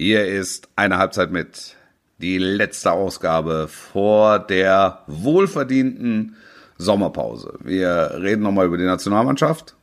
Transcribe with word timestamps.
Hier 0.00 0.26
ist 0.26 0.68
eine 0.76 0.98
Halbzeit 0.98 1.32
mit. 1.32 1.74
Die 2.18 2.38
letzte 2.38 2.92
Ausgabe 2.92 3.66
vor 3.66 4.38
der 4.38 5.02
wohlverdienten 5.08 6.36
Sommerpause. 6.76 7.58
Wir 7.64 8.12
reden 8.14 8.44
nochmal 8.44 8.66
über 8.66 8.78
die 8.78 8.84
Nationalmannschaft. 8.84 9.74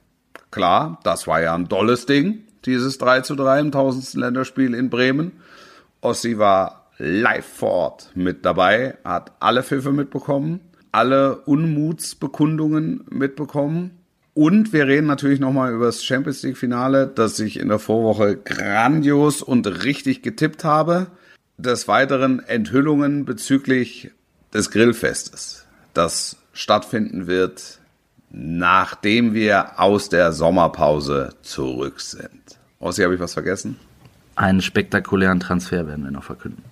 Klar, 0.51 1.01
das 1.03 1.27
war 1.27 1.41
ja 1.41 1.53
ein 1.53 1.67
dolles 1.67 2.05
Ding, 2.05 2.45
dieses 2.63 2.97
3 2.97 3.21
zu 3.21 3.35
3 3.35 3.59
im 3.59 3.71
tausendsten 3.73 4.21
Länderspiel 4.21 4.73
in 4.73 4.89
Bremen. 4.89 5.33
Ossi 5.99 6.37
war 6.37 6.89
live 6.97 7.45
vor 7.45 7.71
Ort 7.71 8.11
mit 8.15 8.45
dabei, 8.45 8.95
hat 9.03 9.33
alle 9.41 9.63
Pfiffe 9.63 9.91
mitbekommen, 9.91 10.61
alle 10.93 11.39
Unmutsbekundungen 11.39 13.03
mitbekommen 13.09 14.04
und 14.35 14.73
wir 14.73 14.85
reden 14.85 15.07
natürlich 15.07 15.39
nochmal 15.39 15.73
über 15.73 15.85
das 15.85 16.03
Champions 16.03 16.43
League 16.43 16.57
Finale, 16.57 17.07
das 17.07 17.39
ich 17.39 17.57
in 17.57 17.69
der 17.69 17.79
Vorwoche 17.79 18.35
grandios 18.35 19.41
und 19.41 19.65
richtig 19.83 20.21
getippt 20.21 20.63
habe. 20.63 21.07
Des 21.57 21.87
Weiteren 21.87 22.39
Enthüllungen 22.45 23.23
bezüglich 23.23 24.11
des 24.53 24.71
Grillfestes, 24.71 25.65
das 25.93 26.35
stattfinden 26.51 27.27
wird, 27.27 27.79
nachdem 28.29 29.33
wir 29.33 29.79
aus 29.79 30.09
der 30.09 30.33
Sommerpause 30.33 31.29
zurück 31.41 32.01
sind. 32.01 32.41
Ossi, 32.79 33.03
habe 33.03 33.15
ich 33.15 33.21
was 33.21 33.33
vergessen? 33.33 33.79
Einen 34.35 34.61
spektakulären 34.61 35.39
Transfer 35.39 35.87
werden 35.87 36.03
wir 36.03 36.11
noch 36.11 36.25
verkünden. 36.25 36.63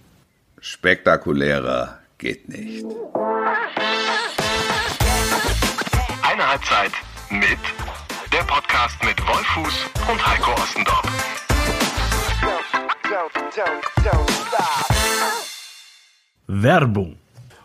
Spektakulärer 0.60 2.00
geht 2.18 2.50
nicht. 2.50 2.86
Mit 7.30 7.60
der 8.32 8.44
Podcast 8.44 9.04
mit 9.04 9.20
Wolfuß 9.28 9.90
und 10.10 10.28
Heiko 10.28 10.52
Ostendorf. 10.62 11.04
Werbung. 16.48 17.18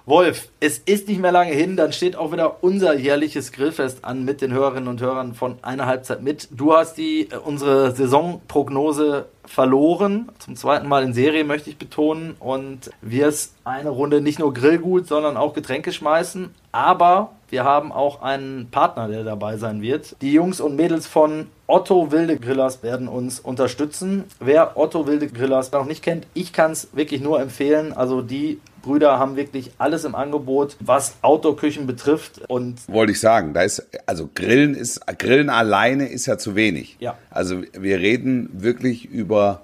Wolf, 0.07 0.49
es 0.61 0.79
ist 0.79 1.07
nicht 1.09 1.21
mehr 1.21 1.33
lange 1.33 1.53
hin, 1.53 1.77
dann 1.77 1.93
steht 1.93 2.17
auch 2.17 2.33
wieder 2.33 2.63
unser 2.65 2.95
jährliches 2.95 3.53
Grillfest 3.53 4.07
an 4.07 4.25
mit 4.25 4.41
den 4.41 4.53
Hörerinnen 4.53 4.89
und 4.89 5.03
Hörern 5.03 5.35
von 5.35 5.59
einer 5.61 5.85
Halbzeit 5.85 6.23
mit. 6.23 6.49
Du 6.51 6.75
hast 6.75 6.95
die 6.95 7.29
äh, 7.31 7.37
unsere 7.37 7.95
Saisonprognose 7.95 9.27
verloren, 9.45 10.31
zum 10.39 10.57
zweiten 10.57 10.89
Mal 10.89 11.03
in 11.03 11.13
Serie 11.13 11.45
möchte 11.45 11.69
ich 11.69 11.77
betonen 11.77 12.37
und 12.39 12.91
wirst 13.03 13.55
eine 13.65 13.91
Runde 13.91 14.23
nicht 14.23 14.39
nur 14.39 14.55
Grillgut, 14.55 15.07
sondern 15.07 15.37
auch 15.37 15.53
Getränke 15.53 15.93
schmeißen, 15.93 16.55
aber 16.73 17.33
wir 17.51 17.65
haben 17.65 17.93
auch 17.93 18.23
einen 18.23 18.71
Partner, 18.71 19.09
der 19.09 19.25
dabei 19.25 19.57
sein 19.57 19.81
wird. 19.81 20.17
Die 20.21 20.33
Jungs 20.33 20.61
und 20.61 20.77
Mädels 20.77 21.07
von 21.07 21.47
Otto 21.67 22.11
Wilde 22.11 22.39
Grillers 22.39 22.83
werden 22.83 23.09
uns 23.09 23.41
unterstützen. 23.41 24.25
Wer 24.41 24.77
Otto 24.77 25.07
Wilde 25.07 25.29
Grillers 25.29 25.73
noch 25.73 25.87
nicht 25.87 26.03
kennt, 26.03 26.27
ich 26.35 26.53
kann 26.53 26.73
es 26.73 26.89
wirklich 26.93 27.21
nur 27.21 27.41
empfehlen. 27.41 27.93
Also 27.93 28.23
die 28.23 28.61
Brüder 28.83 29.19
haben 29.19 29.37
wirklich 29.37 29.73
alles 29.79 30.05
im 30.05 30.15
Angebot, 30.15 30.77
was 30.81 31.17
Outdoor-Küchen 31.23 31.87
betrifft. 31.87 32.41
Und 32.49 32.89
wollte 32.89 33.13
ich 33.13 33.21
sagen, 33.21 33.55
da 33.55 33.63
ist 33.63 33.87
also 34.07 34.29
Grillen 34.35 34.75
ist 34.75 35.01
Grillen 35.19 35.51
alleine 35.51 36.09
ist 36.09 36.27
ja 36.27 36.39
zu 36.39 36.55
wenig. 36.55 36.97
Ja. 37.01 37.17
Also 37.31 37.63
wir 37.73 37.99
reden 37.99 38.51
wirklich 38.53 39.07
über 39.07 39.63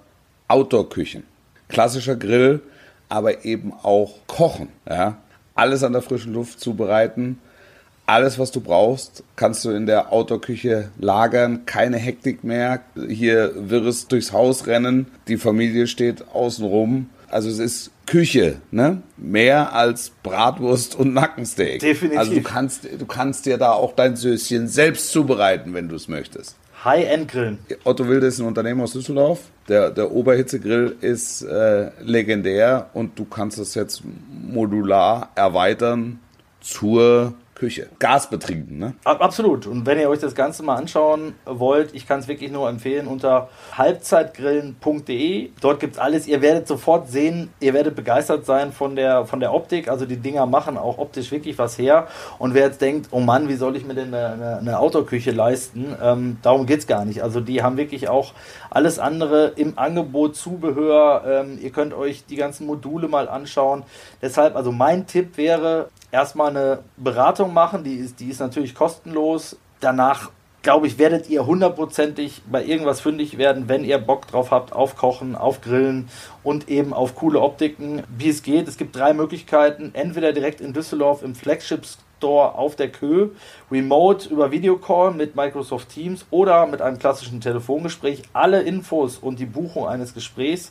Outdoor-Küchen, 0.49 1.25
klassischer 1.69 2.17
Grill, 2.17 2.61
aber 3.09 3.45
eben 3.45 3.73
auch 3.83 4.15
Kochen. 4.27 4.69
Ja, 4.89 5.19
alles 5.55 5.83
an 5.85 5.93
der 5.93 6.03
frischen 6.03 6.33
Luft 6.33 6.61
zubereiten 6.61 7.39
alles, 8.07 8.39
was 8.39 8.51
du 8.51 8.61
brauchst, 8.61 9.25
kannst 9.37 9.65
du 9.65 9.71
in 9.71 9.87
der 9.87 10.13
Outdoor-Küche 10.13 10.91
lagern. 10.99 11.65
Keine 11.67 11.97
Hektik 11.97 12.45
mehr. 12.45 12.81
Hier 13.09 13.53
wirres 13.57 14.09
durchs 14.09 14.33
Haus 14.33 14.67
rennen. 14.67 15.07
Die 15.29 15.39
Familie 15.39 15.87
steht 15.87 16.29
außen 16.29 16.65
rum. 16.65 17.09
Also 17.31 17.49
es 17.49 17.59
ist 17.59 17.91
Küche, 18.07 18.57
ne? 18.71 19.03
Mehr 19.17 19.73
als 19.73 20.13
Bratwurst 20.23 20.95
und 20.95 21.15
Nackensteak. 21.15 21.81
Definitiv. 21.81 22.19
Also 22.19 22.35
du 22.35 22.43
kannst, 22.43 22.85
du 22.85 23.07
kannst 23.07 23.47
dir 23.47 23.57
da 23.57 23.73
auch 23.73 23.95
dein 23.95 24.17
Söschen 24.17 24.69
selbst 24.69 25.11
zubereiten, 25.11 25.73
wenn 25.73 25.89
du 25.89 25.97
es 25.97 26.07
möchtest. 26.07 26.57
High-End-Grillen. 26.85 27.59
Otto 27.85 28.07
Wilde 28.07 28.27
ist 28.27 28.39
ein 28.39 28.47
Unternehmer 28.47 28.85
aus 28.85 28.93
Düsseldorf. 28.93 29.41
Der, 29.69 29.91
der 29.91 30.13
Oberhitzegrill 30.13 30.97
ist 31.01 31.41
äh, 31.43 31.91
legendär 32.03 32.91
und 32.93 33.19
du 33.19 33.25
kannst 33.25 33.59
es 33.59 33.75
jetzt 33.75 34.03
modular 34.31 35.31
erweitern 35.35 36.21
zur 36.61 37.33
Küche. 37.55 37.87
Gasbetrieben, 38.01 38.79
ne? 38.79 38.95
Absolut. 39.05 39.67
Und 39.67 39.87
wenn 39.87 39.99
ihr 39.99 40.09
euch 40.09 40.19
das 40.19 40.35
Ganze 40.35 40.65
mal 40.65 40.75
anschauen 40.75 41.35
wollt, 41.45 41.95
ich 41.95 42.07
kann 42.07 42.19
es 42.19 42.27
wirklich 42.27 42.51
nur 42.51 42.69
empfehlen 42.69 43.07
unter 43.07 43.49
halbzeitgrillen.de. 43.77 45.51
Dort 45.61 45.79
gibt 45.79 45.95
es 45.95 45.99
alles. 46.01 46.27
Ihr 46.27 46.43
werdet 46.43 46.67
sofort 46.67 47.09
sehen, 47.09 47.51
ihr 47.61 47.73
werdet 47.73 47.95
begeistert 47.95 48.45
sein 48.45 48.73
von 48.73 48.97
der, 48.97 49.25
von 49.25 49.39
der 49.39 49.55
Optik. 49.55 49.89
Also 49.89 50.05
die 50.05 50.17
Dinger 50.17 50.47
machen 50.47 50.77
auch 50.77 50.99
optisch 50.99 51.31
wirklich 51.31 51.57
was 51.57 51.79
her. 51.79 52.09
Und 52.39 52.55
wer 52.55 52.67
jetzt 52.67 52.81
denkt, 52.81 53.09
oh 53.13 53.21
Mann, 53.21 53.49
wie 53.49 53.55
soll 53.55 53.77
ich 53.77 53.85
mir 53.85 53.95
denn 53.95 54.13
eine, 54.13 54.33
eine, 54.33 54.57
eine 54.59 54.79
Outdoor-Küche 54.81 55.31
leisten? 55.31 55.95
Ähm, 56.03 56.39
darum 56.43 56.67
geht 56.67 56.81
es 56.81 56.87
gar 56.89 57.05
nicht. 57.05 57.23
Also 57.23 57.41
die 57.41 57.63
haben 57.63 57.77
wirklich 57.77 58.09
auch 58.09 58.33
alles 58.71 58.99
andere 58.99 59.53
im 59.55 59.79
Angebot, 59.79 60.35
Zubehör. 60.35 61.23
Ähm, 61.25 61.59
ihr 61.63 61.71
könnt 61.71 61.95
euch 61.95 62.27
die 62.27 62.37
ganzen 62.37 62.67
Module 62.67 63.07
mal 63.07 63.29
anschauen. 63.29 63.85
Deshalb, 64.21 64.57
also 64.57 64.73
mein 64.73 65.07
Tipp 65.07 65.37
wäre, 65.37 65.89
erstmal 66.15 66.51
eine 66.51 66.79
Beratung 66.97 67.53
machen, 67.53 67.83
die 67.83 67.97
ist, 67.97 68.21
die 68.21 68.29
ist 68.31 68.39
natürlich 68.39 68.77
kostenlos. 68.77 69.57
Danach, 69.81 70.31
glaube 70.63 70.87
ich, 70.87 70.97
werdet 70.97 71.29
ihr 71.29 71.45
hundertprozentig 71.45 72.43
bei 72.49 72.65
irgendwas 72.65 73.01
fündig 73.01 73.37
werden, 73.37 73.69
wenn 73.69 73.85
ihr 73.85 73.99
Bock 73.99 74.29
drauf 74.29 74.53
habt 74.53 74.73
auf 74.73 74.97
Kochen, 74.97 75.35
auf 75.35 75.61
Grillen 75.61 76.09
und 76.45 76.69
eben 76.69 76.95
auf 76.95 77.17
coole 77.17 77.41
Optiken. 77.41 78.05
Wie 78.17 78.29
es 78.29 78.45
geht, 78.45 78.69
es 78.69 78.77
gibt 78.77 78.95
drei 78.95 79.13
Möglichkeiten. 79.13 79.91
Entweder 79.93 80.33
direkt 80.33 80.61
in 80.61 80.73
Düsseldorf 80.73 81.25
im 81.25 81.35
Flagship 81.35 81.85
Store 81.85 82.55
auf 82.55 82.77
der 82.77 82.93
Kö, 82.93 83.31
remote 83.73 84.29
über 84.29 84.53
Videocall 84.53 85.11
mit 85.11 85.35
Microsoft 85.35 85.89
Teams 85.89 86.25
oder 86.31 86.67
mit 86.67 86.81
einem 86.81 87.01
klassischen 87.01 87.41
Telefongespräch. 87.41 88.23
Alle 88.33 88.63
Infos 88.63 89.19
und 89.19 89.41
die 89.41 89.47
Buchung 89.47 89.89
eines 89.89 90.15
Gesprächs 90.15 90.71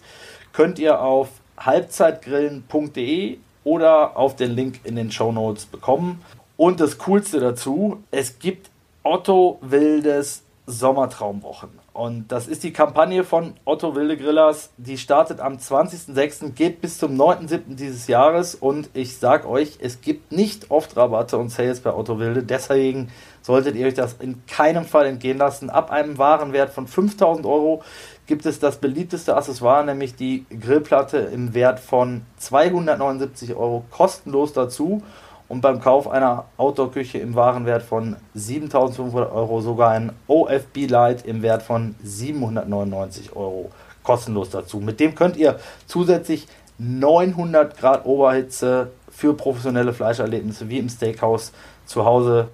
könnt 0.53 0.79
ihr 0.79 1.01
auf 1.01 1.27
halbzeitgrillen.de 1.57 3.39
oder 3.63 4.17
auf 4.17 4.35
den 4.35 4.51
Link 4.51 4.81
in 4.83 4.95
den 4.95 5.11
Show 5.11 5.31
Notes 5.31 5.65
bekommen. 5.65 6.21
Und 6.57 6.79
das 6.79 6.97
Coolste 6.99 7.39
dazu, 7.39 8.03
es 8.11 8.39
gibt 8.39 8.69
Otto 9.03 9.57
Wildes 9.61 10.43
Sommertraumwochen. 10.65 11.83
Und 11.93 12.31
das 12.31 12.47
ist 12.47 12.63
die 12.63 12.73
Kampagne 12.73 13.23
von 13.23 13.53
Otto 13.65 13.95
Wilde 13.95 14.17
Grillers. 14.17 14.71
Die 14.77 14.97
startet 14.97 15.39
am 15.39 15.57
20.06., 15.57 16.53
geht 16.53 16.81
bis 16.81 16.97
zum 16.97 17.15
9.07. 17.19 17.75
dieses 17.75 18.07
Jahres. 18.07 18.55
Und 18.55 18.89
ich 18.93 19.17
sag 19.17 19.45
euch, 19.45 19.77
es 19.79 20.01
gibt 20.01 20.31
nicht 20.31 20.71
oft 20.71 20.97
Rabatte 20.97 21.37
und 21.37 21.49
Sales 21.49 21.81
bei 21.81 21.93
Otto 21.93 22.17
Wilde. 22.17 22.41
Deswegen 22.41 23.09
solltet 23.43 23.75
ihr 23.75 23.85
euch 23.85 23.93
das 23.93 24.13
in 24.13 24.43
keinem 24.47 24.85
Fall 24.85 25.05
entgehen 25.05 25.37
lassen. 25.37 25.69
Ab 25.69 25.91
einem 25.91 26.17
Warenwert 26.17 26.71
von 26.71 26.87
5000 26.87 27.45
Euro 27.45 27.83
gibt 28.25 28.45
es 28.45 28.59
das 28.59 28.77
beliebteste 28.77 29.35
Accessoire, 29.35 29.83
nämlich 29.83 30.15
die 30.15 30.45
Grillplatte 30.49 31.17
im 31.17 31.53
Wert 31.53 31.79
von 31.79 32.21
279 32.37 33.55
Euro 33.55 33.83
kostenlos 33.91 34.53
dazu 34.53 35.03
und 35.49 35.61
beim 35.61 35.81
Kauf 35.81 36.07
einer 36.07 36.45
Outdoor-Küche 36.57 37.17
im 37.17 37.35
Warenwert 37.35 37.83
von 37.83 38.15
7500 38.33 39.31
Euro 39.31 39.61
sogar 39.61 39.91
ein 39.91 40.13
OFB 40.27 40.89
Light 40.89 41.25
im 41.25 41.41
Wert 41.41 41.63
von 41.63 41.95
799 42.01 43.35
Euro 43.35 43.69
kostenlos 44.03 44.49
dazu. 44.49 44.79
Mit 44.79 44.99
dem 44.99 45.15
könnt 45.15 45.37
ihr 45.37 45.59
zusätzlich 45.85 46.47
900 46.77 47.77
Grad 47.77 48.05
Oberhitze 48.05 48.91
für 49.09 49.33
professionelle 49.33 49.93
Fleischerlebnisse 49.93 50.69
wie 50.69 50.79
im 50.79 50.89
Steakhouse 50.89 51.51
zu 51.85 52.05
Hause 52.05 52.49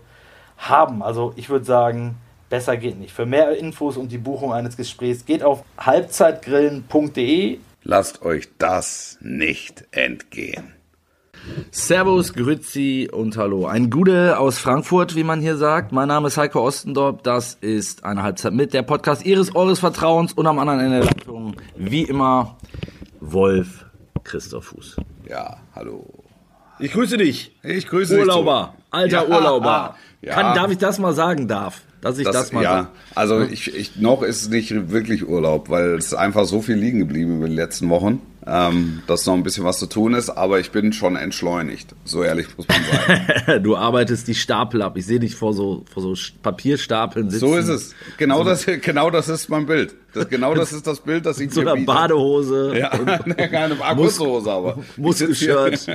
haben. 0.58 1.02
Also 1.02 1.34
ich 1.36 1.50
würde 1.50 1.66
sagen, 1.66 2.18
Besser 2.50 2.78
geht 2.78 3.00
nicht. 3.00 3.14
Für 3.14 3.26
mehr 3.26 3.56
Infos 3.58 3.96
und 3.96 4.12
die 4.12 4.18
Buchung 4.18 4.52
eines 4.52 4.76
Gesprächs 4.76 5.26
geht 5.26 5.44
auf 5.44 5.64
halbzeitgrillen.de. 5.80 7.60
Lasst 7.84 8.24
euch 8.24 8.50
das 8.58 9.18
nicht 9.22 9.86
entgehen. 9.92 10.74
Servus, 11.72 12.34
Grüezi 12.34 13.10
und 13.12 13.38
Hallo. 13.38 13.66
Ein 13.66 13.90
Gude 13.90 14.38
aus 14.38 14.58
Frankfurt, 14.58 15.16
wie 15.16 15.24
man 15.24 15.40
hier 15.40 15.58
sagt. 15.58 15.92
Mein 15.92 16.08
Name 16.08 16.28
ist 16.28 16.38
Heiko 16.38 16.62
Ostendorp. 16.62 17.24
Das 17.24 17.54
ist 17.62 18.04
eine 18.04 18.24
Halbzeit 18.24 18.54
mit 18.54 18.74
der 18.74 18.82
Podcast 18.82 19.26
Ihres 19.26 19.56
Eures 19.56 19.80
Vertrauens 19.80 20.34
und 20.34 20.48
am 20.48 20.60
anderen 20.60 20.80
Ende 20.80 21.00
der 21.00 21.06
Leitung, 21.06 21.56
wie 21.78 22.02
immer, 22.02 22.58
Wolf 23.20 23.86
Christoph 24.24 24.66
Fuß. 24.66 24.98
Ja, 25.30 25.58
hallo. 25.76 26.06
Ich 26.80 26.92
grüße 26.92 27.18
dich. 27.18 27.56
Ich 27.64 27.88
grüße 27.88 28.18
Urlauber, 28.18 28.74
dich. 28.76 28.86
alter 28.92 29.30
ja, 29.30 29.36
Urlauber. 29.36 29.96
Ja. 30.22 30.34
Kann, 30.34 30.56
darf 30.56 30.72
ich 30.72 30.78
das 30.78 31.00
mal 31.00 31.14
sagen 31.14 31.48
darf? 31.48 31.82
Dass 32.02 32.18
ich 32.18 32.26
das, 32.26 32.34
das 32.36 32.52
mal 32.54 32.64
Ja, 32.64 32.74
sag. 32.84 33.18
also 33.18 33.42
ich, 33.42 33.76
ich, 33.76 33.98
noch 33.98 34.24
ist 34.24 34.42
es 34.44 34.50
nicht 34.50 34.92
wirklich 34.92 35.28
Urlaub, 35.28 35.70
weil 35.70 35.96
es 35.96 36.06
ist 36.08 36.14
einfach 36.14 36.46
so 36.46 36.62
viel 36.62 36.76
liegen 36.76 37.00
geblieben 37.00 37.38
über 37.38 37.48
die 37.50 37.56
letzten 37.56 37.90
Wochen. 37.90 38.22
ähm, 38.48 39.04
dass 39.06 39.26
noch 39.26 39.34
ein 39.36 39.44
bisschen 39.44 39.64
was 39.66 39.80
zu 39.80 39.86
tun 39.86 40.14
ist, 40.14 40.30
aber 40.30 40.60
ich 40.60 40.72
bin 40.72 40.94
schon 40.94 41.16
entschleunigt. 41.18 41.94
So 42.06 42.24
ehrlich 42.24 42.48
muss 42.58 42.68
man 42.68 42.78
sagen. 43.48 43.64
du 43.64 43.76
arbeitest 43.76 44.28
die 44.28 44.34
Stapel 44.34 44.82
ab. 44.82 44.96
Ich 44.98 45.06
sehe 45.06 45.20
dich 45.20 45.36
vor 45.36 45.54
so, 45.54 45.84
vor 45.94 46.02
so 46.02 46.16
Papierstapeln 46.42 47.30
sitzen. 47.30 47.46
So 47.46 47.56
ist 47.58 47.68
es. 47.68 47.94
Genau, 48.18 48.44
das, 48.44 48.66
genau 48.66 49.12
das 49.12 49.28
ist 49.30 49.50
mein 49.50 49.66
Bild. 49.66 49.94
Das, 50.14 50.30
genau 50.30 50.56
das 50.56 50.72
ist 50.72 50.88
das 50.88 51.02
Bild, 51.02 51.26
das 51.26 51.40
ich 51.40 51.52
so 51.54 51.62
einer 51.62 51.76
biete. 51.76 51.86
Badehose. 51.86 52.74
Ja, 52.80 52.90
keine 53.48 53.78
Hose, 53.98 54.50
aber. 54.52 54.80
Muskelshirt. 54.98 55.86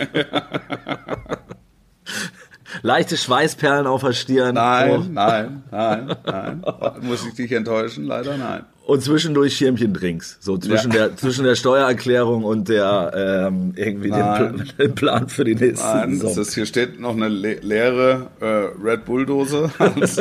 Leichte 2.83 3.17
Schweißperlen 3.17 3.87
auf 3.87 4.03
der 4.03 4.13
Stirn. 4.13 4.55
Nein, 4.55 4.91
oh. 4.91 5.05
nein, 5.11 5.63
nein, 5.71 6.17
nein. 6.27 6.65
Muss 7.03 7.27
ich 7.27 7.35
dich 7.35 7.53
enttäuschen? 7.53 8.05
Leider 8.05 8.37
nein. 8.37 8.65
Und 8.87 9.03
zwischendurch 9.03 9.57
Schirmchen-Drinks. 9.57 10.37
So 10.41 10.59
zwischen, 10.59 10.93
ja. 10.93 11.09
der, 11.09 11.17
zwischen 11.17 11.45
der 11.45 11.55
Steuererklärung 11.55 12.45
und 12.45 12.69
der 12.69 13.47
ähm, 13.49 13.73
irgendwie 13.77 14.11
dem, 14.11 14.63
dem, 14.79 14.95
Plan 14.95 15.31
für 15.31 15.45
die 15.45 15.55
nächste 15.55 15.87
Nein, 15.87 16.19
Saison. 16.19 16.43
Ist, 16.43 16.55
hier 16.55 16.67
steht 16.67 17.01
noch 17.01 17.17
eine 17.17 17.29
le 17.29 17.55
leere 17.63 18.27
äh, 18.41 18.47
Red 18.85 19.07
Bull-Dose 19.07 19.71
als, 19.79 20.19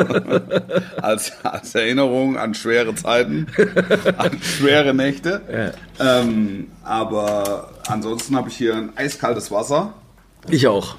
als, 0.96 1.34
als, 1.44 1.76
Erinnerung 1.76 2.38
an 2.38 2.54
schwere 2.54 2.96
Zeiten, 2.96 3.48
an 4.18 4.42
schwere 4.42 4.94
Nächte. 4.94 5.42
Ja. 6.00 6.22
Ähm, 6.22 6.68
aber 6.84 7.70
ansonsten 7.88 8.34
habe 8.38 8.48
ich 8.48 8.56
hier 8.56 8.76
ein 8.76 8.96
eiskaltes 8.96 9.52
Wasser. 9.52 9.94
Ich 10.50 10.68
auch. 10.68 10.96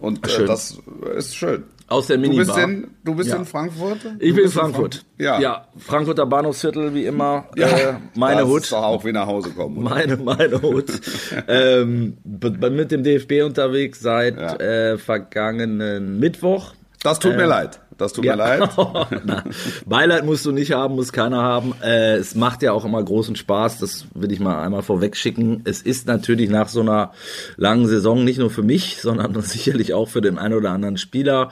Und 0.00 0.26
äh, 0.28 0.44
das 0.44 0.78
ist 1.16 1.36
schön. 1.36 1.64
Aus 1.88 2.06
der 2.06 2.18
Minibar. 2.18 2.44
Du 2.44 2.52
bist, 2.52 2.58
in, 2.58 2.90
du 3.02 3.14
bist 3.14 3.30
ja. 3.30 3.36
in 3.36 3.46
Frankfurt? 3.46 3.98
Ich 4.18 4.34
bin 4.34 4.44
in 4.44 4.50
Frankfurt. 4.50 4.96
Frank 4.96 5.06
ja. 5.18 5.40
ja. 5.40 5.68
Frankfurter 5.78 6.26
Bahnhofsviertel, 6.26 6.92
wie 6.92 7.06
immer. 7.06 7.46
Ja, 7.56 7.66
äh, 7.66 7.94
meine 8.14 8.42
das 8.42 8.50
Hut. 8.50 8.62
Ist 8.62 8.72
doch 8.72 8.82
auch 8.82 9.04
wie 9.06 9.12
nach 9.12 9.26
Hause 9.26 9.50
kommen. 9.50 9.78
Oder? 9.78 9.90
Meine, 9.90 10.16
meine 10.18 10.60
Hut. 10.60 10.92
ähm, 11.48 12.18
mit 12.24 12.90
dem 12.90 13.02
DFB 13.02 13.42
unterwegs 13.42 14.00
seit 14.00 14.36
ja. 14.36 14.56
äh, 14.56 14.98
vergangenen 14.98 16.18
Mittwoch. 16.18 16.74
Das 17.02 17.20
tut 17.20 17.36
mir 17.36 17.44
ähm, 17.44 17.48
leid. 17.48 17.80
Das 17.98 18.12
tut 18.12 18.24
ja. 18.24 18.36
mir 18.36 18.38
leid. 18.38 18.70
Beileid 19.86 20.24
musst 20.24 20.46
du 20.46 20.52
nicht 20.52 20.72
haben, 20.72 20.94
muss 20.94 21.12
keiner 21.12 21.42
haben. 21.42 21.74
Äh, 21.82 22.16
es 22.16 22.36
macht 22.36 22.62
ja 22.62 22.72
auch 22.72 22.84
immer 22.84 23.02
großen 23.02 23.34
Spaß, 23.34 23.80
das 23.80 24.06
will 24.14 24.30
ich 24.30 24.38
mal 24.38 24.62
einmal 24.62 24.82
vorweg 24.82 25.16
schicken. 25.16 25.62
Es 25.64 25.82
ist 25.82 26.06
natürlich 26.06 26.48
nach 26.48 26.68
so 26.68 26.80
einer 26.80 27.10
langen 27.56 27.86
Saison 27.88 28.24
nicht 28.24 28.38
nur 28.38 28.50
für 28.50 28.62
mich, 28.62 29.02
sondern 29.02 29.38
sicherlich 29.42 29.94
auch 29.94 30.08
für 30.08 30.20
den 30.20 30.38
einen 30.38 30.54
oder 30.54 30.70
anderen 30.70 30.96
Spieler 30.96 31.50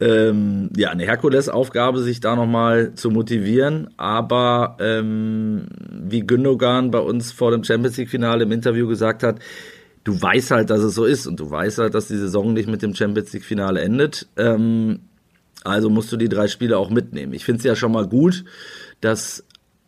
ähm, 0.00 0.70
ja 0.74 0.90
eine 0.90 1.04
Herkulesaufgabe, 1.04 2.00
sich 2.00 2.20
da 2.20 2.36
nochmal 2.36 2.94
zu 2.94 3.10
motivieren. 3.10 3.90
Aber 3.98 4.78
ähm, 4.80 5.66
wie 5.90 6.26
Gündogan 6.26 6.90
bei 6.90 7.00
uns 7.00 7.32
vor 7.32 7.50
dem 7.50 7.64
Champions 7.64 7.98
League 7.98 8.08
Finale 8.08 8.44
im 8.44 8.52
Interview 8.52 8.88
gesagt 8.88 9.22
hat, 9.22 9.40
du 10.04 10.20
weißt 10.20 10.52
halt, 10.52 10.70
dass 10.70 10.80
es 10.80 10.94
so 10.94 11.04
ist 11.04 11.26
und 11.26 11.38
du 11.38 11.50
weißt 11.50 11.78
halt, 11.78 11.94
dass 11.94 12.08
die 12.08 12.16
Saison 12.16 12.54
nicht 12.54 12.68
mit 12.68 12.80
dem 12.80 12.94
Champions 12.94 13.32
League 13.34 13.44
Finale 13.44 13.82
endet. 13.82 14.26
Ähm, 14.36 15.00
also 15.64 15.90
musst 15.90 16.12
du 16.12 16.16
die 16.16 16.28
drei 16.28 16.48
Spiele 16.48 16.78
auch 16.78 16.90
mitnehmen. 16.90 17.32
Ich 17.32 17.44
finde 17.44 17.58
es 17.58 17.64
ja 17.64 17.76
schon 17.76 17.92
mal 17.92 18.06
gut, 18.06 18.44
dass 19.00 19.44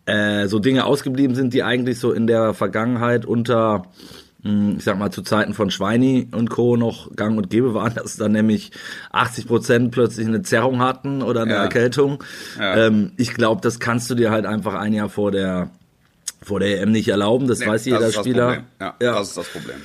äh, 0.06 0.46
so 0.48 0.58
Dinge 0.58 0.84
ausgeblieben 0.84 1.34
sind, 1.34 1.54
die 1.54 1.62
eigentlich 1.62 1.98
so 1.98 2.12
in 2.12 2.26
der 2.26 2.54
Vergangenheit 2.54 3.24
unter, 3.24 3.86
mh, 4.42 4.50
hm, 4.50 4.74
ich 4.78 4.84
sag 4.84 4.98
mal, 4.98 5.10
zu 5.10 5.22
Zeiten 5.22 5.54
von 5.54 5.70
Schweini 5.70 6.28
und 6.32 6.50
Co. 6.50 6.76
noch 6.76 7.14
gang 7.16 7.36
und 7.38 7.50
gäbe 7.50 7.74
waren, 7.74 7.94
dass 7.96 8.16
dann 8.16 8.32
nämlich 8.32 8.70
80 9.12 9.46
Prozent 9.46 9.90
plötzlich 9.90 10.26
eine 10.26 10.42
Zerrung 10.42 10.80
hatten 10.80 11.22
oder 11.22 11.42
eine 11.42 11.54
ja. 11.54 11.62
Erkältung. 11.62 12.22
Ja. 12.58 12.86
Ähm, 12.86 13.12
ich 13.16 13.34
glaube, 13.34 13.60
das 13.62 13.80
kannst 13.80 14.10
du 14.10 14.14
dir 14.14 14.30
halt 14.30 14.46
einfach 14.46 14.74
ein 14.74 14.92
Jahr 14.92 15.08
vor 15.08 15.30
der 15.30 15.70
vor 16.42 16.60
der 16.60 16.82
EM 16.82 16.92
nicht 16.92 17.08
erlauben, 17.08 17.48
das 17.48 17.60
nee, 17.60 17.66
weiß 17.66 17.86
jeder 17.86 18.00
das 18.00 18.16
Spieler. 18.16 18.64
Ja, 18.78 18.94
ja, 19.00 19.12
das 19.14 19.28
ist 19.28 19.38
das 19.38 19.48
Problem. 19.48 19.76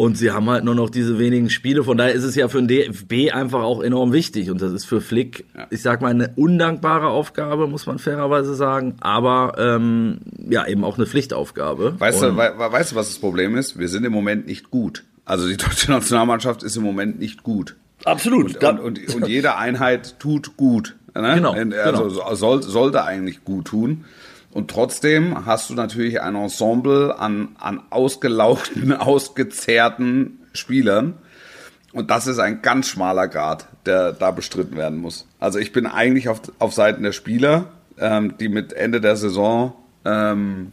Und 0.00 0.16
sie 0.16 0.30
haben 0.30 0.48
halt 0.48 0.64
nur 0.64 0.74
noch 0.74 0.88
diese 0.88 1.18
wenigen 1.18 1.50
Spiele. 1.50 1.84
Von 1.84 1.98
daher 1.98 2.14
ist 2.14 2.24
es 2.24 2.34
ja 2.34 2.48
für 2.48 2.56
den 2.62 2.68
DFB 2.68 3.34
einfach 3.34 3.62
auch 3.62 3.82
enorm 3.82 4.14
wichtig. 4.14 4.50
Und 4.50 4.62
das 4.62 4.72
ist 4.72 4.86
für 4.86 5.02
Flick, 5.02 5.44
ja. 5.54 5.66
ich 5.68 5.82
sag 5.82 6.00
mal, 6.00 6.08
eine 6.08 6.32
undankbare 6.36 7.08
Aufgabe, 7.08 7.66
muss 7.66 7.84
man 7.84 7.98
fairerweise 7.98 8.54
sagen. 8.54 8.96
Aber 9.00 9.56
ähm, 9.58 10.20
ja, 10.48 10.66
eben 10.66 10.84
auch 10.84 10.96
eine 10.96 11.06
Pflichtaufgabe. 11.06 12.00
Weißt 12.00 12.22
du, 12.22 12.34
we 12.34 12.54
weißt 12.56 12.92
du, 12.92 12.96
was 12.96 13.08
das 13.08 13.18
Problem 13.18 13.58
ist? 13.58 13.78
Wir 13.78 13.88
sind 13.88 14.04
im 14.04 14.12
Moment 14.12 14.46
nicht 14.46 14.70
gut. 14.70 15.04
Also 15.26 15.46
die 15.46 15.58
deutsche 15.58 15.90
Nationalmannschaft 15.90 16.62
ist 16.62 16.76
im 16.76 16.82
Moment 16.82 17.18
nicht 17.18 17.42
gut. 17.42 17.76
Absolut. 18.06 18.56
Und, 18.56 18.80
und, 18.80 18.98
und, 18.98 19.14
und 19.16 19.28
jede 19.28 19.56
Einheit 19.56 20.18
tut 20.18 20.56
gut. 20.56 20.96
Ne? 21.14 21.34
Genau. 21.34 21.52
Also 21.52 22.04
genau. 22.04 22.34
Soll, 22.34 22.62
sollte 22.62 23.04
eigentlich 23.04 23.44
gut 23.44 23.66
tun. 23.66 24.06
Und 24.52 24.70
trotzdem 24.70 25.46
hast 25.46 25.70
du 25.70 25.74
natürlich 25.74 26.20
ein 26.20 26.34
Ensemble 26.34 27.18
an, 27.18 27.56
an 27.58 27.82
ausgelauchten, 27.90 28.92
ausgezehrten 28.96 30.40
Spielern. 30.52 31.14
Und 31.92 32.10
das 32.10 32.26
ist 32.26 32.38
ein 32.38 32.62
ganz 32.62 32.88
schmaler 32.88 33.28
Grad, 33.28 33.66
der 33.86 34.12
da 34.12 34.30
bestritten 34.30 34.76
werden 34.76 34.98
muss. 34.98 35.26
Also 35.38 35.58
ich 35.58 35.72
bin 35.72 35.86
eigentlich 35.86 36.28
auf, 36.28 36.40
auf 36.58 36.72
Seiten 36.72 37.02
der 37.02 37.12
Spieler, 37.12 37.66
ähm, 37.98 38.34
die 38.38 38.48
mit 38.48 38.72
Ende 38.72 39.00
der 39.00 39.16
Saison 39.16 39.74
ähm, 40.04 40.72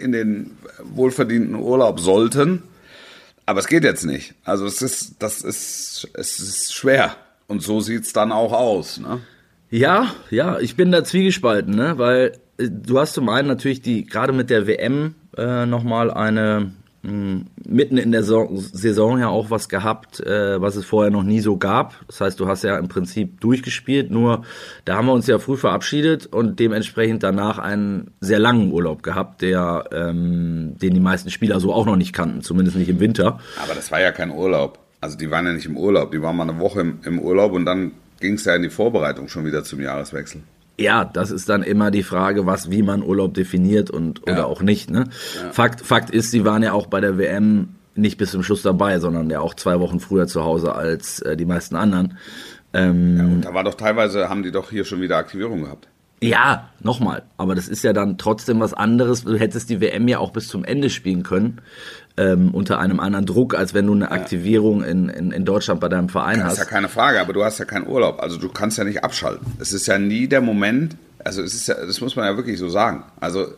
in 0.00 0.12
den 0.12 0.56
wohlverdienten 0.82 1.56
Urlaub 1.56 2.00
sollten. 2.00 2.62
Aber 3.44 3.60
es 3.60 3.68
geht 3.68 3.84
jetzt 3.84 4.04
nicht. 4.04 4.34
Also 4.44 4.66
es 4.66 4.82
ist, 4.82 5.16
das 5.20 5.40
ist, 5.42 6.08
es 6.14 6.40
ist 6.40 6.74
schwer. 6.74 7.16
Und 7.46 7.62
so 7.62 7.80
sieht's 7.80 8.12
dann 8.12 8.32
auch 8.32 8.52
aus. 8.52 8.98
Ne? 8.98 9.20
Ja, 9.70 10.14
ja, 10.30 10.58
ich 10.58 10.76
bin 10.76 10.90
da 10.90 11.04
zwiegespalten, 11.04 11.74
ne? 11.74 11.98
weil 11.98 12.32
du 12.58 12.98
hast 12.98 13.14
zum 13.14 13.28
einen 13.28 13.48
natürlich 13.48 13.82
die, 13.82 14.04
gerade 14.04 14.32
mit 14.32 14.50
der 14.50 14.66
WM 14.66 15.14
äh, 15.36 15.66
nochmal 15.66 16.10
eine 16.10 16.72
hm, 17.06 17.46
mitten 17.64 17.98
in 17.98 18.10
der 18.10 18.24
so 18.24 18.48
Saison 18.54 19.20
ja 19.20 19.28
auch 19.28 19.50
was 19.50 19.68
gehabt, 19.68 20.20
äh, 20.20 20.60
was 20.60 20.74
es 20.76 20.84
vorher 20.84 21.12
noch 21.12 21.22
nie 21.22 21.40
so 21.40 21.56
gab. 21.56 21.94
Das 22.08 22.20
heißt, 22.20 22.40
du 22.40 22.48
hast 22.48 22.64
ja 22.64 22.78
im 22.78 22.88
Prinzip 22.88 23.40
durchgespielt, 23.40 24.10
nur 24.10 24.44
da 24.84 24.96
haben 24.96 25.06
wir 25.06 25.12
uns 25.12 25.26
ja 25.26 25.38
früh 25.38 25.56
verabschiedet 25.56 26.26
und 26.26 26.58
dementsprechend 26.58 27.22
danach 27.22 27.58
einen 27.58 28.10
sehr 28.20 28.38
langen 28.38 28.72
Urlaub 28.72 29.02
gehabt, 29.02 29.42
der 29.42 29.84
ähm, 29.92 30.76
den 30.82 30.94
die 30.94 31.00
meisten 31.00 31.30
Spieler 31.30 31.60
so 31.60 31.72
auch 31.72 31.86
noch 31.86 31.96
nicht 31.96 32.12
kannten, 32.12 32.42
zumindest 32.42 32.76
nicht 32.76 32.88
im 32.88 32.98
Winter. 32.98 33.38
Aber 33.62 33.74
das 33.74 33.90
war 33.92 34.00
ja 34.00 34.10
kein 34.10 34.30
Urlaub. 34.30 34.78
Also 35.00 35.16
die 35.16 35.30
waren 35.30 35.46
ja 35.46 35.52
nicht 35.52 35.66
im 35.66 35.76
Urlaub, 35.76 36.10
die 36.10 36.22
waren 36.22 36.36
mal 36.36 36.48
eine 36.48 36.58
Woche 36.58 36.80
im, 36.80 36.98
im 37.04 37.20
Urlaub 37.20 37.52
und 37.52 37.66
dann 37.66 37.92
ging 38.18 38.34
es 38.34 38.44
ja 38.46 38.56
in 38.56 38.62
die 38.62 38.70
Vorbereitung 38.70 39.28
schon 39.28 39.44
wieder 39.44 39.62
zum 39.62 39.80
Jahreswechsel. 39.80 40.42
Ja, 40.78 41.04
das 41.04 41.30
ist 41.30 41.48
dann 41.48 41.62
immer 41.62 41.90
die 41.90 42.02
Frage, 42.02 42.44
was, 42.44 42.70
wie 42.70 42.82
man 42.82 43.02
Urlaub 43.02 43.34
definiert 43.34 43.90
und 43.90 44.20
ja. 44.26 44.34
oder 44.34 44.46
auch 44.46 44.62
nicht. 44.62 44.90
Ne? 44.90 45.04
Ja. 45.42 45.50
Fakt, 45.52 45.80
Fakt 45.80 46.10
ist, 46.10 46.30
sie 46.30 46.44
waren 46.44 46.62
ja 46.62 46.72
auch 46.72 46.86
bei 46.86 47.00
der 47.00 47.16
WM 47.18 47.68
nicht 47.94 48.18
bis 48.18 48.30
zum 48.30 48.42
Schluss 48.42 48.62
dabei, 48.62 48.98
sondern 48.98 49.30
ja 49.30 49.40
auch 49.40 49.54
zwei 49.54 49.80
Wochen 49.80 50.00
früher 50.00 50.26
zu 50.26 50.44
Hause 50.44 50.74
als 50.74 51.20
äh, 51.20 51.36
die 51.36 51.46
meisten 51.46 51.76
anderen. 51.76 52.18
Ähm, 52.74 53.16
ja, 53.16 53.24
und 53.24 53.40
da 53.42 53.54
war 53.54 53.64
doch 53.64 53.74
teilweise, 53.74 54.28
haben 54.28 54.42
die 54.42 54.52
doch 54.52 54.70
hier 54.70 54.84
schon 54.84 55.00
wieder 55.00 55.16
Aktivierung 55.16 55.62
gehabt. 55.62 55.88
Ja, 56.22 56.70
nochmal. 56.80 57.22
Aber 57.36 57.54
das 57.54 57.68
ist 57.68 57.84
ja 57.84 57.92
dann 57.92 58.18
trotzdem 58.18 58.60
was 58.60 58.74
anderes. 58.74 59.24
Du 59.24 59.36
hättest 59.36 59.70
die 59.70 59.80
WM 59.80 60.08
ja 60.08 60.18
auch 60.18 60.30
bis 60.30 60.48
zum 60.48 60.64
Ende 60.64 60.90
spielen 60.90 61.22
können 61.22 61.60
ähm, 62.16 62.50
unter 62.52 62.78
einem 62.78 63.00
anderen 63.00 63.26
Druck, 63.26 63.54
als 63.54 63.74
wenn 63.74 63.86
du 63.86 63.94
eine 63.94 64.10
Aktivierung 64.10 64.82
in, 64.82 65.08
in, 65.08 65.32
in 65.32 65.44
Deutschland 65.44 65.80
bei 65.80 65.88
deinem 65.88 66.08
Verein 66.08 66.42
hast. 66.42 66.52
Das 66.52 66.64
ist 66.64 66.70
ja 66.70 66.70
keine 66.70 66.88
Frage, 66.88 67.20
aber 67.20 67.32
du 67.32 67.44
hast 67.44 67.58
ja 67.58 67.64
keinen 67.64 67.86
Urlaub. 67.86 68.20
Also 68.22 68.38
du 68.38 68.48
kannst 68.48 68.78
ja 68.78 68.84
nicht 68.84 69.04
abschalten. 69.04 69.46
Es 69.58 69.72
ist 69.72 69.86
ja 69.86 69.98
nie 69.98 70.26
der 70.26 70.40
Moment, 70.40 70.96
also 71.24 71.42
es 71.42 71.54
ist 71.54 71.68
ja, 71.68 71.74
das 71.74 72.00
muss 72.00 72.16
man 72.16 72.24
ja 72.24 72.36
wirklich 72.36 72.58
so 72.58 72.68
sagen. 72.68 73.04
Also 73.20 73.48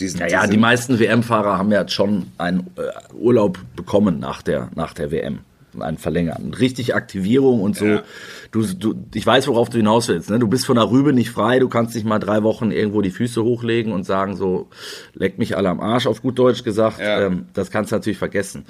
diesen, 0.00 0.20
ja, 0.20 0.26
ja, 0.26 0.46
die 0.46 0.56
meisten 0.56 0.98
WM-Fahrer 0.98 1.58
haben 1.58 1.70
ja 1.70 1.86
schon 1.88 2.26
einen 2.38 2.70
äh, 2.76 3.14
Urlaub 3.14 3.58
bekommen 3.76 4.18
nach 4.18 4.42
der, 4.42 4.70
nach 4.74 4.94
der 4.94 5.10
WM 5.10 5.40
einen 5.78 5.98
verlängern. 5.98 6.54
Richtig 6.58 6.94
Aktivierung 6.94 7.60
und 7.60 7.76
so. 7.76 7.84
Ja. 7.84 8.02
Du, 8.50 8.62
du, 8.66 8.94
ich 9.14 9.24
weiß, 9.24 9.46
worauf 9.48 9.68
du 9.68 9.76
hinaus 9.76 10.08
willst. 10.08 10.30
Ne? 10.30 10.38
Du 10.38 10.48
bist 10.48 10.66
von 10.66 10.76
der 10.76 10.90
Rübe 10.90 11.12
nicht 11.12 11.30
frei. 11.30 11.58
Du 11.58 11.68
kannst 11.68 11.94
nicht 11.94 12.06
mal 12.06 12.18
drei 12.18 12.42
Wochen 12.42 12.70
irgendwo 12.70 13.00
die 13.02 13.10
Füße 13.10 13.42
hochlegen 13.42 13.92
und 13.92 14.04
sagen 14.04 14.36
so, 14.36 14.68
leck 15.14 15.38
mich 15.38 15.56
alle 15.56 15.68
am 15.68 15.80
Arsch, 15.80 16.06
auf 16.06 16.22
gut 16.22 16.38
Deutsch 16.38 16.64
gesagt. 16.64 16.98
Ja. 16.98 17.26
Ähm, 17.26 17.46
das 17.54 17.70
kannst 17.70 17.92
du 17.92 17.96
natürlich 17.96 18.18
vergessen. 18.18 18.64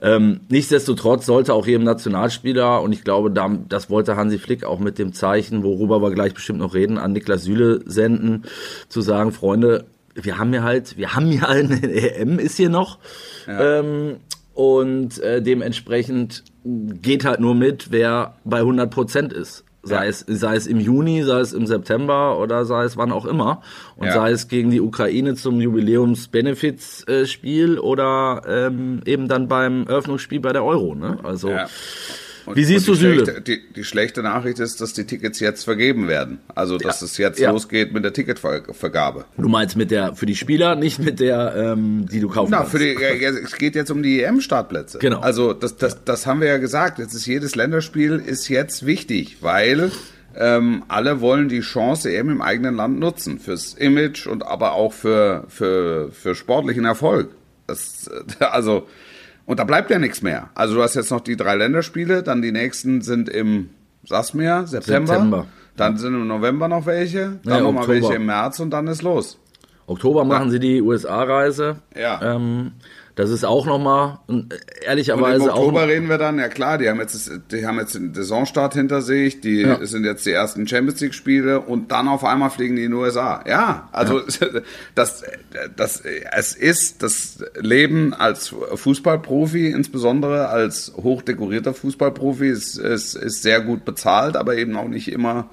Ähm, 0.00 0.40
nichtsdestotrotz 0.48 1.26
sollte 1.26 1.54
auch 1.54 1.66
jedem 1.66 1.84
Nationalspieler, 1.84 2.82
und 2.82 2.92
ich 2.92 3.04
glaube, 3.04 3.30
das 3.68 3.90
wollte 3.90 4.16
Hansi 4.16 4.38
Flick 4.38 4.64
auch 4.64 4.78
mit 4.78 4.98
dem 4.98 5.12
Zeichen, 5.12 5.62
worüber 5.62 6.02
wir 6.02 6.10
gleich 6.12 6.34
bestimmt 6.34 6.60
noch 6.60 6.74
reden, 6.74 6.98
an 6.98 7.12
Niklas 7.12 7.42
Süle 7.42 7.80
senden, 7.86 8.44
zu 8.88 9.00
sagen, 9.00 9.32
Freunde, 9.32 9.86
wir 10.14 10.38
haben 10.38 10.52
ja 10.54 10.62
halt, 10.62 10.96
wir 10.96 11.14
haben 11.14 11.30
ja 11.30 11.44
eine 11.44 11.82
EM 12.16 12.38
ist 12.38 12.56
hier 12.56 12.70
noch. 12.70 12.98
Ja. 13.46 13.80
Ähm, 13.80 14.16
und 14.56 15.20
äh, 15.20 15.40
dementsprechend 15.42 16.42
geht 16.64 17.24
halt 17.26 17.40
nur 17.40 17.54
mit, 17.54 17.92
wer 17.92 18.36
bei 18.44 18.60
100 18.60 18.90
Prozent 18.90 19.34
ist. 19.34 19.66
Sei, 19.82 20.04
ja. 20.04 20.08
es, 20.08 20.24
sei 20.26 20.56
es 20.56 20.66
im 20.66 20.80
Juni, 20.80 21.22
sei 21.22 21.40
es 21.40 21.52
im 21.52 21.66
September 21.66 22.40
oder 22.40 22.64
sei 22.64 22.84
es 22.84 22.96
wann 22.96 23.12
auch 23.12 23.26
immer. 23.26 23.60
Und 23.96 24.06
ja. 24.06 24.14
sei 24.14 24.30
es 24.30 24.48
gegen 24.48 24.70
die 24.70 24.80
Ukraine 24.80 25.34
zum 25.34 25.60
Jubiläums-Benefits-Spiel 25.60 27.78
oder 27.78 28.40
ähm, 28.48 29.02
eben 29.04 29.28
dann 29.28 29.46
beim 29.46 29.86
Eröffnungsspiel 29.86 30.40
bei 30.40 30.54
der 30.54 30.64
Euro. 30.64 30.94
Ne? 30.94 31.18
Also 31.22 31.50
ja. 31.50 31.66
Wie 32.54 32.64
siehst 32.64 32.86
du 32.88 32.94
Süle? 32.94 33.24
Schlechte, 33.24 33.40
die, 33.42 33.60
die 33.74 33.84
schlechte 33.84 34.22
Nachricht 34.22 34.58
ist, 34.60 34.80
dass 34.80 34.92
die 34.92 35.04
Tickets 35.04 35.40
jetzt 35.40 35.64
vergeben 35.64 36.08
werden. 36.08 36.38
Also, 36.54 36.78
dass 36.78 37.00
Ja. 37.00 37.04
es 37.06 37.16
jetzt 37.18 37.40
Ja. 37.40 37.50
losgeht 37.50 37.92
mit 37.92 38.04
der 38.04 38.12
Ticketvergabe. 38.12 39.24
Du 39.36 39.48
meinst 39.48 39.76
mit 39.76 39.90
der 39.90 40.14
für 40.14 40.26
die 40.26 40.36
Spieler, 40.36 40.74
nicht 40.76 40.98
mit 40.98 41.20
der, 41.20 41.54
ähm, 41.56 42.06
die 42.10 42.20
du 42.20 42.28
kaufen 42.28 42.50
Na, 42.52 42.58
kannst. 42.58 42.72
für 42.72 42.78
die, 42.78 42.94
es 42.94 43.56
geht 43.56 43.74
jetzt 43.74 43.90
um 43.90 44.02
die 44.02 44.22
EM-Startplätze. 44.22 44.98
Genau. 44.98 45.20
Also 45.20 45.52
das, 45.52 45.76
das, 45.76 46.04
das 46.04 46.26
haben 46.26 46.40
wir 46.40 46.48
ja 46.48 46.58
gesagt. 46.58 46.98
Jetzt 46.98 47.14
ist 47.14 47.26
jedes 47.26 47.56
Länderspiel 47.56 48.22
ist 48.24 48.48
jetzt 48.48 48.86
wichtig, 48.86 49.38
weil 49.40 49.90
ähm, 50.38 50.84
alle 50.88 51.20
wollen 51.20 51.48
die 51.48 51.60
Chance 51.60 52.12
EM 52.14 52.28
im 52.28 52.42
eigenen 52.42 52.76
Land 52.76 52.98
nutzen 53.00 53.38
fürs 53.38 53.74
Image 53.74 54.26
und 54.26 54.46
aber 54.46 54.72
auch 54.72 54.92
für 54.92 55.44
für 55.48 56.10
für 56.12 56.34
sportlichen 56.34 56.84
Erfolg. 56.84 57.30
Das, 57.66 58.08
also 58.38 58.86
und 59.46 59.58
da 59.58 59.64
bleibt 59.64 59.90
ja 59.90 59.98
nichts 59.98 60.22
mehr. 60.22 60.50
Also 60.54 60.74
du 60.74 60.82
hast 60.82 60.94
jetzt 60.94 61.10
noch 61.10 61.20
die 61.20 61.36
drei 61.36 61.54
Länderspiele, 61.56 62.22
dann 62.22 62.42
die 62.42 62.52
nächsten 62.52 63.00
sind 63.00 63.28
im 63.28 63.70
sag's 64.04 64.34
mir 64.34 64.66
September. 64.66 65.06
September. 65.14 65.46
Dann 65.76 65.96
sind 65.98 66.14
im 66.14 66.26
November 66.26 66.68
noch 66.68 66.86
welche, 66.86 67.38
dann 67.44 67.54
Ja, 67.54 67.60
noch 67.60 67.72
mal 67.72 67.80
Oktober. 67.80 67.94
welche 68.00 68.14
im 68.14 68.26
März 68.26 68.60
und 68.60 68.70
dann 68.70 68.86
ist 68.86 69.02
los. 69.02 69.38
Oktober 69.88 70.24
machen 70.24 70.50
sie 70.50 70.58
die 70.58 70.80
USA-Reise. 70.82 71.76
Ja. 71.96 72.20
Ähm, 72.36 72.72
das 73.16 73.30
ist 73.30 73.44
auch 73.44 73.64
nochmal, 73.64 74.18
Und 74.26 74.54
ehrlicherweise 74.84 75.44
im 75.44 75.50
auch. 75.50 75.56
Oktober 75.58 75.88
reden 75.88 76.08
wir 76.10 76.18
dann, 76.18 76.38
ja 76.38 76.48
klar, 76.48 76.76
die 76.76 76.88
haben 76.88 77.00
jetzt, 77.00 77.30
die 77.50 77.66
haben 77.66 77.78
jetzt 77.78 77.94
den 77.94 78.12
Saisonstart 78.12 78.74
hinter 78.74 79.00
sich, 79.00 79.40
die 79.40 79.62
Ja. 79.62 79.84
sind 79.86 80.04
jetzt 80.04 80.26
die 80.26 80.32
ersten 80.32 80.68
Champions 80.68 81.00
League 81.00 81.14
Spiele 81.14 81.60
und 81.60 81.90
dann 81.90 82.08
auf 82.08 82.24
einmal 82.24 82.50
fliegen 82.50 82.76
die 82.76 82.84
in 82.84 82.90
die 82.90 82.96
USA. 82.96 83.42
Ja, 83.48 83.88
also 83.90 84.20
das, 84.94 85.24
das, 85.76 86.02
es 86.02 86.54
ist 86.54 87.02
das 87.02 87.42
Leben 87.58 88.12
als 88.12 88.54
Fußballprofi, 88.74 89.68
insbesondere 89.68 90.48
als 90.48 90.92
hochdekorierter 90.96 91.72
Fußballprofi, 91.72 92.48
ist, 92.48 92.76
ist, 92.76 93.14
ist 93.14 93.42
sehr 93.42 93.62
gut 93.62 93.86
bezahlt, 93.86 94.36
aber 94.36 94.56
eben 94.56 94.76
auch 94.76 94.88
nicht 94.88 95.10
immer 95.10 95.48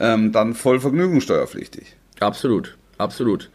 ähm, 0.00 0.32
dann 0.32 0.54
voll 0.54 0.80
vergnügungssteuerpflichtig. 0.80 1.94
Absolut, 2.18 2.76
absolut. 2.98 3.48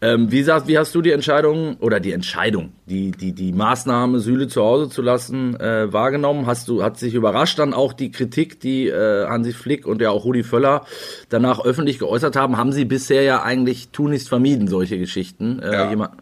Ähm, 0.00 0.30
wie, 0.30 0.44
sagst, 0.44 0.68
wie 0.68 0.78
hast 0.78 0.94
du 0.94 1.02
die 1.02 1.10
Entscheidung 1.10 1.76
oder 1.80 1.98
die 1.98 2.12
Entscheidung, 2.12 2.72
die, 2.86 3.10
die, 3.10 3.32
die 3.32 3.52
Maßnahme, 3.52 4.20
Süle 4.20 4.46
zu 4.46 4.62
Hause 4.62 4.88
zu 4.88 5.02
lassen, 5.02 5.58
äh, 5.58 5.92
wahrgenommen? 5.92 6.46
Hast 6.46 6.68
du, 6.68 6.84
hat 6.84 6.98
sich 6.98 7.14
überrascht 7.14 7.58
dann 7.58 7.74
auch 7.74 7.92
die 7.92 8.12
Kritik, 8.12 8.60
die 8.60 8.86
äh, 8.86 9.26
Hansi 9.26 9.52
Flick 9.52 9.86
und 9.86 10.00
ja 10.00 10.10
auch 10.10 10.24
Rudi 10.24 10.44
Völler 10.44 10.86
danach 11.30 11.64
öffentlich 11.64 11.98
geäußert 11.98 12.36
haben? 12.36 12.56
Haben 12.56 12.70
sie 12.72 12.84
bisher 12.84 13.22
ja 13.22 13.42
eigentlich 13.42 13.88
tunlichst 13.88 14.28
vermieden, 14.28 14.68
solche 14.68 14.98
Geschichten? 14.98 15.58
Äh, 15.58 15.72
Ja. 15.72 15.90
jemand, 15.90 16.12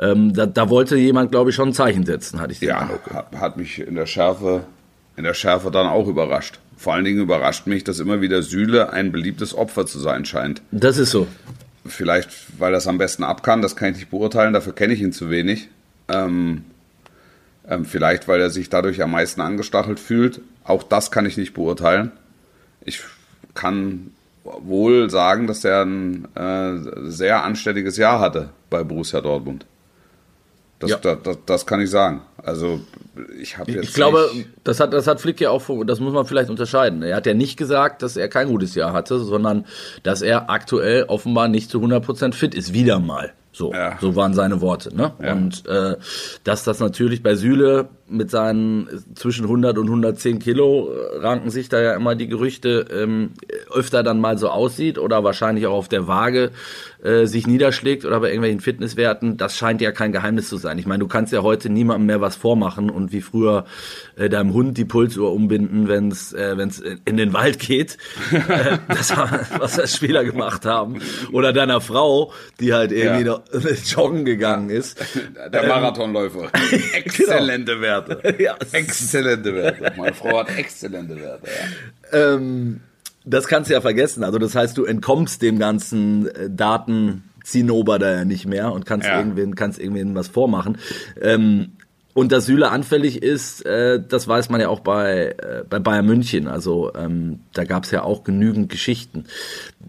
ähm, 0.00 0.32
da, 0.34 0.46
da 0.46 0.68
wollte 0.68 0.96
jemand, 0.96 1.30
glaube 1.30 1.50
ich, 1.50 1.56
schon 1.56 1.68
ein 1.68 1.74
Zeichen 1.74 2.04
setzen, 2.04 2.40
hatte 2.40 2.52
ich 2.52 2.58
den 2.58 2.70
Ja, 2.70 2.88
hat, 2.88 3.32
hat 3.38 3.56
mich 3.56 3.78
in 3.78 3.94
der 3.94 4.06
Schärfe, 4.06 4.64
in 5.16 5.22
der 5.22 5.34
Schärfe 5.34 5.70
dann 5.70 5.86
auch 5.86 6.08
überrascht. 6.08 6.58
Vor 6.76 6.94
allen 6.94 7.04
Dingen 7.04 7.20
überrascht 7.20 7.68
mich, 7.68 7.84
dass 7.84 8.00
immer 8.00 8.20
wieder 8.20 8.42
Süle 8.42 8.92
ein 8.92 9.12
beliebtes 9.12 9.56
Opfer 9.56 9.86
zu 9.86 10.00
sein 10.00 10.24
scheint. 10.24 10.62
Das 10.72 10.98
ist 10.98 11.12
so. 11.12 11.28
Vielleicht, 11.84 12.60
weil 12.60 12.74
er 12.74 12.78
es 12.78 12.86
am 12.86 12.98
besten 12.98 13.24
ab 13.24 13.42
kann, 13.42 13.62
das 13.62 13.74
kann 13.74 13.90
ich 13.90 13.96
nicht 13.96 14.10
beurteilen, 14.10 14.52
dafür 14.52 14.72
kenne 14.72 14.94
ich 14.94 15.00
ihn 15.00 15.12
zu 15.12 15.30
wenig. 15.30 15.68
Ähm, 16.08 16.64
ähm, 17.68 17.84
vielleicht, 17.84 18.28
weil 18.28 18.40
er 18.40 18.50
sich 18.50 18.68
dadurch 18.68 19.02
am 19.02 19.12
meisten 19.12 19.40
angestachelt 19.40 20.00
fühlt. 20.00 20.40
Auch 20.64 20.82
das 20.82 21.10
kann 21.10 21.26
ich 21.26 21.36
nicht 21.36 21.54
beurteilen. 21.54 22.12
Ich 22.84 23.00
kann 23.54 24.12
wohl 24.44 25.10
sagen, 25.10 25.46
dass 25.46 25.64
er 25.64 25.84
ein 25.84 26.28
äh, 26.34 27.10
sehr 27.10 27.44
anständiges 27.44 27.96
Jahr 27.96 28.20
hatte 28.20 28.50
bei 28.70 28.82
Borussia 28.82 29.20
Dortmund. 29.20 29.66
Das, 30.82 30.90
Ja. 30.90 30.96
das, 30.98 31.18
das, 31.22 31.38
das 31.46 31.66
kann 31.66 31.80
ich 31.80 31.90
sagen. 31.90 32.22
Also 32.42 32.80
ich 33.40 33.56
habe 33.56 33.70
jetzt 33.70 33.84
Ich 33.84 33.94
glaube, 33.94 34.28
das 34.64 34.80
hat, 34.80 34.92
das 34.92 35.06
hat 35.06 35.20
Flick 35.20 35.40
ja 35.40 35.50
auch, 35.50 35.62
das 35.86 36.00
muss 36.00 36.12
man 36.12 36.26
vielleicht 36.26 36.50
unterscheiden. 36.50 37.02
Er 37.02 37.16
hat 37.16 37.26
ja 37.26 37.34
nicht 37.34 37.56
gesagt, 37.56 38.02
dass 38.02 38.16
er 38.16 38.28
kein 38.28 38.48
gutes 38.48 38.74
Jahr 38.74 38.92
hatte, 38.92 39.20
sondern 39.20 39.64
dass 40.02 40.22
er 40.22 40.50
aktuell 40.50 41.04
offenbar 41.04 41.46
nicht 41.48 41.70
zu 41.70 41.78
100% 41.80 42.34
fit 42.34 42.54
ist. 42.54 42.72
Wieder 42.74 42.98
mal. 42.98 43.32
So, 43.52 43.72
Ja. 43.72 43.98
so 44.00 44.16
waren 44.16 44.34
seine 44.34 44.60
Worte. 44.60 44.96
Ne? 44.96 45.12
Ja. 45.22 45.32
Und 45.34 45.66
äh, 45.66 45.96
dass 46.42 46.64
das 46.64 46.80
natürlich 46.80 47.22
bei 47.22 47.34
Süle 47.36 47.88
mit 48.12 48.30
seinen 48.30 48.88
zwischen 49.14 49.44
100 49.44 49.78
und 49.78 49.86
110 49.86 50.38
Kilo 50.38 50.90
äh, 50.90 51.18
ranken 51.18 51.50
sich 51.50 51.68
da 51.68 51.80
ja 51.80 51.94
immer 51.94 52.14
die 52.14 52.28
Gerüchte, 52.28 52.86
ähm, 52.92 53.30
öfter 53.70 54.02
dann 54.02 54.20
mal 54.20 54.38
so 54.38 54.48
aussieht 54.48 54.98
oder 54.98 55.24
wahrscheinlich 55.24 55.66
auch 55.66 55.74
auf 55.74 55.88
der 55.88 56.06
Waage 56.06 56.50
äh, 57.02 57.26
sich 57.26 57.46
niederschlägt 57.46 58.04
oder 58.04 58.20
bei 58.20 58.28
irgendwelchen 58.28 58.60
Fitnesswerten, 58.60 59.36
das 59.36 59.56
scheint 59.56 59.80
ja 59.80 59.92
kein 59.92 60.12
Geheimnis 60.12 60.48
zu 60.48 60.56
sein. 60.56 60.78
Ich 60.78 60.86
meine, 60.86 61.00
du 61.00 61.08
kannst 61.08 61.32
ja 61.32 61.42
heute 61.42 61.68
niemandem 61.68 62.06
mehr 62.06 62.20
was 62.20 62.36
vormachen 62.36 62.90
und 62.90 63.12
wie 63.12 63.20
früher 63.20 63.64
äh, 64.16 64.28
deinem 64.28 64.52
Hund 64.52 64.78
die 64.78 64.84
Pulsuhr 64.84 65.32
umbinden, 65.32 65.88
wenn 65.88 66.10
es 66.10 66.32
äh, 66.32 66.56
wenn's 66.56 66.82
in 67.04 67.16
den 67.16 67.32
Wald 67.32 67.58
geht. 67.58 67.98
äh, 68.32 68.78
das 68.88 69.16
was 69.58 69.76
das 69.76 69.96
Spieler 69.96 70.24
gemacht 70.24 70.64
haben. 70.64 71.00
Oder 71.32 71.52
deiner 71.52 71.80
Frau, 71.80 72.32
die 72.60 72.72
halt 72.72 72.92
irgendwie 72.92 73.24
Ja. 73.24 73.42
joggen 73.96 74.24
gegangen 74.24 74.70
ist. 74.70 74.98
der 75.52 75.66
Marathonläufer. 75.66 76.50
Exzellente 76.94 77.80
Werte. 77.80 78.01
Ja. 78.38 78.56
Exzellente 78.72 79.54
Werte. 79.54 79.92
Meine 79.96 80.14
Frau 80.14 80.38
hat 80.40 80.56
exzellente 80.58 81.16
Werte. 81.16 81.46
Ja. 82.12 82.34
Ähm, 82.34 82.80
das 83.24 83.46
kannst 83.46 83.70
du 83.70 83.74
ja 83.74 83.80
vergessen. 83.80 84.24
Also 84.24 84.38
das 84.38 84.54
heißt, 84.54 84.76
du 84.76 84.84
entkommst 84.84 85.42
dem 85.42 85.58
ganzen 85.58 86.26
äh, 86.28 86.50
Datenzinnober 86.50 87.98
da 87.98 88.12
ja 88.12 88.24
nicht 88.24 88.46
mehr 88.46 88.72
und 88.72 88.86
kannst 88.86 89.06
Ja. 89.06 89.18
irgendwen, 89.18 89.54
kannst 89.54 89.78
irgendwen 89.78 90.14
was 90.14 90.28
vormachen. 90.28 90.78
Ähm, 91.20 91.72
und 92.14 92.30
dass 92.30 92.46
Süle 92.46 92.70
anfällig 92.70 93.22
ist, 93.22 93.64
äh, 93.64 94.00
das 94.06 94.28
weiß 94.28 94.50
man 94.50 94.60
ja 94.60 94.68
auch 94.68 94.80
bei, 94.80 95.34
äh, 95.38 95.64
bei 95.68 95.78
Bayern 95.78 96.06
München. 96.06 96.46
Also 96.46 96.92
ähm, 96.94 97.40
da 97.54 97.64
gab 97.64 97.84
es 97.84 97.90
ja 97.90 98.02
auch 98.02 98.22
genügend 98.22 98.68
Geschichten. 98.68 99.24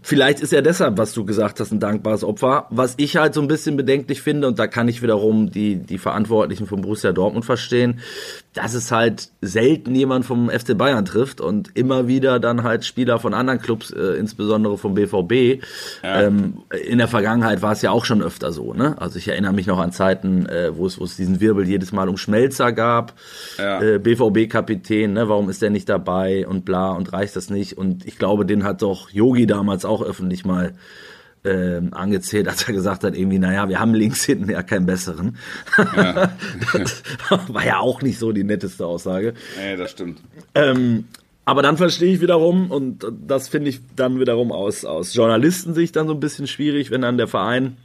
Vielleicht 0.02 0.40
ist 0.40 0.52
er 0.52 0.62
deshalb, 0.62 0.96
was 0.96 1.12
du 1.12 1.24
gesagt 1.24 1.60
hast, 1.60 1.70
ein 1.70 1.80
dankbares 1.80 2.24
Opfer. 2.24 2.66
Was 2.70 2.94
ich 2.96 3.16
halt 3.16 3.34
so 3.34 3.40
ein 3.40 3.48
bisschen 3.48 3.76
bedenklich 3.76 4.22
finde, 4.22 4.48
und 4.48 4.58
da 4.58 4.66
kann 4.66 4.88
ich 4.88 5.02
wiederum 5.02 5.50
die, 5.50 5.76
die 5.76 5.98
Verantwortlichen 5.98 6.66
von 6.66 6.80
Borussia 6.80 7.12
Dortmund 7.12 7.44
verstehen, 7.44 8.00
dass 8.54 8.74
es 8.74 8.90
halt 8.90 9.30
selten 9.40 9.94
jemand 9.94 10.24
vom 10.24 10.48
FC 10.48 10.76
Bayern 10.76 11.04
trifft 11.04 11.40
und 11.40 11.76
immer 11.76 12.06
wieder 12.06 12.40
dann 12.40 12.62
halt 12.62 12.84
Spieler 12.84 13.18
von 13.18 13.34
anderen 13.34 13.60
Clubs, 13.60 13.90
äh, 13.90 14.18
insbesondere 14.18 14.78
vom 14.78 14.94
BVB. 14.94 15.62
Ähm, 16.02 16.62
in 16.86 16.98
der 16.98 17.08
Vergangenheit 17.08 17.62
war 17.62 17.72
es 17.72 17.82
ja 17.82 17.90
auch 17.90 18.04
schon 18.04 18.22
öfter 18.22 18.52
so. 18.52 18.72
Ne? 18.72 18.94
Also 18.98 19.18
ich 19.18 19.28
erinnere 19.28 19.52
mich 19.52 19.66
noch 19.66 19.78
an 19.78 19.92
Zeiten, 19.92 20.46
äh, 20.46 20.76
wo 20.76 20.86
es 20.86 20.98
wo 20.98 21.04
es 21.04 21.16
diesen 21.16 21.40
Wirbel 21.40 21.68
jedes 21.68 21.92
Mal 21.92 22.08
um 22.08 22.13
Schmelzer 22.16 22.72
gab. 22.72 23.14
Ja. 23.58 23.80
Äh, 23.80 23.98
BVB-Kapitän, 23.98 25.12
ne? 25.12 25.28
warum 25.28 25.48
ist 25.50 25.62
der 25.62 25.70
nicht 25.70 25.88
dabei 25.88 26.46
und 26.46 26.64
bla 26.64 26.92
und 26.92 27.12
reicht 27.12 27.36
das 27.36 27.50
nicht? 27.50 27.76
Und 27.78 28.06
ich 28.06 28.18
glaube, 28.18 28.46
den 28.46 28.64
hat 28.64 28.82
doch 28.82 29.10
Yogi 29.10 29.46
damals 29.46 29.84
auch 29.84 30.02
öffentlich 30.02 30.44
mal 30.44 30.74
ähm, 31.44 31.92
angezählt, 31.92 32.48
als 32.48 32.66
er 32.66 32.74
gesagt 32.74 33.04
hat, 33.04 33.16
irgendwie, 33.16 33.38
naja, 33.38 33.68
wir 33.68 33.78
haben 33.78 33.94
links 33.94 34.24
hinten 34.24 34.50
ja 34.50 34.62
keinen 34.62 34.86
besseren. 34.86 35.36
das 35.76 37.02
war 37.48 37.66
ja 37.66 37.78
auch 37.78 38.02
nicht 38.02 38.18
so 38.18 38.32
die 38.32 38.44
netteste 38.44 38.86
Aussage. 38.86 39.34
Nee, 39.58 39.76
das 39.76 39.90
stimmt. 39.90 40.20
Ähm, 40.54 41.04
aber 41.44 41.60
dann 41.60 41.76
verstehe 41.76 42.14
ich 42.14 42.20
wiederum, 42.22 42.70
und 42.70 43.06
das 43.26 43.48
finde 43.48 43.68
ich 43.68 43.80
dann 43.94 44.18
wiederum 44.18 44.50
aus, 44.50 44.84
aus 44.84 45.14
Journalistensicht 45.14 45.94
dann 45.94 46.06
so 46.06 46.14
ein 46.14 46.20
bisschen 46.20 46.46
schwierig, 46.46 46.90
wenn 46.90 47.02
dann 47.02 47.18
der 47.18 47.28
Verein, 47.28 47.76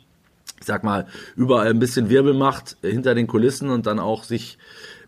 ich 0.59 0.65
sag 0.65 0.83
mal, 0.83 1.07
überall 1.35 1.69
ein 1.69 1.79
bisschen 1.79 2.09
Wirbel 2.09 2.33
macht 2.33 2.77
hinter 2.81 3.15
den 3.15 3.27
Kulissen 3.27 3.69
und 3.69 3.85
dann 3.85 3.99
auch 3.99 4.23
sich 4.23 4.57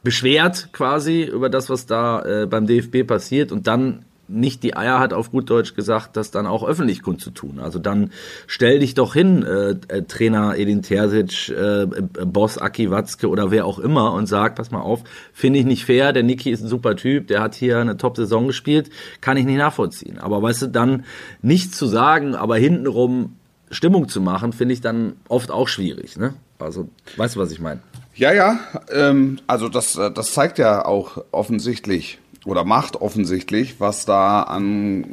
beschwert 0.03 0.69
quasi 0.71 1.23
über 1.23 1.49
das, 1.49 1.69
was 1.69 1.85
da 1.85 2.23
äh, 2.23 2.47
beim 2.47 2.65
DFB 2.65 3.05
passiert 3.05 3.51
und 3.51 3.67
dann 3.67 4.05
nicht 4.31 4.63
die 4.63 4.75
Eier 4.75 4.99
hat, 4.99 5.13
auf 5.13 5.31
gut 5.31 5.49
Deutsch 5.49 5.75
gesagt, 5.75 6.15
das 6.15 6.31
dann 6.31 6.47
auch 6.47 6.63
öffentlich 6.63 7.01
kundzutun. 7.01 7.59
Also 7.59 7.79
dann 7.79 8.11
stell 8.47 8.79
dich 8.79 8.93
doch 8.93 9.13
hin, 9.13 9.43
äh, 9.43 9.75
äh, 9.87 10.03
Trainer 10.03 10.55
Edin 10.57 10.81
Terzic, 10.81 11.49
äh, 11.49 11.83
äh, 11.83 11.87
Boss 12.25 12.57
Aki 12.57 12.89
Watzke 12.89 13.29
oder 13.29 13.51
wer 13.51 13.65
auch 13.65 13.79
immer 13.79 14.13
und 14.13 14.27
sag, 14.27 14.55
pass 14.55 14.71
mal 14.71 14.81
auf, 14.81 15.03
finde 15.33 15.59
ich 15.59 15.65
nicht 15.65 15.85
fair, 15.85 16.13
der 16.13 16.23
Niki 16.23 16.49
ist 16.49 16.61
ein 16.61 16.69
super 16.69 16.95
Typ, 16.95 17.27
der 17.27 17.41
hat 17.41 17.55
hier 17.55 17.79
eine 17.79 17.97
Top-Saison 17.97 18.47
gespielt, 18.47 18.89
kann 19.19 19.37
ich 19.37 19.45
nicht 19.45 19.57
nachvollziehen. 19.57 20.17
Aber 20.17 20.41
weißt 20.41 20.63
du, 20.63 20.67
dann 20.67 21.03
nichts 21.41 21.77
zu 21.77 21.85
sagen, 21.85 22.35
aber 22.35 22.57
hintenrum 22.57 23.35
Stimmung 23.71 24.09
zu 24.09 24.21
machen, 24.21 24.53
finde 24.53 24.73
ich 24.73 24.81
dann 24.81 25.13
oft 25.27 25.49
auch 25.49 25.67
schwierig. 25.67 26.17
Ne? 26.17 26.35
Also, 26.59 26.89
weißt 27.17 27.35
du, 27.35 27.39
was 27.39 27.51
ich 27.51 27.59
meine? 27.59 27.79
Ja, 28.13 28.33
ja, 28.33 28.59
ähm, 28.91 29.39
also 29.47 29.69
das, 29.69 29.95
äh, 29.95 30.11
das 30.11 30.33
zeigt 30.33 30.59
ja 30.59 30.85
auch 30.85 31.23
offensichtlich 31.31 32.19
oder 32.45 32.65
macht 32.65 32.97
offensichtlich, 32.97 33.79
was 33.79 34.05
da 34.05 34.43
an 34.43 35.03
äh, 35.03 35.05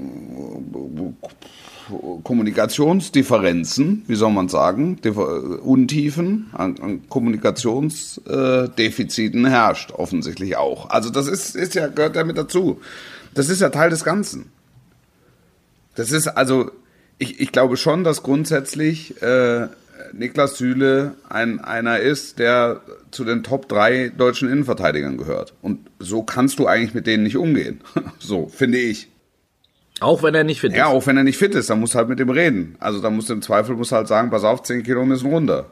Kommunikationsdifferenzen, 2.23 4.05
wie 4.07 4.15
soll 4.15 4.31
man 4.31 4.49
sagen, 4.49 4.99
Differ- 5.03 5.61
Untiefen, 5.61 6.51
an, 6.53 6.79
an 6.81 7.09
Kommunikationsdefiziten 7.09 9.47
herrscht, 9.47 9.93
offensichtlich 9.93 10.57
auch. 10.57 10.91
Also 10.91 11.09
das 11.09 11.29
ist, 11.29 11.57
ist 11.57 11.75
ja, 11.75 11.87
gehört 11.87 12.17
ja 12.17 12.25
mit 12.25 12.37
dazu. 12.37 12.81
Das 13.33 13.49
ist 13.49 13.61
ja 13.61 13.71
Teil 13.71 13.89
des 13.89 14.05
Ganzen. 14.05 14.53
Das 15.95 16.13
ist 16.13 16.29
also, 16.29 16.71
ich, 17.19 17.41
ich 17.41 17.53
glaube 17.53 17.77
schon, 17.77 18.05
dass 18.05 18.23
grundsätzlich 18.23 19.21
äh, 19.23 19.69
Niklas 20.13 20.57
Süle 20.59 21.15
ein, 21.29 21.61
einer 21.61 21.99
ist, 21.99 22.39
der 22.39 22.81
zu 23.11 23.25
den 23.25 23.43
Top 23.43 23.69
3 23.69 24.11
deutschen 24.17 24.49
Innenverteidigern 24.49 25.17
gehört. 25.19 25.55
Und 25.63 25.81
so 25.99 26.23
kannst 26.23 26.59
du 26.59 26.67
eigentlich 26.67 26.95
mit 26.95 27.07
denen 27.07 27.25
nicht 27.25 27.37
umgehen. 27.37 27.81
So, 28.21 28.47
finde 28.49 28.79
ich. 28.79 29.09
Auch 30.01 30.23
wenn 30.23 30.35
er 30.35 30.45
nicht 30.45 30.61
fit 30.61 30.73
Ja, 30.73 30.87
ist. 30.87 30.93
auch 30.93 31.07
wenn 31.09 31.17
er 31.17 31.25
nicht 31.25 31.39
fit 31.39 31.55
ist, 31.57 31.69
dann 31.71 31.81
musst 31.81 31.95
du 31.95 31.99
halt 31.99 32.09
mit 32.09 32.21
ihm 32.21 32.31
reden. 32.31 32.77
Also 32.79 33.01
da 33.01 33.11
musst 33.11 33.29
du 33.29 33.33
im 33.33 33.43
Zweifel 33.43 33.75
musst 33.75 33.91
halt 33.91 34.07
sagen, 34.07 34.31
pass 34.31 34.45
auf, 34.45 34.63
10 34.63 34.85
Kilo 34.85 35.05
müssen 35.05 35.29
runter. 35.31 35.71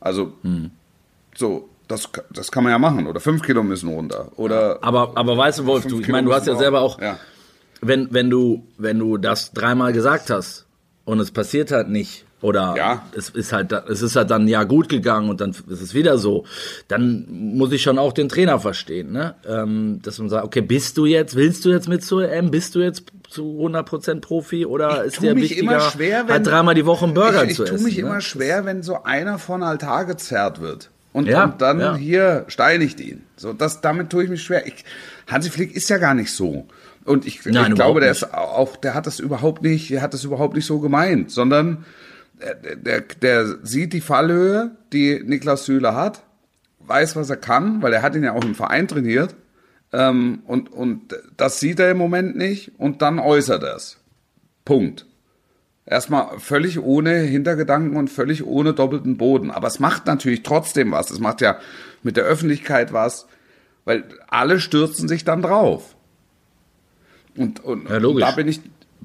Also, 0.00 0.32
so, 1.34 1.68
das, 1.88 2.10
das 2.30 2.50
kann 2.52 2.64
man 2.64 2.72
ja 2.72 2.78
machen. 2.78 3.06
Oder 3.06 3.20
5 3.20 3.42
Kilo 3.42 3.62
müssen 3.62 3.88
runter. 3.88 4.32
Oder 4.36 4.78
Aber, 4.82 5.12
aber 5.16 5.36
weißt 5.36 5.60
du, 5.60 5.66
Wolf, 5.66 5.86
du, 5.86 6.00
ich 6.00 6.08
meine, 6.08 6.26
du 6.26 6.34
hast 6.34 6.46
ja 6.46 6.56
selber 6.56 6.80
auch, 6.82 7.00
Ja. 7.00 7.18
Wenn, 7.82 8.08
wenn 8.12 8.30
du, 8.30 8.66
wenn 8.78 8.98
du 8.98 9.18
das 9.18 9.52
dreimal 9.52 9.92
gesagt 9.92 10.30
hast 10.30 10.66
und 11.04 11.20
es 11.20 11.30
passiert 11.30 11.70
halt 11.72 11.88
nicht, 11.88 12.24
oder 12.40 12.74
Ja. 12.76 13.06
es 13.16 13.28
ist 13.30 13.52
halt, 13.52 13.70
es 13.70 14.02
ist 14.02 14.16
halt 14.16 14.30
dann 14.30 14.48
ja 14.48 14.64
gut 14.64 14.88
gegangen 14.88 15.28
und 15.30 15.40
dann 15.40 15.50
ist 15.50 15.80
es 15.80 15.94
wieder 15.94 16.18
so, 16.18 16.44
dann 16.88 17.24
muss 17.28 17.70
ich 17.70 17.82
schon 17.82 17.98
auch 18.00 18.12
den 18.12 18.28
Trainer 18.28 18.58
verstehen, 18.58 19.12
ne? 19.12 19.34
Ähm, 19.48 20.00
dass 20.02 20.18
man 20.18 20.28
sagt, 20.28 20.44
okay, 20.44 20.60
bist 20.60 20.96
du 20.98 21.06
jetzt, 21.06 21.36
willst 21.36 21.64
du 21.64 21.70
jetzt 21.70 21.88
mit 21.88 22.02
zur 22.02 22.28
EM, 22.28 22.50
bist 22.50 22.74
du 22.74 22.80
jetzt 22.80 23.04
zu 23.30 23.44
100% 23.64 24.20
Profi 24.20 24.66
oder 24.66 25.04
ist 25.04 25.16
tu 25.16 25.22
dir 25.22 25.34
mich 25.34 25.50
wichtiger, 25.50 25.62
immer 25.62 25.80
schwer, 25.80 26.24
wenn- 26.26 26.32
halt 26.34 26.46
dreimal 26.48 26.74
die 26.74 26.84
Woche 26.84 27.04
einen 27.04 27.14
Burger 27.14 27.44
ich, 27.44 27.54
zu 27.54 27.62
ich 27.62 27.68
tue 27.68 27.76
essen? 27.76 27.84
mich 27.84 27.94
ne? 27.96 28.02
immer 28.02 28.20
schwer, 28.20 28.64
wenn 28.64 28.82
so 28.82 29.04
einer 29.04 29.38
von 29.38 29.62
Altar 29.62 30.04
gezerrt 30.04 30.60
wird. 30.60 30.90
Und, 31.12 31.28
Ja, 31.28 31.44
und 31.44 31.60
dann 31.62 31.78
ja. 31.78 31.94
hier 31.94 32.44
steinigt 32.48 32.98
ihn. 32.98 33.22
So, 33.36 33.52
das, 33.52 33.82
damit 33.82 34.10
tue 34.10 34.24
ich 34.24 34.30
mich 34.30 34.42
schwer. 34.42 34.66
Ich, 34.66 34.84
Hansi 35.28 35.50
Flick 35.50 35.76
ist 35.76 35.88
ja 35.90 35.98
gar 35.98 36.14
nicht 36.14 36.32
so. 36.32 36.66
Und 37.04 37.26
ich, 37.26 37.44
Nein, 37.44 37.72
ich 37.72 37.74
glaube, 37.74 38.00
der 38.00 38.10
nicht. 38.10 38.22
ist 38.22 38.34
auch, 38.34 38.76
der 38.76 38.94
hat 38.94 39.06
das 39.06 39.18
überhaupt 39.18 39.62
nicht, 39.62 39.90
der 39.90 40.02
hat 40.02 40.14
das 40.14 40.24
überhaupt 40.24 40.54
nicht 40.54 40.66
so 40.66 40.78
gemeint, 40.78 41.30
sondern 41.30 41.84
der, 42.40 42.76
der, 42.76 43.00
der 43.00 43.56
sieht 43.62 43.92
die 43.92 44.00
Fallhöhe, 44.00 44.72
die 44.92 45.22
Niklas 45.24 45.64
Süle 45.64 45.94
hat, 45.94 46.22
weiß, 46.80 47.16
was 47.16 47.30
er 47.30 47.36
kann, 47.36 47.82
weil 47.82 47.92
er 47.92 48.02
hat 48.02 48.14
ihn 48.14 48.24
ja 48.24 48.32
auch 48.32 48.44
im 48.44 48.54
Verein 48.54 48.88
trainiert. 48.88 49.34
Ähm, 49.92 50.42
und, 50.46 50.72
und 50.72 51.14
das 51.36 51.60
sieht 51.60 51.78
er 51.78 51.90
im 51.90 51.98
Moment 51.98 52.36
nicht 52.36 52.72
und 52.78 53.02
dann 53.02 53.18
äußert 53.18 53.62
er 53.62 53.76
es. 53.76 53.98
Punkt. 54.64 55.06
Erstmal 55.84 56.38
völlig 56.38 56.80
ohne 56.80 57.16
Hintergedanken 57.18 57.96
und 57.96 58.08
völlig 58.08 58.46
ohne 58.46 58.72
doppelten 58.72 59.16
Boden. 59.16 59.50
Aber 59.50 59.66
es 59.66 59.80
macht 59.80 60.06
natürlich 60.06 60.42
trotzdem 60.44 60.92
was. 60.92 61.10
Es 61.10 61.18
macht 61.18 61.40
ja 61.40 61.58
mit 62.02 62.16
der 62.16 62.24
Öffentlichkeit 62.24 62.92
was, 62.92 63.26
weil 63.84 64.04
alle 64.28 64.60
stürzen 64.60 65.08
sich 65.08 65.24
dann 65.24 65.42
drauf. 65.42 65.96
Und, 67.36 67.64
und, 67.64 67.88
Ja, 67.88 67.96
und 67.96 68.20
da 68.20 68.30
bin 68.32 68.48
ich, 68.48 68.60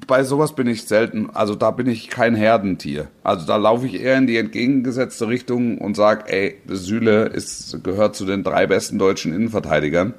bei 0.06 0.24
sowas 0.24 0.54
bin 0.54 0.68
ich 0.68 0.84
selten, 0.84 1.30
also 1.34 1.56
da 1.56 1.72
bin 1.72 1.88
ich 1.88 2.10
kein 2.10 2.36
Herdentier. 2.36 3.08
Also 3.24 3.46
da 3.46 3.56
laufe 3.56 3.88
ich 3.88 4.02
eher 4.02 4.18
in 4.18 4.28
die 4.28 4.38
entgegengesetzte 4.38 5.28
Richtung 5.28 5.78
und 5.80 5.96
sage, 5.96 6.26
ey, 6.28 6.58
Süle 6.68 7.26
ist, 7.26 7.84
gehört 7.84 8.16
zu 8.16 8.26
den 8.26 8.44
drei 8.44 8.68
besten 8.68 9.00
deutschen 9.00 9.34
Innenverteidigern. 9.34 10.14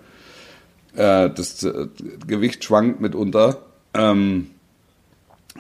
Äh, 0.95 1.31
das 1.31 1.63
äh, 1.63 1.87
Gewicht 2.27 2.65
schwankt 2.65 3.01
mitunter. 3.01 3.59
Ähm, 3.95 4.51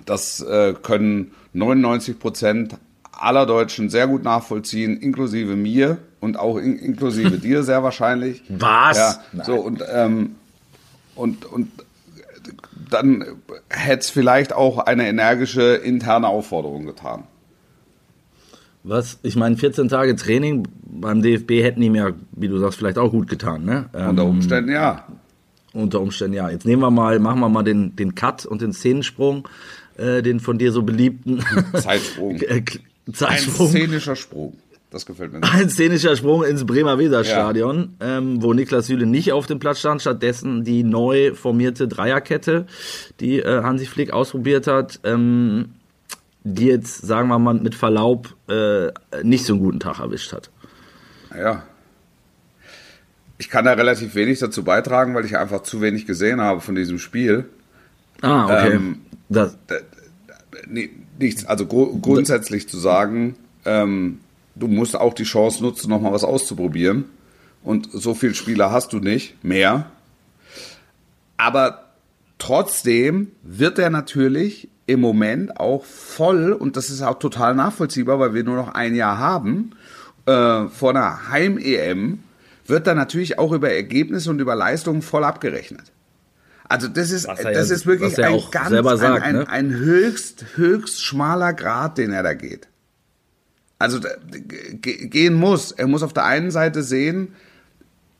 das 0.04 0.40
äh, 0.40 0.74
können 0.82 1.32
99 1.52 2.18
Prozent 2.18 2.76
aller 3.12 3.46
Deutschen 3.46 3.90
sehr 3.90 4.06
gut 4.06 4.22
nachvollziehen, 4.22 4.96
inklusive 4.96 5.56
mir 5.56 5.98
und 6.20 6.38
auch 6.38 6.56
in, 6.56 6.78
inklusive 6.78 7.38
dir 7.38 7.62
sehr 7.62 7.82
wahrscheinlich. 7.82 8.42
Was? 8.48 8.96
Ja, 9.32 9.44
so 9.44 9.56
und 9.56 9.84
ähm, 9.92 10.36
und 11.14 11.44
und 11.46 11.70
dann 12.90 13.24
hätte 13.70 14.00
es 14.00 14.10
vielleicht 14.10 14.52
auch 14.52 14.78
eine 14.78 15.08
energische 15.08 15.74
interne 15.74 16.28
Aufforderung 16.28 16.86
getan. 16.86 17.24
Was, 18.84 19.18
ich 19.22 19.36
meine, 19.36 19.56
14 19.56 19.88
Tage 19.88 20.16
Training 20.16 20.66
beim 20.82 21.20
DFB 21.20 21.62
hätten 21.62 21.82
ihm 21.82 21.94
ja, 21.94 22.10
wie 22.32 22.48
du 22.48 22.58
sagst, 22.58 22.78
vielleicht 22.78 22.98
auch 22.98 23.10
gut 23.10 23.28
getan, 23.28 23.64
ne? 23.64 23.90
Ähm, 23.94 24.10
Unter 24.10 24.24
Umständen 24.24 24.70
ja. 24.70 25.06
unter 25.74 26.00
Umständen, 26.00 26.34
ja. 26.34 26.48
Jetzt 26.48 26.64
nehmen 26.64 26.80
wir 26.82 26.90
mal, 26.90 27.18
machen 27.18 27.40
wir 27.40 27.48
mal 27.48 27.64
den, 27.64 27.96
den 27.96 28.14
Cut 28.14 28.46
und 28.46 28.62
den 28.62 28.72
Szenensprung, 28.72 29.48
äh, 29.96 30.22
den 30.22 30.40
von 30.40 30.58
dir 30.58 30.72
so 30.72 30.82
beliebten 30.82 31.44
Zeitsprung. 31.74 32.36
äh, 32.40 32.62
Ein 33.06 33.14
Zeitsprung. 33.14 33.68
szenischer 33.68 34.16
Sprung. 34.16 34.56
Das 34.90 35.04
gefällt 35.04 35.32
mir. 35.32 35.42
Ein 35.52 35.68
szenischer 35.68 36.16
Sprung 36.16 36.44
ins 36.44 36.64
Bremer 36.64 36.98
Weserstadion, 36.98 37.96
ähm, 38.00 38.42
wo 38.42 38.54
Niklas 38.54 38.86
Süle 38.86 39.06
nicht 39.06 39.32
auf 39.32 39.46
dem 39.46 39.58
Platz 39.58 39.80
stand, 39.80 40.00
stattdessen 40.00 40.64
die 40.64 40.82
neu 40.82 41.34
formierte 41.34 41.88
Dreierkette, 41.88 42.66
die 43.20 43.40
äh, 43.40 43.62
Hansi 43.62 43.86
Flick 43.86 44.12
ausprobiert 44.12 44.66
hat, 44.66 45.00
ähm, 45.04 45.74
die 46.44 46.66
jetzt, 46.66 47.02
sagen 47.02 47.28
wir 47.28 47.38
mal 47.38 47.54
mit 47.54 47.74
Verlaub, 47.74 48.34
äh, 48.48 48.88
nicht 49.22 49.44
so 49.44 49.54
einen 49.54 49.62
guten 49.62 49.80
Tag 49.80 49.98
erwischt 49.98 50.32
hat. 50.32 50.50
Ja. 51.36 51.64
Ich 53.36 53.50
kann 53.50 53.66
da 53.66 53.72
relativ 53.72 54.14
wenig 54.14 54.38
dazu 54.38 54.64
beitragen, 54.64 55.14
weil 55.14 55.24
ich 55.24 55.36
einfach 55.36 55.62
zu 55.62 55.80
wenig 55.80 56.06
gesehen 56.06 56.40
habe 56.40 56.60
von 56.60 56.74
diesem 56.74 56.98
Spiel. 56.98 57.44
Ah, 58.22 58.44
okay. 58.46 58.72
Ähm, 58.74 59.00
das, 59.28 59.56
nichts. 61.18 61.44
Also 61.46 61.66
gru 61.66 61.98
grundsätzlich 62.00 62.68
zu 62.68 62.78
sagen, 62.78 63.36
ähm, 63.64 64.20
du 64.58 64.68
musst 64.68 64.96
auch 64.96 65.14
die 65.14 65.24
Chance 65.24 65.62
nutzen, 65.62 65.90
nochmal 65.90 66.12
was 66.12 66.24
auszuprobieren. 66.24 67.06
Und 67.62 67.88
so 67.92 68.14
viele 68.14 68.34
Spieler 68.34 68.70
hast 68.70 68.92
du 68.92 68.98
nicht, 68.98 69.42
mehr. 69.44 69.90
Aber 71.36 71.86
trotzdem 72.38 73.32
wird 73.42 73.78
er 73.78 73.90
natürlich 73.90 74.68
im 74.86 75.00
Moment 75.00 75.58
auch 75.58 75.84
voll, 75.84 76.52
und 76.52 76.76
das 76.76 76.90
ist 76.90 77.02
auch 77.02 77.18
total 77.18 77.54
nachvollziehbar, 77.54 78.18
weil 78.18 78.34
wir 78.34 78.44
nur 78.44 78.56
noch 78.56 78.74
ein 78.74 78.94
Jahr 78.94 79.18
haben, 79.18 79.72
äh, 80.26 80.66
vor 80.68 80.90
einer 80.90 81.30
Heim-EM, 81.30 82.20
wird 82.66 82.86
er 82.86 82.94
natürlich 82.94 83.38
auch 83.38 83.52
über 83.52 83.70
Ergebnisse 83.70 84.30
und 84.30 84.40
über 84.40 84.54
Leistungen 84.54 85.02
voll 85.02 85.24
abgerechnet. 85.24 85.92
Also 86.68 86.86
das 86.86 87.10
ist, 87.10 87.26
das 87.26 87.42
ja- 87.42 87.50
ist 87.50 87.86
wirklich 87.86 88.22
ein 88.22 88.40
ganz, 88.50 88.70
sagt, 89.00 89.22
ein, 89.22 89.22
ein, 89.22 89.34
ne? 89.36 89.48
ein 89.48 89.70
höchst, 89.70 90.44
höchst 90.56 91.02
schmaler 91.02 91.54
Grad, 91.54 91.96
den 91.96 92.12
er 92.12 92.22
da 92.22 92.34
geht. 92.34 92.68
Also 93.78 94.00
ge- 94.00 95.06
gehen 95.06 95.34
muss. 95.34 95.72
Er 95.72 95.86
muss 95.86 96.02
auf 96.02 96.12
der 96.12 96.24
einen 96.24 96.50
Seite 96.50 96.82
sehen, 96.82 97.34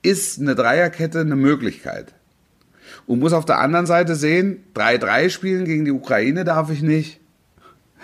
ist 0.02 0.38
eine 0.40 0.54
Dreierkette 0.54 1.20
eine 1.20 1.36
Möglichkeit. 1.36 2.14
Und 3.06 3.18
muss 3.20 3.32
auf 3.32 3.44
der 3.44 3.58
anderen 3.58 3.86
Seite 3.86 4.14
sehen, 4.14 4.62
3-3 4.74 5.30
spielen 5.30 5.64
gegen 5.64 5.84
die 5.84 5.90
Ukraine 5.90 6.44
darf 6.44 6.70
ich 6.70 6.82
nicht. 6.82 7.20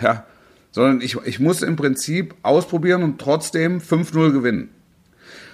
Ja, 0.01 0.25
sondern 0.71 0.99
ich, 1.01 1.15
ich 1.25 1.39
muss 1.39 1.61
im 1.61 1.75
Prinzip 1.77 2.35
ausprobieren 2.41 3.01
und 3.03 3.19
trotzdem 3.19 3.79
5-0 3.79 4.31
gewinnen. 4.33 4.69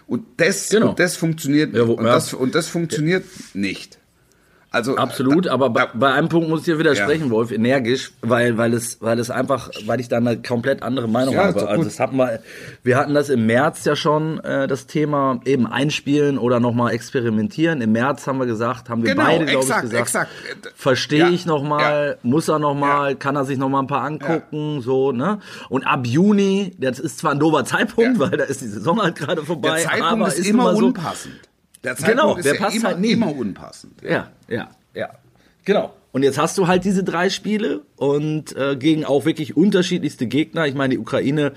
Und 0.08 0.26
das, 0.38 0.70
Genau. 0.70 0.90
und 0.90 1.00
das 1.00 1.16
funktioniert 1.16 1.76
Ja, 1.76 1.88
wo- 1.88 1.94
und, 1.94 2.06
ja. 2.06 2.14
das, 2.14 2.34
und 2.34 2.56
das 2.56 2.68
funktioniert 2.68 3.24
nicht. 3.54 4.00
Also 4.74 4.96
Absolut, 4.96 5.50
aber 5.50 5.70
bei, 5.70 5.82
da- 5.82 5.92
bei 5.94 6.14
einem 6.14 6.30
Punkt 6.30 6.48
muss 6.48 6.60
ich 6.62 6.66
dir 6.66 6.80
widersprechen, 6.80 7.26
Ja. 7.26 7.30
Wolf, 7.32 7.52
energisch, 7.52 8.12
weil, 8.22 8.58
weil 8.58 8.74
es, 8.74 9.02
weil 9.02 9.20
es 9.20 9.30
einfach, 9.30 9.70
weil 9.86 10.00
ich 10.00 10.08
da 10.08 10.16
eine 10.16 10.42
komplett 10.42 10.82
andere 10.82 11.10
Meinung 11.10 11.34
Ja, 11.34 11.50
ist 11.50 11.58
habe. 11.58 11.68
Also 11.68 11.84
das 11.84 12.00
hatten 12.00 12.16
wir, 12.16 12.40
wir 12.82 12.98
hatten 12.98 13.14
das 13.14 13.28
im 13.28 13.46
März 13.48 13.84
ja 13.84 13.98
schon, 13.98 14.40
äh, 14.40 14.70
das 14.70 14.88
Thema 14.88 15.42
eben 15.44 15.68
einspielen 15.68 16.38
oder 16.38 16.62
nochmal 16.62 16.94
experimentieren. 16.94 17.82
Im 17.82 17.92
März 17.92 18.26
haben 18.28 18.40
wir 18.40 18.46
gesagt, 18.46 18.90
haben 18.90 19.04
wir 19.04 19.12
Genau, 19.14 19.26
beide, 19.26 19.46
glaube 19.46 19.66
ich, 19.66 19.82
gesagt, 19.82 19.94
exakt. 19.94 20.32
verstehe 20.76 21.20
Ja, 21.20 21.30
ich 21.30 21.46
nochmal, 21.46 22.18
muss 22.24 22.48
er 22.48 22.58
nochmal, 22.60 23.10
Ja. 23.12 23.16
kann 23.18 23.36
er 23.36 23.44
sich 23.44 23.58
nochmal 23.58 23.84
ein 23.84 23.88
paar 23.88 24.04
angucken, 24.04 24.82
so, 24.82 25.12
ne? 25.12 25.40
Und 25.68 25.86
ab 25.86 26.08
Juni, 26.08 26.76
das 26.80 26.98
ist 26.98 27.20
zwar 27.20 27.32
ein 27.34 27.40
doofer 27.40 27.66
Zeitpunkt, 27.66 28.20
weil 28.20 28.30
da 28.32 28.46
ist 28.46 28.62
die 28.62 28.68
Saison 28.68 29.02
halt 29.02 29.18
gerade 29.18 29.44
vorbei, 29.44 29.80
der 29.82 29.90
Zeitpunkt 29.90 30.06
aber 30.14 30.28
ist, 30.34 30.48
immer 30.48 30.64
mal 30.64 30.76
so, 30.78 30.86
unpassend. 30.88 31.34
Der 31.84 31.96
Zeitpunkt 31.96 32.22
Genau, 32.22 32.36
ist 32.38 32.46
der 32.46 32.54
ja 32.56 32.60
passt 32.60 32.76
immer, 32.76 32.90
halt 32.90 33.00
nie. 33.00 33.12
immer 33.12 33.36
unpassend. 33.36 34.02
Ja, 34.02 34.30
ja, 34.48 34.70
ja. 34.94 35.10
Genau. 35.66 35.94
Und 36.14 36.24
jetzt 36.24 36.38
hast 36.38 36.58
du 36.58 36.68
halt 36.68 36.84
diese 36.84 37.04
drei 37.04 37.30
Spiele 37.30 37.82
und 37.96 38.56
äh, 38.58 38.76
gegen 38.76 39.06
auch 39.06 39.26
wirklich 39.26 39.56
unterschiedlichste 39.56 40.28
Gegner. 40.28 40.68
Ich 40.68 40.76
meine, 40.76 40.96
die 40.96 41.00
Ukraine 41.00 41.54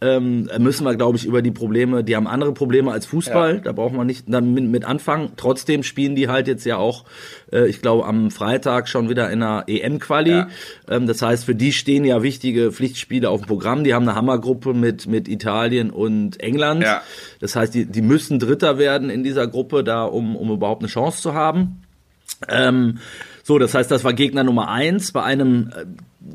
ähm, 0.00 0.48
müssen 0.58 0.84
wir, 0.84 0.94
glaube 0.96 1.18
ich, 1.18 1.26
über 1.26 1.42
die 1.42 1.50
Probleme, 1.50 2.02
die 2.04 2.16
haben 2.16 2.26
andere 2.26 2.54
Probleme 2.54 2.90
als 2.90 3.04
Fußball. 3.04 3.56
Ja. 3.56 3.60
Da 3.60 3.72
braucht 3.72 3.92
man 3.92 4.06
nicht 4.06 4.24
damit 4.26 4.64
mit 4.64 4.86
anfangen. 4.86 5.32
Trotzdem 5.36 5.82
spielen 5.82 6.14
die 6.14 6.28
halt 6.28 6.48
jetzt 6.48 6.64
ja 6.64 6.78
auch, 6.78 7.04
äh, 7.52 7.68
ich 7.68 7.82
glaube, 7.82 8.06
am 8.06 8.30
Freitag 8.30 8.88
schon 8.88 9.10
wieder 9.10 9.30
in 9.30 9.42
einer 9.42 9.64
EM-Quali. 9.66 10.30
Ja. 10.30 10.48
Ähm, 10.88 11.06
das 11.06 11.20
heißt, 11.20 11.44
für 11.44 11.54
die 11.54 11.72
stehen 11.72 12.06
ja 12.06 12.22
wichtige 12.22 12.72
Pflichtspiele 12.72 13.28
auf 13.28 13.42
dem 13.42 13.46
Programm. 13.46 13.84
Die 13.84 13.92
haben 13.92 14.08
eine 14.08 14.16
Hammergruppe 14.16 14.72
mit, 14.72 15.06
mit 15.06 15.28
Italien 15.28 15.90
und 15.90 16.40
England. 16.40 16.82
Ja. 16.82 17.02
Das 17.40 17.56
heißt, 17.56 17.74
die, 17.74 17.84
die 17.84 18.02
müssen 18.02 18.38
Dritter 18.38 18.78
werden 18.78 19.10
in 19.10 19.22
dieser 19.22 19.46
Gruppe, 19.46 19.84
da 19.84 20.04
um, 20.04 20.34
um 20.34 20.50
überhaupt 20.50 20.80
eine 20.80 20.88
Chance 20.88 21.20
zu 21.20 21.34
haben. 21.34 21.82
Ähm, 22.48 22.98
so, 23.48 23.58
das 23.58 23.72
heißt, 23.72 23.90
das 23.90 24.04
war 24.04 24.12
Gegner 24.12 24.44
Nummer 24.44 24.68
eins 24.68 25.10
bei 25.10 25.22
einem, 25.22 25.70
äh, 25.74 25.86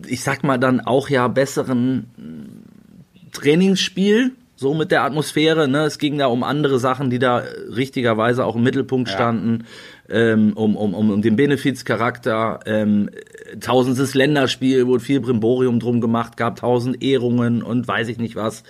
ich 0.07 0.23
sag 0.23 0.43
mal 0.43 0.57
dann 0.57 0.81
auch 0.81 1.09
ja 1.09 1.27
besseren 1.27 2.07
äh, 2.17 3.29
Trainingsspiel. 3.31 4.31
so 4.55 4.73
mit 4.73 4.89
der 4.89 5.03
Atmosphäre. 5.03 5.67
Ne? 5.67 5.83
Es 5.83 5.99
ging 5.99 6.17
da 6.17 6.25
um 6.25 6.41
andere 6.41 6.79
Sachen, 6.79 7.11
die 7.11 7.19
da 7.19 7.43
richtigerweise 7.69 8.43
auch 8.43 8.55
im 8.55 8.63
Mittelpunkt 8.63 9.09
standen, 9.09 9.65
ähm, 10.09 10.53
um, 10.53 10.75
um, 10.75 10.95
um, 10.95 11.11
um 11.11 11.21
den 11.21 11.35
Benefizcharakter. 11.35 12.61
Ähm, 12.65 13.11
tausendstes 13.59 14.15
Länderspiel, 14.15 14.87
wurde 14.87 15.03
viel 15.03 15.19
Brimborium 15.19 15.79
drum 15.79 16.01
gemacht, 16.01 16.35
gab 16.35 16.55
tausend 16.55 17.03
Ehrungen 17.03 17.61
und 17.61 17.87
weiß 17.87 18.07
ich 18.07 18.17
nicht 18.17 18.35
was. 18.35 18.63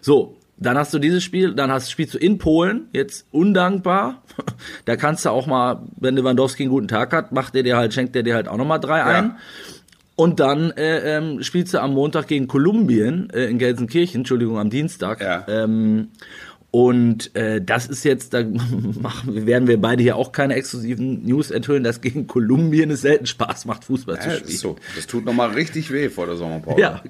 So, 0.00 0.36
dann 0.64 0.76
hast 0.78 0.92
du 0.94 0.98
dieses 0.98 1.22
Spiel, 1.22 1.54
dann 1.54 1.70
hast, 1.70 1.90
spielst 1.90 2.14
du 2.14 2.18
in 2.18 2.38
Polen, 2.38 2.88
jetzt 2.92 3.26
undankbar. 3.30 4.22
Da 4.84 4.96
kannst 4.96 5.24
du 5.24 5.30
auch 5.30 5.46
mal, 5.46 5.82
wenn 5.96 6.16
Lewandowski 6.16 6.64
einen 6.64 6.70
guten 6.72 6.88
Tag 6.88 7.12
hat, 7.12 7.32
macht 7.32 7.54
er 7.54 7.62
dir 7.62 7.76
halt, 7.76 7.94
schenkt 7.94 8.14
er 8.16 8.22
dir 8.22 8.34
halt 8.34 8.48
auch 8.48 8.56
nochmal 8.56 8.80
drei 8.80 8.98
Ja. 8.98 9.04
ein. 9.06 9.36
Und 10.16 10.38
dann 10.40 10.70
äh, 10.72 11.16
ähm, 11.18 11.42
spielst 11.42 11.74
du 11.74 11.80
am 11.80 11.92
Montag 11.94 12.28
gegen 12.28 12.46
Kolumbien 12.46 13.30
äh, 13.30 13.46
in 13.46 13.58
Gelsenkirchen, 13.58 14.20
Entschuldigung, 14.20 14.58
am 14.58 14.70
Dienstag. 14.70 15.20
Ja. 15.20 15.44
Ähm, 15.48 16.08
und 16.70 17.34
äh, 17.36 17.60
das 17.62 17.86
ist 17.86 18.04
jetzt, 18.04 18.34
da 18.34 18.42
machen, 19.00 19.46
werden 19.46 19.66
wir 19.68 19.80
beide 19.80 20.02
hier 20.02 20.16
auch 20.16 20.32
keine 20.32 20.54
exklusiven 20.54 21.24
News 21.24 21.50
enthüllen, 21.50 21.82
dass 21.84 22.00
gegen 22.00 22.26
Kolumbien 22.26 22.90
es 22.90 23.00
selten 23.02 23.26
Spaß 23.26 23.64
macht, 23.64 23.84
Fußball 23.84 24.20
zu 24.20 24.28
Ja, 24.28 24.34
spielen. 24.36 24.50
ist 24.50 24.60
so. 24.60 24.76
Das 24.96 25.06
tut 25.06 25.24
nochmal 25.24 25.50
richtig 25.50 25.90
weh 25.92 26.08
vor 26.10 26.26
der 26.26 26.36
Sommerpause. 26.36 26.80
Ja, 26.80 27.02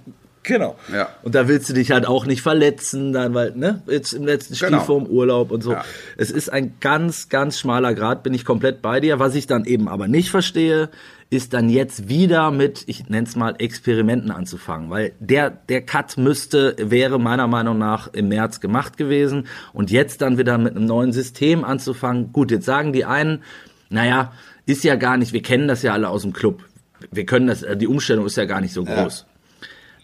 genau. 0.44 0.76
Ja. 0.92 1.08
Und 1.22 1.34
da 1.34 1.48
willst 1.48 1.68
du 1.68 1.72
dich 1.72 1.90
halt 1.90 2.06
auch 2.06 2.26
nicht 2.26 2.42
verletzen, 2.42 3.12
dann, 3.12 3.34
weil, 3.34 3.52
ne, 3.56 3.82
jetzt 3.86 4.12
im 4.12 4.24
letzten 4.24 4.54
Spiel 4.54 4.68
Genau. 4.68 4.84
vorm 4.84 5.06
Urlaub 5.06 5.50
und 5.50 5.62
so. 5.62 5.72
Ja. 5.72 5.84
Es 6.16 6.30
ist 6.30 6.50
ein 6.52 6.74
ganz, 6.80 7.28
ganz 7.28 7.58
schmaler 7.58 7.94
Grad, 7.94 8.22
bin 8.22 8.32
ich 8.32 8.44
komplett 8.44 8.80
bei 8.82 9.00
dir. 9.00 9.18
Was 9.18 9.34
ich 9.34 9.46
dann 9.46 9.64
eben 9.64 9.88
aber 9.88 10.06
nicht 10.06 10.30
verstehe, 10.30 10.90
ist 11.30 11.52
dann 11.52 11.68
jetzt 11.68 12.08
wieder 12.08 12.50
mit, 12.52 12.84
ich 12.86 13.08
nenne 13.08 13.26
es 13.26 13.34
mal, 13.34 13.54
Experimenten 13.58 14.30
anzufangen. 14.30 14.90
Weil 14.90 15.12
der, 15.18 15.50
der 15.50 15.82
Cut 15.82 16.16
müsste, 16.16 16.76
wäre 16.78 17.18
meiner 17.18 17.48
Meinung 17.48 17.78
nach 17.78 18.12
im 18.12 18.28
März 18.28 18.60
gemacht 18.60 18.96
gewesen. 18.96 19.48
Und 19.72 19.90
jetzt 19.90 20.20
dann 20.22 20.38
wieder 20.38 20.58
mit 20.58 20.76
einem 20.76 20.86
neuen 20.86 21.12
System 21.12 21.64
anzufangen. 21.64 22.32
Gut, 22.32 22.50
jetzt 22.52 22.66
sagen 22.66 22.92
die 22.92 23.04
einen, 23.04 23.42
naja, 23.88 24.32
ist 24.66 24.84
ja 24.84 24.96
gar 24.96 25.16
nicht, 25.16 25.32
wir 25.32 25.42
kennen 25.42 25.66
das 25.68 25.82
ja 25.82 25.92
alle 25.92 26.08
aus 26.08 26.22
dem 26.22 26.32
Club. 26.32 26.62
Wir 27.10 27.26
können 27.26 27.46
das, 27.48 27.62
äh, 27.62 27.76
die 27.76 27.86
Umstellung 27.86 28.24
ist 28.26 28.36
ja 28.36 28.44
gar 28.44 28.60
nicht 28.60 28.72
so 28.72 28.84
groß. 28.84 29.26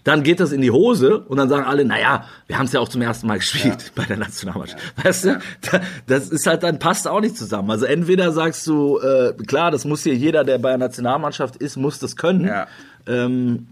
Dann 0.05 0.23
geht 0.23 0.41
das 0.41 0.51
in 0.53 0.61
die 0.63 0.71
Hose 0.71 1.19
und 1.21 1.37
dann 1.37 1.49
sagen 1.49 1.65
alle, 1.65 1.85
naja, 1.85 2.25
wir 2.47 2.59
haben 2.59 2.67
es 2.67 2.73
ja 2.73 2.81
auch 2.81 2.89
zum 2.89 3.03
ersten 3.03 3.27
Mal 3.27 3.39
gespielt 3.39 3.93
bei 3.95 4.05
der 4.05 4.17
Nationalmannschaft. 4.17 4.83
Weißt 5.05 5.25
du, 5.27 5.39
Da- 5.71 5.81
das 6.07 6.29
ist 6.31 6.47
halt 6.47 6.63
dann 6.63 6.79
passt 6.79 7.07
auch 7.07 7.21
nicht 7.21 7.37
zusammen. 7.37 7.71
Also 7.71 7.85
entweder 7.85 8.33
sagst 8.33 8.67
du, 8.67 8.99
äh, 8.99 9.35
klar, 9.47 9.71
das 9.71 9.85
muss 9.85 10.03
hier 10.03 10.15
jeder, 10.15 10.43
der 10.45 10.59
bei 10.59 10.71
der 10.71 10.79
Nationalmannschaft 10.79 11.57
ist, 11.57 11.77
muss 11.77 11.99
das 11.99 12.17
können. 12.17 12.47
Ja. 12.47 12.67
Ähm, 13.07 13.67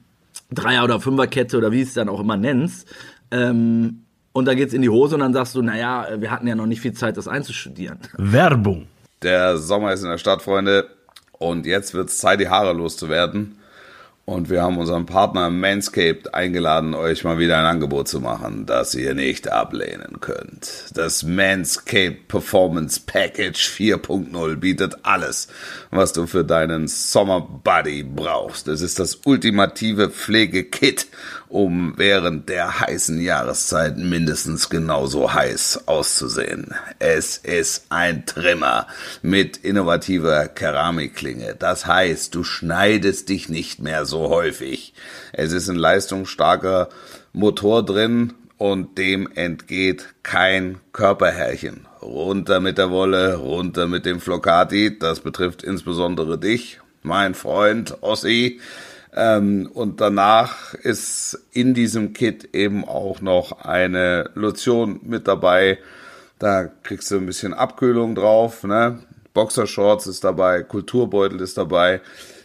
Dreier- 0.51 0.85
oder 0.85 1.01
Fünferkette 1.01 1.57
oder 1.59 1.73
wie 1.73 1.83
es 1.83 1.95
dann 1.95 2.09
auch 2.09 2.21
immer 2.21 2.37
nennst. 2.37 2.87
Ähm, 3.31 4.03
und 4.33 4.45
dann 4.45 4.57
geht's 4.57 4.73
in 4.75 4.83
die 4.83 4.89
Hose 4.89 5.15
und 5.17 5.21
dann 5.21 5.33
sagst 5.33 5.55
du, 5.55 5.63
naja, 5.63 6.07
wir 6.19 6.31
hatten 6.31 6.47
ja 6.47 6.55
noch 6.55 6.67
nicht 6.67 6.81
viel 6.81 6.93
Zeit, 6.93 7.17
das 7.17 7.27
einzustudieren. 7.29 7.99
Werbung. 8.17 8.87
Der 9.23 9.59
Sommer 9.59 9.93
ist 9.93 10.03
in 10.03 10.09
der 10.11 10.19
Stadt, 10.19 10.43
Freunde. 10.43 10.87
Und 11.33 11.67
jetzt 11.67 11.95
wird 11.95 12.09
es 12.09 12.19
Zeit, 12.19 12.41
die 12.41 12.49
Haare 12.49 12.73
loszuwerden. 12.73 13.59
Und 14.29 14.51
wir 14.51 14.61
haben 14.61 14.77
unseren 14.77 15.07
Partner 15.07 15.49
Manscaped 15.49 16.35
eingeladen, 16.35 16.95
euch 16.95 17.25
mal 17.25 17.39
wieder 17.39 17.57
ein 17.57 17.65
Angebot 17.65 18.09
zu 18.09 18.21
machen, 18.21 18.67
das 18.67 18.95
ihr 18.95 19.15
nicht 19.15 19.51
ablehnen 19.51 20.21
könnt. 20.21 20.91
Das 20.93 21.23
Manscaped 21.23 22.29
Performance 22.29 23.01
Package 23.07 23.71
4.0 23.71 24.57
bietet 24.57 24.97
alles, 25.03 25.49
was 25.91 26.13
du 26.13 26.27
für 26.27 26.45
deinen 26.45 26.89
Sommerbody 26.89 28.03
brauchst. 28.03 28.69
Es 28.69 28.83
ist 28.83 28.99
das 28.99 29.21
ultimative 29.25 30.11
Pflegekit, 30.11 31.07
um 31.49 31.95
während 31.97 32.49
der 32.49 32.81
heißen 32.81 33.21
Jahreszeit 33.21 33.97
mindestens 33.97 34.69
genauso 34.69 35.33
heiß 35.33 35.87
auszusehen. 35.87 36.75
Es 36.99 37.39
ist 37.39 37.87
ein 37.89 38.27
Trimmer 38.27 38.87
mit 39.23 39.59
innovativer 39.59 40.49
Keramikklinge. 40.49 41.57
Das 41.59 41.87
heißt, 41.87 42.35
du 42.35 42.45
schneidest 42.45 43.29
dich 43.29 43.49
nicht 43.49 43.81
mehr 43.81 44.05
so 44.05 44.29
häufig. 44.29 44.93
Es 45.33 45.53
ist 45.53 45.69
ein 45.69 45.77
leistungsstarker 45.77 46.89
Motor 47.33 47.85
drin 47.85 48.35
und 48.59 48.99
dem 48.99 49.29
entgeht 49.35 50.07
kein 50.23 50.79
Körperhärchen. 50.93 51.87
Runter 52.03 52.61
mit 52.61 52.79
der 52.79 52.91
Wolle, 52.91 53.37
runter 53.37 53.87
mit 53.87 54.05
dem 54.05 54.21
Flocati. 54.21 54.99
Das 54.99 55.21
betrifft 55.21 55.63
insbesondere 55.63 56.39
dich, 56.39 56.81
mein 57.03 57.35
Freund 57.35 58.03
Ossi. 58.03 58.61
Ähm, 59.21 59.69
und 59.75 60.01
danach 60.01 60.75
ist 60.75 61.37
in 61.51 61.75
diesem 61.75 62.13
Kit 62.13 62.55
eben 62.55 62.85
auch 62.85 63.21
noch 63.21 63.65
eine 63.65 64.31
Lotion 64.35 65.01
mit 65.03 65.27
dabei. 65.27 65.79
Da 66.39 66.67
kriegst 66.85 67.11
du 67.11 67.17
ein 67.17 67.27
bisschen 67.27 67.53
Abkühlung 67.53 68.15
drauf, 68.15 68.63
ne? 68.63 69.01
Boxershorts 69.35 70.07
ist 70.07 70.23
dabei, 70.23 70.63
Kulturbeutel 70.63 71.41
ist 71.41 71.59
dabei. 71.59 72.01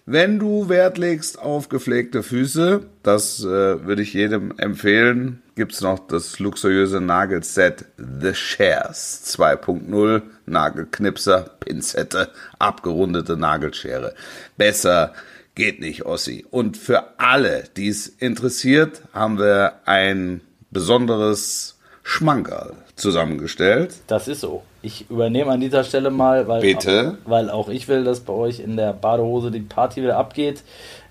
Wenn 0.07 0.39
du 0.39 0.67
Wert 0.67 0.97
legst 0.97 1.39
auf 1.39 1.69
gepflegte 1.69 2.23
Füße, 2.23 2.81
das 3.03 3.41
äh, 3.41 3.45
würde 3.85 4.01
ich 4.01 4.13
jedem 4.15 4.57
empfehlen, 4.57 5.43
gibt's 5.55 5.81
noch 5.81 5.99
das 6.07 6.39
luxuriöse 6.39 7.01
Nagelset 7.01 7.85
The 7.97 8.33
Shares 8.33 9.23
2.0, 9.37 10.23
Nagelknipser, 10.47 11.51
Pinzette, 11.59 12.29
abgerundete 12.57 13.37
Nagelschere. 13.37 14.15
Besser 14.57 15.13
geht 15.55 15.79
nicht, 15.79 16.05
Ossi. 16.05 16.45
Und 16.49 16.77
für 16.77 17.19
alle, 17.19 17.65
die 17.75 17.87
es 17.87 18.07
interessiert, 18.07 19.01
haben 19.13 19.37
wir 19.37 19.73
ein 19.85 20.41
besonderes 20.71 21.77
Schmankerl 22.03 22.75
zusammengestellt. 22.95 23.95
Das 24.07 24.27
ist 24.27 24.41
so. 24.41 24.63
Ich 24.81 25.09
übernehme 25.09 25.51
an 25.51 25.61
dieser 25.61 25.83
Stelle 25.83 26.11
mal, 26.11 26.47
weil, 26.47 26.61
Bitte? 26.61 27.17
weil 27.25 27.49
auch 27.49 27.69
ich 27.69 27.87
will, 27.87 28.03
dass 28.03 28.19
bei 28.19 28.33
euch 28.33 28.59
in 28.59 28.75
der 28.75 28.93
Badehose 28.93 29.49
die 29.51 29.61
Party 29.61 30.03
wieder 30.03 30.17
abgeht. 30.17 30.63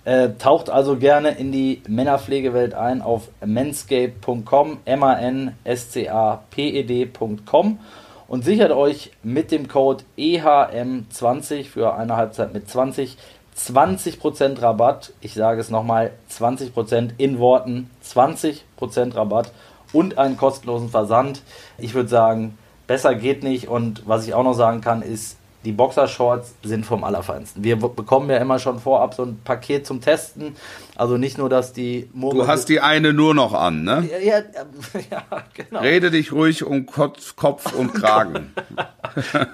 Äh, 0.04 0.30
taucht 0.38 0.68
also 0.68 0.96
gerne 0.96 1.30
in 1.30 1.52
die 1.52 1.80
Männerpflegewelt 1.86 2.74
ein 2.74 3.02
auf 3.02 3.28
manscape.com, 3.44 4.78
M-A-N-S-C-A-P-E-D.com 4.84 7.78
und 8.26 8.44
sichert 8.44 8.72
euch 8.72 9.12
mit 9.22 9.52
dem 9.52 9.68
Code 9.68 10.02
E 10.16 10.40
EHM20 10.40 11.68
für 11.68 11.94
eine 11.94 12.16
Halbzeit 12.16 12.52
mit 12.52 12.68
20 12.68 13.16
20% 13.58 14.60
Rabatt. 14.62 15.12
Ich 15.20 15.34
sage 15.34 15.60
es 15.60 15.70
nochmal, 15.70 16.12
20% 16.30 17.10
in 17.18 17.38
Worten, 17.38 17.90
20% 18.04 19.14
Rabatt 19.14 19.52
und 19.92 20.18
einen 20.18 20.36
kostenlosen 20.36 20.88
Versand. 20.88 21.42
Ich 21.78 21.94
würde 21.94 22.08
sagen, 22.08 22.56
besser 22.86 23.14
geht 23.14 23.42
nicht. 23.42 23.68
Und 23.68 24.02
was 24.06 24.26
ich 24.26 24.34
auch 24.34 24.44
noch 24.44 24.54
sagen 24.54 24.80
kann, 24.80 25.02
ist, 25.02 25.36
die 25.64 25.70
Boxershorts 25.70 26.54
sind 26.64 26.84
vom 26.84 27.04
Allerfeinsten. 27.04 27.62
Wir 27.62 27.76
bekommen 27.76 28.28
ja 28.28 28.38
immer 28.38 28.58
schon 28.58 28.80
vorab 28.80 29.14
so 29.14 29.22
ein 29.22 29.38
Paket 29.44 29.86
zum 29.86 30.00
Testen. 30.00 30.56
Also 30.96 31.18
nicht 31.18 31.38
nur, 31.38 31.48
dass 31.48 31.72
die 31.72 32.10
Du 32.14 32.48
hast 32.48 32.68
die 32.68 32.80
eine 32.80 33.12
nur 33.12 33.32
noch 33.32 33.52
an, 33.54 33.84
ne? 33.84 34.08
ja, 34.10 34.18
ja, 34.18 34.38
ja, 35.10 35.22
genau. 35.54 35.78
Rede 35.80 36.10
dich 36.10 36.32
ruhig 36.32 36.64
um 36.64 36.86
Kopf, 36.86 37.36
Kopf 37.36 37.72
und 37.74 37.94
Kragen. 37.94 38.52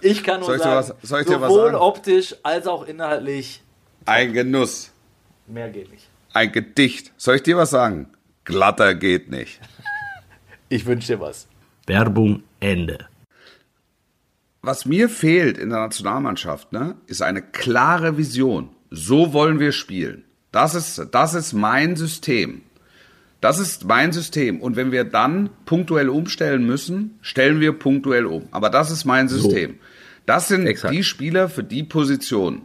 Ich 0.01 0.25
kann 0.25 0.41
nur 0.41 0.47
Soll 0.47 0.57
ich 0.57 0.63
dir 0.63 0.69
sagen, 0.83 0.95
was- 1.03 1.09
soll 1.09 1.21
ich 1.21 1.27
dir 1.27 1.41
was 1.43 1.53
sowohl 1.53 1.65
sagen? 1.73 1.77
optisch 1.77 2.37
als 2.43 2.67
auch 2.67 2.87
inhaltlich, 2.87 3.61
Ein 4.09 4.33
Genuss, 4.33 4.91
mehr 5.47 5.69
geht 5.69 5.91
nicht. 5.93 6.09
ein 6.33 6.51
Gedicht. 6.51 7.13
Soll 7.19 7.37
ich 7.37 7.43
dir 7.43 7.59
was 7.59 7.69
sagen? 7.71 8.09
Glatter 8.45 8.95
geht 8.95 9.31
nicht. 9.31 9.61
Ich 10.71 10.85
wünsche 10.85 11.15
dir 11.15 11.21
was. 11.21 11.47
Werbung 11.87 12.43
Ende. 12.61 13.07
Was 14.61 14.85
mir 14.85 15.09
fehlt 15.09 15.57
in 15.57 15.71
der 15.71 15.79
Nationalmannschaft, 15.79 16.73
ne, 16.73 16.97
ist 17.07 17.23
eine 17.23 17.41
klare 17.41 18.19
Vision. 18.19 18.69
So 18.91 19.33
wollen 19.33 19.61
wir 19.61 19.73
spielen. 19.73 20.25
Das 20.53 20.75
ist, 20.75 21.09
das 21.13 21.33
ist 21.33 21.55
mein 21.55 21.97
System. 21.97 22.61
Das 23.41 23.59
ist 23.59 23.87
mein 23.87 24.13
System. 24.13 24.61
Und 24.61 24.77
wenn 24.77 24.93
wir 24.93 25.05
dann 25.05 25.49
punktuell 25.65 26.11
umstellen 26.11 26.67
müssen, 26.67 27.19
stellen 27.23 27.61
wir 27.61 27.73
punktuell 27.73 28.27
um. 28.27 28.49
Aber 28.51 28.69
das 28.69 28.91
ist 28.91 29.07
mein 29.07 29.31
System. 29.31 29.79
Das 30.27 30.49
sind 30.49 30.67
Exakt. 30.67 30.93
die 30.93 31.05
Spieler 31.05 31.49
für 31.49 31.65
die 31.65 31.83
Position. 31.83 32.61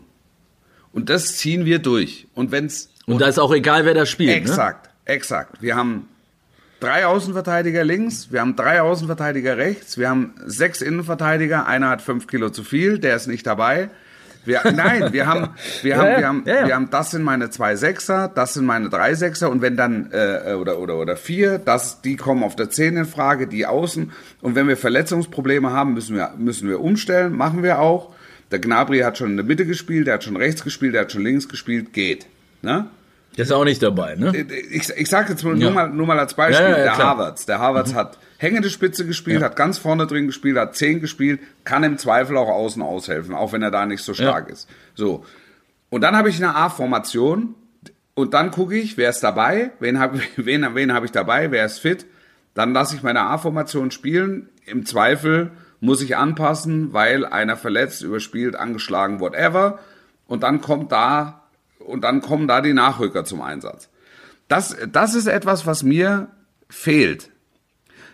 Und 0.94 1.10
das 1.10 1.36
ziehen 1.38 1.66
wir 1.66 1.80
durch. 1.80 2.28
Und 2.34 2.52
wenn's 2.52 2.90
Und 3.06 3.20
da 3.20 3.28
ist 3.28 3.40
auch 3.40 3.54
egal, 3.54 3.84
wer 3.84 3.94
da 3.94 4.06
spielt. 4.06 4.30
Ne? 4.30 4.36
Exakt, 4.36 4.90
exakt. 5.06 5.62
Wir 5.62 5.76
haben 5.76 6.08
drei 6.80 7.06
Außenverteidiger 7.06 7.84
links, 7.84 8.32
wir 8.32 8.42
haben 8.42 8.56
drei 8.56 8.82
Außenverteidiger 8.82 9.58
rechts, 9.58 9.98
wir 9.98 10.10
haben 10.10 10.36
sechs 10.46 10.82
Innenverteidiger, 10.82 11.66
einer 11.66 11.90
hat 11.90 12.02
fünf 12.02 12.28
Kilo 12.28 12.50
zu 12.50 12.64
viel, 12.64 13.00
der 13.00 13.16
ist 13.16 13.28
nicht 13.28 13.48
dabei. 13.48 13.90
Wir, 14.46 14.62
nein, 14.76 15.14
wir 15.14 15.26
haben, 15.26 15.50
wir 15.82 15.98
haben, 15.98 16.06
Ja, 16.06 16.12
ja, 16.12 16.20
wir 16.20 16.28
haben, 16.28 16.44
ja, 16.46 16.56
ja. 16.56 16.68
wir 16.68 16.76
haben, 16.76 16.90
das 16.90 17.12
sind 17.12 17.24
meine 17.24 17.50
zwei 17.50 17.76
Sechser, 17.76 18.30
das 18.34 18.54
sind 18.54 18.66
meine 18.66 18.90
drei 18.90 19.16
Sechser 19.16 19.50
und 19.50 19.62
wenn 19.62 19.78
dann 19.78 20.12
äh, 20.12 20.54
oder 20.54 20.80
oder 20.80 20.98
oder 20.98 21.16
vier, 21.16 21.58
das, 21.58 22.02
die 22.02 22.18
kommen 22.18 22.44
auf 22.44 22.56
der 22.56 22.70
Zehn 22.70 22.98
in 22.98 23.06
Frage, 23.06 23.48
die 23.48 23.66
Außen 23.66 24.12
und 24.42 24.56
wenn 24.56 24.68
wir 24.68 24.78
Verletzungsprobleme 24.78 25.72
haben, 25.72 25.94
müssen 25.94 26.18
wir 26.18 26.34
müssen 26.38 26.68
wir 26.70 26.82
umstellen, 26.82 27.34
machen 27.34 27.64
wir 27.64 27.80
auch. 27.80 28.14
Der 28.54 28.60
Gnabry 28.60 29.00
hat 29.00 29.18
schon 29.18 29.32
in 29.32 29.38
der 29.38 29.46
Mitte 29.46 29.66
gespielt, 29.66 30.06
der 30.06 30.14
hat 30.14 30.24
schon 30.24 30.38
rechts 30.38 30.64
gespielt, 30.64 30.94
der 30.94 31.02
hat 31.02 31.12
schon 31.12 31.24
links 31.24 31.50
gespielt, 31.50 31.92
geht. 31.92 32.28
Ne? 32.62 32.86
Der 33.36 33.46
ist 33.46 33.52
auch 33.52 33.64
nicht 33.66 33.82
dabei, 33.82 34.14
ne? 34.14 34.32
ich, 34.70 34.90
ich 34.96 35.10
sage 35.10 35.32
jetzt 35.32 35.44
nur, 35.44 35.56
Ja. 35.56 35.72
mal, 35.72 35.90
nur 35.90 36.06
mal 36.06 36.20
als 36.20 36.36
Beispiel, 36.36 36.64
Ja, 36.70 36.78
ja, 36.78 36.84
der. 36.84 36.98
Havertz. 36.98 37.48
Der 37.48 37.58
Havertz 37.58 37.96
hat 37.96 38.20
hängende 38.38 38.70
Spitze 38.70 39.08
gespielt, 39.08 39.42
hat 39.42 39.56
ganz 39.56 39.80
vorne 39.80 40.06
drin 40.06 40.28
gespielt, 40.28 40.56
hat 40.56 40.76
10 40.76 41.02
gespielt, 41.02 41.40
kann 41.64 41.84
im 41.84 41.98
Zweifel 41.98 42.38
auch 42.38 42.48
außen 42.48 42.84
aushelfen, 42.84 43.34
auch 43.34 43.52
wenn 43.52 43.64
er 43.64 43.72
da 43.72 43.88
nicht 43.88 44.04
so 44.04 44.14
stark 44.14 44.50
ist. 44.52 44.70
So. 44.94 45.26
Und 45.90 46.02
dann 46.02 46.16
habe 46.16 46.30
ich 46.30 46.38
eine 46.38 46.56
A-Formation 46.56 47.56
und 48.14 48.36
dann 48.36 48.52
gucke 48.52 48.78
ich, 48.78 48.98
wer 48.98 49.10
ist 49.10 49.22
dabei, 49.22 49.72
wen 49.80 49.98
habe 50.00 50.20
wen, 50.36 50.68
wen 50.76 50.94
hab 50.94 51.04
ich 51.04 51.12
dabei, 51.12 51.50
wer 51.50 51.66
ist 51.66 51.80
fit. 51.80 52.06
Dann 52.54 52.72
lasse 52.74 52.96
ich 52.96 53.02
meine 53.02 53.22
A-Formation 53.22 53.90
spielen. 53.90 54.48
Im 54.68 54.86
Zweifel 54.86 55.50
muss 55.84 56.02
ich 56.02 56.16
anpassen, 56.16 56.94
weil 56.94 57.26
einer 57.26 57.58
verletzt, 57.58 58.04
überspielt, 58.04 58.56
angeschlagen, 58.56 59.20
whatever. 59.20 59.80
Und 60.26 60.42
dann 60.44 60.62
kommt 60.62 60.94
da, 60.94 61.44
und 61.80 62.06
dann 62.06 62.22
kommen 62.22 62.48
da 62.48 62.62
die 62.62 62.74
Nachrücker 62.74 63.26
zum 63.26 63.42
Einsatz. 63.42 63.90
Das, 64.48 64.78
das 64.90 65.14
ist 65.14 65.28
etwas, 65.28 65.68
was 65.68 65.84
mir 65.84 66.30
fehlt. 66.70 67.32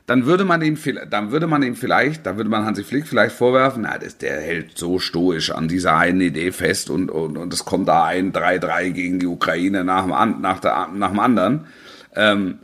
Dann 0.07 0.25
würde 0.25 0.45
man 0.45 0.63
ihm, 0.63 0.79
dann 1.11 1.31
würde 1.31 1.45
man 1.45 1.61
ihm 1.61 1.75
vielleicht, 1.75 2.25
dann 2.25 2.37
würde 2.37 2.49
man 2.49 2.65
Hansi 2.65 2.83
Flick 2.83 3.05
vielleicht 3.05 3.35
vorwerfen, 3.35 3.83
na, 3.83 3.99
das, 3.99 4.17
der 4.17 4.41
hält 4.41 4.75
so 4.75 4.97
stoisch 4.97 5.51
an 5.51 5.67
dieser 5.67 5.95
einen 5.95 6.21
Idee 6.21 6.51
fest 6.51 6.89
und, 6.89 7.11
und, 7.11 7.37
und 7.37 7.53
es 7.53 7.65
kommt 7.65 7.87
da 7.87 8.03
ein 8.05 8.33
3-3 8.33 8.89
gegen 8.89 9.19
die 9.19 9.27
Ukraine 9.27 9.83
nach 9.83 10.05
dem, 10.05 10.41
nach 10.41 10.59
der, 10.59 10.87
nach 10.91 11.11
dem 11.11 11.19
anderen. 11.19 11.67
Ähm, 12.15 12.57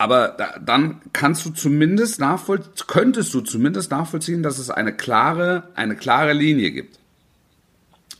aber 0.00 0.28
da, 0.28 0.54
dann 0.64 1.02
kannst 1.12 1.44
du 1.44 1.50
zumindest 1.50 2.20
nachvollziehen, 2.20 2.72
könntest 2.86 3.34
du 3.34 3.42
zumindest 3.42 3.90
nachvollziehen, 3.90 4.42
dass 4.42 4.58
es 4.58 4.70
eine 4.70 4.94
klare, 4.94 5.64
eine 5.74 5.94
klare 5.94 6.32
Linie 6.32 6.70
gibt. 6.70 6.98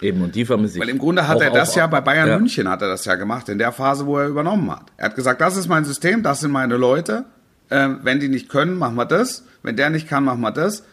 Eben, 0.03 0.21
und 0.23 0.35
die 0.35 0.45
vermisse 0.45 0.75
ich. 0.77 0.81
Weil 0.83 0.90
im 0.90 0.99
Grunde 0.99 1.27
hat 1.27 1.38
Auch- 1.38 1.43
er 1.43 1.51
das 1.51 1.71
auch- 1.73 1.77
ja 1.77 1.87
bei 1.87 2.03
Bayern 2.03 2.29
ja. 2.29 2.38
München 2.38 2.69
hat 2.69 2.83
er 2.83 2.88
das 2.88 3.07
ja 3.07 3.14
gemacht, 3.14 3.49
in 3.49 3.57
der 3.59 3.73
Phase, 3.73 4.05
wo 4.07 4.19
er 4.19 4.29
übernommen 4.29 4.71
hat. 4.71 4.85
Er 4.99 5.07
hat 5.07 5.16
gesagt, 5.16 5.40
das 5.40 5.57
ist 5.57 5.69
mein 5.69 5.85
System, 5.87 6.23
das 6.23 6.40
sind 6.40 6.51
meine 6.51 6.77
Leute. 6.77 7.25
Ähm, 7.71 8.01
wenn 8.03 8.21
die 8.21 8.29
nicht 8.29 8.49
können, 8.51 8.77
machen 8.77 8.97
wir 8.97 9.07
das. 9.07 9.45
Wenn 9.62 9.77
der 9.77 9.88
nicht 9.90 10.07
kann, 10.07 10.25
machen 10.25 10.40
wir 10.43 10.51
das. 10.53 10.85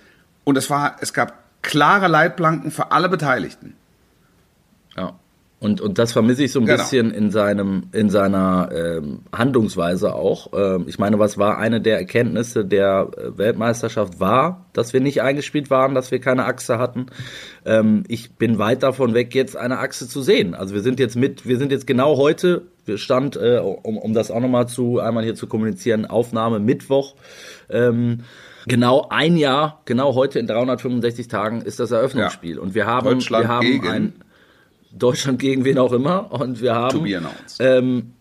Und 0.45 0.57
es 0.57 0.69
war, 0.69 0.95
es 1.01 1.11
gab 1.13 1.33
klare 1.63 2.07
Leitplanken 2.07 2.71
für 2.71 2.91
alle 2.91 3.09
Beteiligten. 3.09 3.75
Ja. 4.95 5.19
Und, 5.59 5.81
und 5.81 5.97
das 5.97 6.11
vermisse 6.13 6.43
ich 6.43 6.51
so 6.51 6.59
ein 6.59 6.67
Genau. 6.67 6.77
bisschen 6.77 7.09
in 7.11 7.31
seinem, 7.31 7.83
in 7.91 8.11
seiner 8.11 8.69
ähm, 8.71 9.21
Handlungsweise 9.35 10.13
auch. 10.13 10.51
Ähm, 10.53 10.85
ich 10.87 10.99
meine, 10.99 11.17
was 11.17 11.39
war 11.39 11.57
eine 11.57 11.81
der 11.81 11.97
Erkenntnisse 11.97 12.63
der 12.63 13.09
äh, 13.17 13.37
Weltmeisterschaft 13.39 14.19
war, 14.19 14.67
dass 14.73 14.93
wir 14.93 15.01
nicht 15.01 15.23
eingespielt 15.23 15.71
waren, 15.71 15.95
dass 15.95 16.11
wir 16.11 16.19
keine 16.19 16.45
Achse 16.45 16.77
hatten. 16.77 17.07
Ähm, 17.65 18.03
ich 18.07 18.35
bin 18.35 18.59
weit 18.59 18.83
davon 18.83 19.15
weg, 19.15 19.33
jetzt 19.33 19.57
eine 19.57 19.79
Achse 19.79 20.07
zu 20.07 20.21
sehen. 20.21 20.53
Also 20.53 20.75
wir 20.75 20.81
sind 20.81 20.99
jetzt 20.99 21.15
mit, 21.15 21.47
wir 21.47 21.57
sind 21.57 21.71
jetzt 21.71 21.87
genau 21.87 22.17
heute, 22.17 22.61
wir 22.85 22.99
stand, 22.99 23.35
äh, 23.35 23.57
um, 23.57 23.97
um 23.97 24.13
das 24.13 24.29
auch 24.29 24.39
nochmal 24.39 24.67
zu 24.67 24.99
einmal 24.99 25.23
hier 25.23 25.33
zu 25.35 25.47
kommunizieren, 25.47 26.05
Aufnahme 26.05 26.59
Mittwoch. 26.59 27.15
Ähm, 27.69 28.19
Genau 28.69 29.07
ein 29.09 29.37
Jahr, 29.37 29.81
genau 29.85 30.13
heute 30.13 30.39
in 30.39 30.45
365 30.47 31.29
Tagen 31.29 31.61
ist 31.61 31.79
das 31.79 31.91
Eröffnungsspiel. 31.91 32.59
Und 32.59 32.75
wir 32.75 32.85
haben, 32.85 33.21
wir 33.21 33.47
haben 33.47 33.87
ein, 33.87 34.13
Deutschland 34.99 35.39
gegen 35.39 35.65
wen 35.65 35.77
auch 35.77 35.93
immer. 35.93 36.31
Und 36.31 36.61
wir 36.61 36.75
haben 36.75 37.05
ähm, 37.59 38.13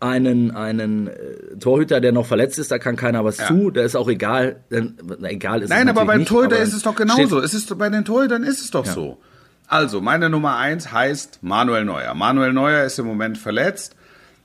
einen, 0.00 0.50
einen 0.50 1.08
äh, 1.08 1.12
Torhüter, 1.58 2.00
der 2.00 2.12
noch 2.12 2.26
verletzt 2.26 2.58
ist, 2.58 2.70
da 2.70 2.78
kann 2.78 2.96
keiner 2.96 3.24
was 3.24 3.36
zu. 3.36 3.70
Da 3.70 3.82
ist 3.82 3.96
auch 3.96 4.08
egal. 4.08 4.60
Denn, 4.70 4.96
na, 5.18 5.30
egal 5.30 5.62
ist 5.62 5.68
Nein, 5.68 5.88
aber 5.88 6.04
beim 6.04 6.20
nicht, 6.20 6.28
Torhüter 6.28 6.56
aber 6.56 6.64
ist 6.64 6.72
es 6.72 6.82
doch 6.82 6.96
genauso. 6.96 7.40
Es 7.40 7.54
ist, 7.54 7.76
bei 7.78 7.88
den 7.88 8.04
Torhütern 8.04 8.42
ist 8.42 8.60
es 8.60 8.70
doch 8.70 8.86
so. 8.86 9.18
Also, 9.66 10.00
meine 10.00 10.30
Nummer 10.30 10.56
eins 10.56 10.90
heißt 10.90 11.42
Manuel 11.42 11.84
Neuer. 11.84 12.14
Manuel 12.14 12.52
Neuer 12.52 12.84
ist 12.84 12.98
im 12.98 13.06
Moment 13.06 13.38
verletzt, 13.38 13.94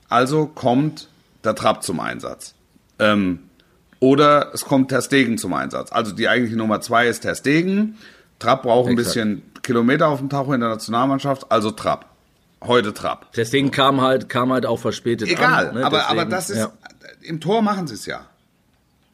also 0.08 0.46
kommt 0.46 1.08
der 1.42 1.56
Trapp 1.56 1.82
zum 1.82 1.98
Einsatz. 1.98 2.54
Ähm, 2.98 3.40
oder 3.98 4.50
es 4.52 4.64
kommt 4.64 4.90
Ter 4.90 5.02
Stegen 5.02 5.38
zum 5.38 5.52
Einsatz. 5.54 5.90
Also 5.90 6.12
die 6.12 6.28
eigentliche 6.28 6.56
Nummer 6.56 6.80
zwei 6.80 7.08
ist 7.08 7.20
Ter 7.20 7.34
Stegen. 7.34 7.96
Trapp 8.38 8.62
braucht 8.62 8.88
ein 8.88 8.98
Exakt. 8.98 9.14
bisschen 9.14 9.42
Kilometer 9.66 10.08
auf 10.08 10.20
dem 10.20 10.30
Tacho 10.30 10.52
in 10.54 10.60
der 10.60 10.70
Nationalmannschaft, 10.70 11.50
also 11.50 11.72
Trapp. 11.72 12.06
Heute 12.62 12.94
Trapp. 12.94 13.32
Deswegen 13.34 13.70
kam 13.70 14.00
halt, 14.00 14.28
kam 14.28 14.52
halt 14.52 14.64
auch 14.64 14.78
verspätet 14.78 15.28
Egal, 15.28 15.68
an. 15.68 15.74
ne? 15.74 15.84
aber, 15.84 15.98
Deswegen, 15.98 16.20
aber 16.20 16.30
das 16.30 16.50
ist, 16.50 16.58
ja. 16.58 16.72
im 17.22 17.40
Tor 17.40 17.60
machen 17.62 17.86
sie 17.86 17.94
es 17.94 18.06
ja. 18.06 18.26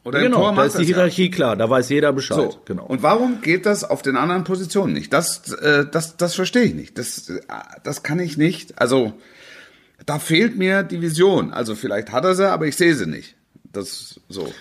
Oder 0.05 0.19
im 0.19 0.25
Genau, 0.25 0.37
Tor 0.37 0.55
da 0.55 0.63
ist 0.63 0.77
die 0.77 0.83
es 0.83 0.89
ja. 0.89 0.95
Hierarchie 0.95 1.29
klar, 1.31 1.55
da 1.55 1.69
weiß 1.69 1.89
jeder 1.89 2.13
Bescheid. 2.13 2.51
So. 2.51 2.61
Genau. 2.65 2.85
Und 2.85 3.03
warum 3.03 3.41
geht 3.41 3.65
das 3.65 3.83
auf 3.83 4.01
den 4.01 4.15
anderen 4.15 4.43
Positionen 4.43 4.93
nicht? 4.93 5.11
Das, 5.11 5.51
äh, 5.53 5.85
das, 5.89 6.17
das 6.17 6.35
verstehe 6.35 6.63
ich 6.63 6.73
nicht. 6.75 6.97
Das, 6.97 7.29
äh, 7.29 7.41
das 7.83 8.03
kann 8.03 8.19
ich 8.19 8.37
nicht. 8.37 8.79
Also, 8.79 9.13
da 10.05 10.19
fehlt 10.19 10.57
mir 10.57 10.83
die 10.83 11.01
Vision. 11.01 11.51
Also, 11.51 11.75
vielleicht 11.75 12.11
hat 12.11 12.25
er 12.25 12.35
sie, 12.35 12.49
aber 12.49 12.67
ich 12.67 12.75
sehe 12.75 12.95
sie 12.95 13.07
nicht. 13.07 13.35
Das, 13.71 14.19
so. 14.29 14.53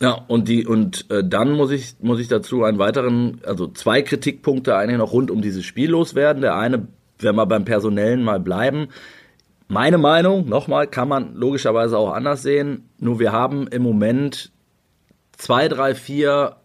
Ja, 0.00 0.24
und 0.28 0.48
die 0.48 0.66
und 0.66 1.10
äh, 1.10 1.22
dann 1.22 1.52
muss 1.52 1.70
ich 1.70 1.96
muss 2.00 2.20
ich 2.20 2.28
dazu 2.28 2.64
einen 2.64 2.78
weiteren, 2.78 3.40
also 3.44 3.66
zwei 3.68 4.00
Kritikpunkte 4.00 4.74
eigentlich 4.74 4.98
noch 4.98 5.12
rund 5.12 5.30
um 5.30 5.42
dieses 5.42 5.64
Spiel 5.64 5.90
loswerden. 5.90 6.40
Der 6.40 6.56
eine, 6.56 6.88
wenn 7.18 7.36
wir 7.36 7.46
beim 7.46 7.66
Personellen 7.66 8.22
mal 8.22 8.40
bleiben, 8.40 8.88
meine 9.68 9.98
Meinung, 9.98 10.48
nochmal, 10.48 10.86
kann 10.86 11.08
man 11.08 11.34
logischerweise 11.34 11.98
auch 11.98 12.12
anders 12.12 12.42
sehen. 12.42 12.88
Nur 12.98 13.20
wir 13.20 13.32
haben 13.32 13.68
im 13.68 13.82
Moment 13.82 14.50
zwei, 15.36 15.68
drei, 15.68 15.94
vier 15.94 16.56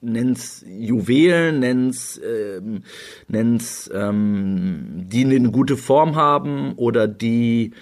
nenn's 0.00 0.64
Juwelen, 0.66 1.60
nenn's, 1.60 2.20
ähm, 2.24 2.82
nenn's 3.28 3.90
ähm, 3.92 5.06
die 5.08 5.24
eine 5.24 5.50
gute 5.50 5.76
Form 5.76 6.16
haben 6.16 6.72
oder 6.76 7.06
die 7.06 7.72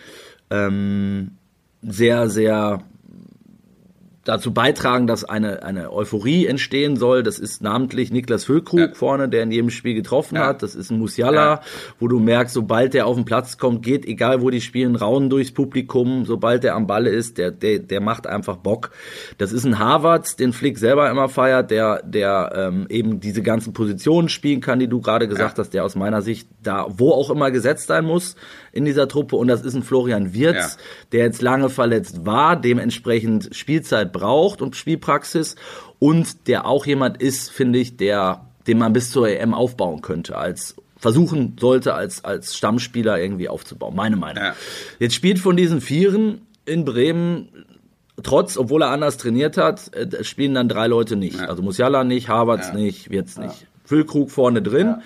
ähm, 0.50 1.32
sehr, 1.82 2.28
sehr 2.28 2.82
dazu 4.28 4.52
beitragen, 4.52 5.06
dass 5.06 5.24
eine, 5.24 5.62
eine 5.62 5.90
Euphorie 5.90 6.46
entstehen 6.46 6.96
soll. 6.96 7.22
Das 7.22 7.38
ist 7.38 7.62
namentlich 7.62 8.12
Niklas 8.12 8.44
Füllkrug 8.44 8.78
Ja. 8.80 8.88
vorne, 8.92 9.28
der 9.30 9.42
in 9.42 9.50
jedem 9.50 9.70
Spiel 9.70 9.94
getroffen 9.94 10.36
Ja. 10.36 10.46
hat. 10.48 10.62
Das 10.62 10.74
ist 10.74 10.90
ein 10.90 10.98
Musiala, 10.98 11.34
Ja. 11.54 11.60
wo 11.98 12.08
du 12.08 12.18
merkst, 12.20 12.52
sobald 12.52 12.92
der 12.92 13.06
auf 13.06 13.16
den 13.16 13.24
Platz 13.24 13.56
kommt, 13.56 13.82
geht, 13.82 14.04
egal 14.04 14.42
wo 14.42 14.50
die 14.50 14.60
spielen, 14.60 14.96
Rauen 14.96 15.30
durchs 15.30 15.50
Publikum. 15.52 16.26
Sobald 16.26 16.62
der 16.62 16.74
am 16.74 16.86
Balle 16.86 17.08
ist, 17.08 17.38
der, 17.38 17.50
der, 17.50 17.78
der 17.78 18.00
macht 18.02 18.26
einfach 18.26 18.56
Bock. 18.56 18.90
Das 19.38 19.52
ist 19.52 19.64
ein 19.64 19.78
Harvards, 19.78 20.36
den 20.36 20.52
Flick 20.52 20.76
selber 20.78 21.10
immer 21.10 21.30
feiert, 21.30 21.70
der, 21.70 22.02
der 22.04 22.52
ähm, 22.54 22.86
eben 22.90 23.20
diese 23.20 23.40
ganzen 23.42 23.72
Positionen 23.72 24.28
spielen 24.28 24.60
kann, 24.60 24.78
die 24.78 24.88
du 24.88 25.00
gerade 25.00 25.26
gesagt 25.26 25.58
hast, 25.58 25.70
der 25.72 25.84
aus 25.84 25.94
meiner 25.96 26.20
Sicht 26.20 26.48
da, 26.62 26.86
wo 26.90 27.12
auch 27.12 27.30
immer 27.30 27.50
gesetzt 27.50 27.86
sein 27.86 28.04
muss 28.04 28.36
in 28.72 28.84
dieser 28.84 29.08
Truppe. 29.08 29.36
Und 29.36 29.48
das 29.48 29.62
ist 29.62 29.74
ein 29.74 29.82
Florian 29.82 30.34
Wirtz, 30.34 30.76
Ja. 30.76 30.82
der 31.12 31.24
jetzt 31.24 31.40
lange 31.40 31.70
verletzt 31.70 32.26
war, 32.26 32.56
dementsprechend 32.60 33.48
Spielzeit 33.52 34.12
braucht 34.18 34.62
und 34.62 34.76
Spielpraxis 34.76 35.56
und 35.98 36.48
der 36.48 36.66
auch 36.66 36.86
jemand 36.86 37.20
ist, 37.20 37.50
finde 37.50 37.78
ich, 37.78 37.96
der, 37.96 38.46
den 38.66 38.78
man 38.78 38.92
bis 38.92 39.10
zur 39.10 39.28
EM 39.28 39.54
aufbauen 39.54 40.00
könnte, 40.00 40.36
als 40.36 40.76
versuchen 40.96 41.56
sollte, 41.60 41.94
als, 41.94 42.24
als 42.24 42.56
Stammspieler 42.56 43.20
irgendwie 43.20 43.48
aufzubauen. 43.48 43.94
Meine 43.94 44.16
Meinung. 44.16 44.42
Ja. 44.42 44.54
Jetzt 44.98 45.14
spielt 45.14 45.38
von 45.38 45.56
diesen 45.56 45.80
Vieren 45.80 46.42
in 46.66 46.84
Bremen 46.84 47.66
trotz, 48.22 48.56
obwohl 48.56 48.82
er 48.82 48.90
anders 48.90 49.16
trainiert 49.16 49.56
hat, 49.56 49.94
äh, 49.94 50.24
spielen 50.24 50.54
dann 50.54 50.68
drei 50.68 50.88
Leute 50.88 51.16
nicht. 51.16 51.40
Also 51.40 51.62
Musiala 51.62 52.04
nicht, 52.04 52.28
Havertz 52.28 52.72
nicht, 52.72 53.10
Wirtz 53.10 53.38
nicht. 53.38 53.66
Füllkrug 53.88 54.30
vorne 54.30 54.60
drin. 54.60 54.96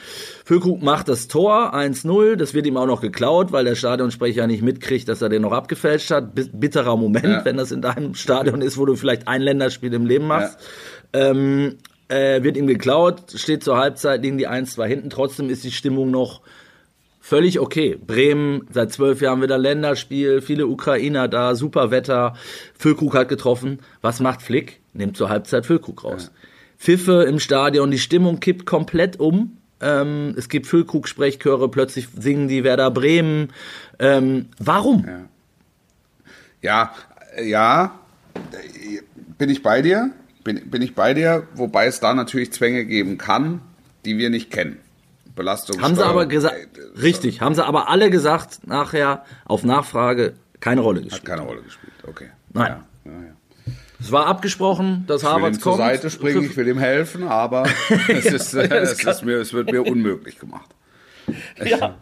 Füllkrug 0.44 0.82
macht 0.82 1.08
das 1.08 1.28
Tor 1.28 1.72
1-0. 1.72 2.34
Das 2.34 2.52
wird 2.52 2.66
ihm 2.66 2.76
auch 2.76 2.86
noch 2.86 3.00
geklaut, 3.00 3.52
weil 3.52 3.64
der 3.64 3.76
Stadionsprecher 3.76 4.48
nicht 4.48 4.62
mitkriegt, 4.62 5.08
dass 5.08 5.22
er 5.22 5.28
den 5.28 5.42
noch 5.42 5.52
abgefälscht 5.52 6.10
hat. 6.10 6.34
Bi- 6.34 6.50
Bitterer 6.52 6.96
Moment, 6.96 7.24
Ja. 7.24 7.44
wenn 7.44 7.56
das 7.56 7.70
in 7.70 7.80
deinem 7.80 8.14
Stadion 8.14 8.60
ist, 8.60 8.76
wo 8.78 8.84
du 8.84 8.96
vielleicht 8.96 9.28
ein 9.28 9.40
Länderspiel 9.40 9.94
im 9.94 10.04
Leben 10.04 10.26
machst. 10.26 10.58
Ähm, 11.12 11.76
äh, 12.08 12.42
wird 12.42 12.56
ihm 12.56 12.66
geklaut, 12.66 13.22
steht 13.36 13.62
zur 13.62 13.78
Halbzeit, 13.78 14.20
liegen 14.22 14.36
die 14.36 14.48
1-2 14.48 14.84
hinten. 14.86 15.10
Trotzdem 15.10 15.48
ist 15.48 15.62
die 15.62 15.70
Stimmung 15.70 16.10
noch 16.10 16.40
völlig 17.20 17.60
okay. 17.60 17.96
Bremen, 18.04 18.66
seit 18.72 18.90
zwölf 18.92 19.20
Jahren 19.20 19.40
wieder 19.42 19.58
Länderspiel, 19.58 20.40
viele 20.42 20.66
Ukrainer 20.66 21.28
da, 21.28 21.54
super 21.54 21.92
Wetter. 21.92 22.34
Füllkrug 22.76 23.14
hat 23.14 23.28
getroffen. 23.28 23.78
Was 24.00 24.18
macht 24.18 24.42
Flick? 24.42 24.80
Nimmt 24.92 25.16
zur 25.16 25.28
Halbzeit 25.28 25.66
Füllkrug 25.66 26.02
raus. 26.02 26.32
Pfiffe 26.82 27.22
im 27.22 27.38
Stadion, 27.38 27.92
die 27.92 27.98
Stimmung 28.00 28.40
kippt 28.40 28.66
komplett 28.66 29.20
um. 29.20 29.56
Ähm, 29.80 30.34
es 30.36 30.48
gibt 30.48 30.66
Füllkrug-Sprechchöre, 30.66 31.68
plötzlich 31.68 32.08
singen 32.18 32.48
die 32.48 32.64
Werder 32.64 32.90
Bremen. 32.90 33.52
Ähm, 34.00 34.46
warum? 34.58 35.06
Ja, 36.60 36.92
äh, 37.36 37.48
ja, 37.48 37.94
äh, 38.34 39.00
bin 39.38 39.48
ich 39.48 39.62
bei 39.62 39.80
dir, 39.80 40.10
bin, 40.42 40.70
bin 40.70 40.82
ich 40.82 40.96
bei 40.96 41.14
dir, 41.14 41.46
wobei 41.54 41.86
es 41.86 42.00
da 42.00 42.14
natürlich 42.14 42.52
Zwänge 42.52 42.84
geben 42.84 43.16
kann, 43.16 43.60
die 44.04 44.18
wir 44.18 44.28
nicht 44.28 44.50
kennen. 44.50 44.78
Belastung. 45.36 45.80
Haben 45.80 45.94
sie 45.94 46.04
aber 46.04 46.26
gesagt, 46.26 46.56
richtig, 47.00 47.40
haben 47.40 47.54
sie 47.54 47.64
aber 47.64 47.88
alle 47.88 48.10
gesagt, 48.10 48.66
nachher 48.66 49.24
auf 49.44 49.62
Nachfrage 49.62 50.34
keine 50.58 50.80
Rolle 50.80 50.98
Hat 50.98 51.04
gespielt. 51.04 51.26
keine 51.26 51.42
Rolle 51.42 51.62
gespielt, 51.62 51.92
okay. 52.08 52.28
Nein. 52.52 52.82
Ja, 53.04 53.12
ja, 53.12 53.18
ja. 53.18 53.31
Es 54.02 54.10
war 54.12 54.26
abgesprochen, 54.26 55.04
dass 55.06 55.22
Ich 55.22 55.28
will 55.28 55.30
ihm 55.30 55.34
Harvards 55.36 55.58
zur 55.60 55.72
kommt. 55.72 55.84
Seite 55.84 56.10
springen, 56.10 56.44
ich 56.44 56.56
will 56.56 56.68
ihm 56.68 56.78
helfen, 56.78 57.28
aber 57.28 57.64
es, 58.08 58.26
ist, 58.26 58.54
äh, 58.54 58.68
es, 58.74 59.02
ist 59.04 59.24
mir, 59.24 59.36
es 59.38 59.52
wird 59.52 59.70
mir 59.70 59.82
unmöglich 59.82 60.38
gemacht. 60.38 60.70
Ja. 61.64 61.94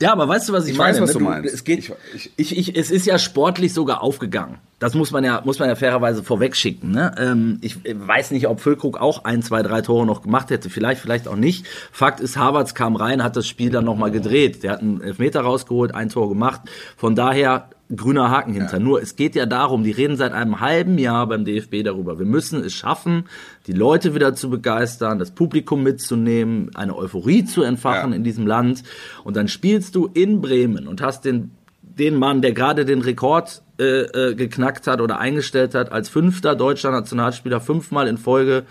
Ja, 0.00 0.12
aber 0.12 0.28
weißt 0.28 0.48
du, 0.48 0.52
was 0.52 0.66
ich, 0.66 0.72
Ich 0.72 0.78
meine? 0.78 0.92
weiß, 0.94 1.00
was 1.02 1.08
ne? 1.14 1.18
du 1.18 1.24
meinst. 1.24 1.52
Es, 1.54 1.64
geht, 1.64 1.78
Ich- 1.80 1.92
ich- 2.14 2.32
ich, 2.36 2.56
ich, 2.68 2.76
es 2.76 2.92
ist 2.92 3.04
ja 3.04 3.18
sportlich 3.18 3.72
sogar 3.74 4.00
aufgegangen. 4.00 4.58
Das 4.78 4.94
muss 4.94 5.10
man 5.10 5.24
ja, 5.24 5.42
muss 5.44 5.58
man 5.58 5.68
ja 5.68 5.74
fairerweise 5.74 6.22
vorwegschicken. 6.22 6.92
Ne? 6.92 7.12
Ähm, 7.18 7.58
ich 7.62 7.84
äh, 7.84 7.94
weiß 7.98 8.30
nicht, 8.30 8.46
ob 8.46 8.60
Füllkrug 8.60 8.96
auch 9.00 9.24
ein, 9.24 9.42
zwei, 9.42 9.60
drei 9.64 9.80
Tore 9.80 10.06
noch 10.06 10.22
gemacht 10.22 10.50
hätte. 10.50 10.70
Vielleicht, 10.70 11.00
vielleicht 11.00 11.26
auch 11.26 11.34
nicht. 11.34 11.66
Fakt 11.90 12.20
ist, 12.20 12.36
Havertz 12.36 12.74
kam 12.74 12.94
rein, 12.94 13.24
hat 13.24 13.34
das 13.34 13.48
Spiel 13.48 13.70
dann 13.70 13.84
nochmal 13.84 14.12
gedreht. 14.12 14.62
Der 14.62 14.70
hat 14.72 14.82
einen 14.82 15.00
Elfmeter 15.00 15.40
rausgeholt, 15.40 15.92
ein 15.96 16.10
Tor 16.10 16.28
gemacht. 16.28 16.60
Von 16.96 17.16
daher 17.16 17.68
grüner 17.94 18.30
Haken 18.30 18.52
hinter. 18.52 18.78
Nur 18.78 19.00
es 19.00 19.16
geht 19.16 19.34
ja 19.34 19.46
darum, 19.46 19.82
die 19.82 19.90
reden 19.90 20.16
seit 20.16 20.32
einem 20.32 20.60
halben 20.60 20.98
Jahr 20.98 21.26
beim 21.26 21.44
DFB 21.44 21.82
darüber. 21.84 22.18
Wir 22.18 22.26
müssen 22.26 22.62
es 22.62 22.74
schaffen, 22.74 23.24
die 23.66 23.72
Leute 23.72 24.14
wieder 24.14 24.34
zu 24.34 24.50
begeistern, 24.50 25.18
das 25.18 25.30
Publikum 25.30 25.82
mitzunehmen, 25.82 26.70
eine 26.74 26.96
Euphorie 26.96 27.44
zu 27.44 27.62
entfachen 27.62 28.10
Ja. 28.10 28.16
in 28.16 28.24
diesem 28.24 28.46
Land. 28.46 28.82
Und 29.24 29.36
dann 29.36 29.48
spielst 29.48 29.94
du 29.94 30.06
in 30.12 30.40
Bremen 30.40 30.86
und 30.86 31.00
hast 31.00 31.24
den, 31.24 31.52
den 31.82 32.16
Mann, 32.16 32.42
der 32.42 32.52
gerade 32.52 32.84
den 32.84 33.00
Rekord 33.00 33.62
äh, 33.80 33.84
äh, 33.84 34.34
geknackt 34.34 34.86
hat 34.86 35.00
oder 35.00 35.18
eingestellt 35.18 35.74
hat, 35.74 35.92
als 35.92 36.08
fünfter 36.08 36.56
deutscher 36.56 36.90
Nationalspieler 36.90 37.60
fünfmal 37.60 38.08
in 38.08 38.18
Folge 38.18 38.64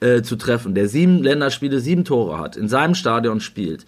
äh, 0.00 0.22
zu 0.22 0.36
treffen, 0.36 0.74
der 0.74 0.88
sieben 0.88 1.22
Länderspiele, 1.22 1.80
sieben 1.80 2.04
Tore 2.04 2.38
hat, 2.38 2.56
in 2.56 2.68
seinem 2.68 2.94
Stadion 2.94 3.40
spielt. 3.40 3.86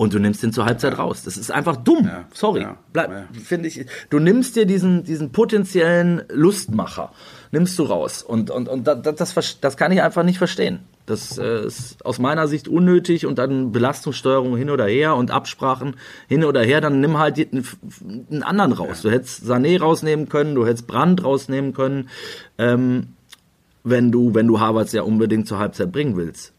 Und 0.00 0.14
du 0.14 0.18
nimmst 0.18 0.42
ihn 0.42 0.50
zur 0.50 0.64
Halbzeit 0.64 0.96
raus. 0.96 1.24
Das 1.24 1.36
ist 1.36 1.50
einfach 1.50 1.76
dumm. 1.76 2.06
Ja, 2.06 2.24
Sorry. 2.32 2.62
ja, 2.62 2.78
Bleib, 2.94 3.10
ja. 3.10 3.24
finde 3.44 3.68
ich. 3.68 3.84
Du 4.08 4.18
nimmst 4.18 4.56
dir 4.56 4.64
diesen, 4.64 5.04
diesen 5.04 5.30
potenziellen 5.30 6.22
Lustmacher, 6.32 7.12
nimmst 7.52 7.78
du 7.78 7.82
raus. 7.82 8.22
Und, 8.22 8.50
und, 8.50 8.66
und 8.70 8.86
das, 8.86 9.34
das, 9.34 9.58
das, 9.60 9.76
kann 9.76 9.92
ich 9.92 10.00
einfach 10.00 10.22
nicht 10.22 10.38
verstehen. 10.38 10.78
Das 11.04 11.36
äh, 11.36 11.66
ist 11.66 12.02
aus 12.06 12.18
meiner 12.18 12.48
Sicht 12.48 12.66
unnötig 12.66 13.26
und 13.26 13.36
dann 13.36 13.72
Belastungssteuerung 13.72 14.56
hin 14.56 14.70
oder 14.70 14.86
her 14.86 15.16
und 15.16 15.30
Absprachen 15.30 15.96
hin 16.28 16.44
oder 16.44 16.62
her. 16.62 16.80
Dann 16.80 17.00
nimm 17.02 17.18
halt 17.18 17.36
die- 17.36 17.50
einen 18.30 18.42
anderen 18.42 18.72
raus. 18.72 19.02
Du 19.02 19.10
hättest 19.10 19.44
Sané 19.44 19.78
rausnehmen 19.78 20.30
können, 20.30 20.54
du 20.54 20.64
hättest 20.66 20.86
Brand 20.86 21.22
rausnehmen 21.22 21.74
können, 21.74 22.08
ähm, 22.56 23.08
wenn 23.84 24.10
du, 24.10 24.32
wenn 24.34 24.46
du 24.46 24.60
Havertz 24.60 24.92
ja 24.92 25.02
unbedingt 25.02 25.46
zur 25.46 25.58
Halbzeit 25.58 25.92
bringen 25.92 26.16
willst. 26.16 26.54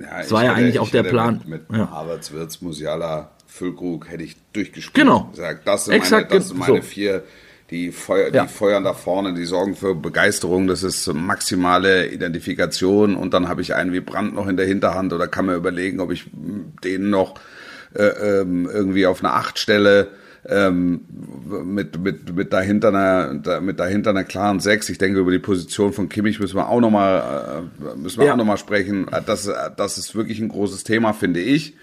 Ja, 0.00 0.18
Das 0.18 0.30
war 0.32 0.44
ja 0.44 0.52
eigentlich 0.54 0.74
ich 0.76 0.80
auch 0.80 0.90
der 0.90 1.02
Plan. 1.02 1.40
Mit, 1.46 1.68
mit 1.70 1.78
Ja. 1.78 1.90
Havertz, 1.90 2.32
Wirtz, 2.32 2.60
Musiala, 2.60 3.30
Füllkrug 3.46 4.08
hätte 4.10 4.22
ich 4.24 4.36
durchgespielt. 4.52 5.06
Genau. 5.06 5.24
Gesagt, 5.30 5.66
das 5.66 5.86
sind 5.86 5.94
Exakt, 5.94 6.30
meine, 6.30 6.38
das 6.40 6.48
sind 6.48 6.58
meine 6.58 6.76
so. 6.76 6.82
vier, 6.82 7.24
die, 7.70 7.90
Feuer, 7.90 8.32
Ja. 8.32 8.44
die 8.44 8.48
feuern 8.48 8.84
da 8.84 8.94
vorne, 8.94 9.34
die 9.34 9.44
sorgen 9.44 9.74
für 9.74 9.94
Begeisterung. 9.94 10.66
Das 10.68 10.82
ist 10.82 11.12
maximale 11.12 12.06
Identifikation. 12.08 13.16
Und 13.16 13.34
dann 13.34 13.48
habe 13.48 13.60
ich 13.62 13.74
einen 13.74 13.92
wie 13.92 14.00
Brandt 14.00 14.34
noch 14.34 14.46
in 14.46 14.56
der 14.56 14.66
Hinterhand 14.66 15.12
oder 15.12 15.26
kann 15.28 15.46
mir 15.46 15.54
überlegen, 15.54 16.00
ob 16.00 16.12
ich 16.12 16.30
den 16.84 17.10
noch 17.10 17.34
äh, 17.94 18.02
ähm, 18.40 18.68
irgendwie 18.72 19.06
auf 19.06 19.24
eine 19.24 19.32
Acht 19.32 19.58
stelle. 19.58 20.08
Ähm, 20.46 21.00
mit, 21.64 21.98
mit, 21.98 22.34
mit, 22.34 22.52
dahinter 22.52 22.88
einer, 22.88 23.60
mit 23.60 23.80
dahinter 23.80 24.10
einer 24.10 24.24
klaren 24.24 24.60
Sechs. 24.60 24.88
Ich 24.88 24.98
denke, 24.98 25.18
über 25.18 25.30
die 25.32 25.38
Position 25.38 25.92
von 25.92 26.08
Kimmich 26.08 26.38
müssen 26.40 26.56
wir 26.56 26.68
auch 26.68 26.80
nochmal 26.80 27.64
äh, 27.84 27.96
müssen 27.96 28.20
wir 28.20 28.26
Ja. 28.26 28.32
auch 28.32 28.36
noch 28.36 28.44
mal 28.44 28.56
sprechen. 28.56 29.06
Das, 29.26 29.50
das 29.76 29.98
ist 29.98 30.14
wirklich 30.14 30.38
ein 30.40 30.48
großes 30.48 30.84
Thema, 30.84 31.12
finde 31.12 31.40
ich. 31.40 31.74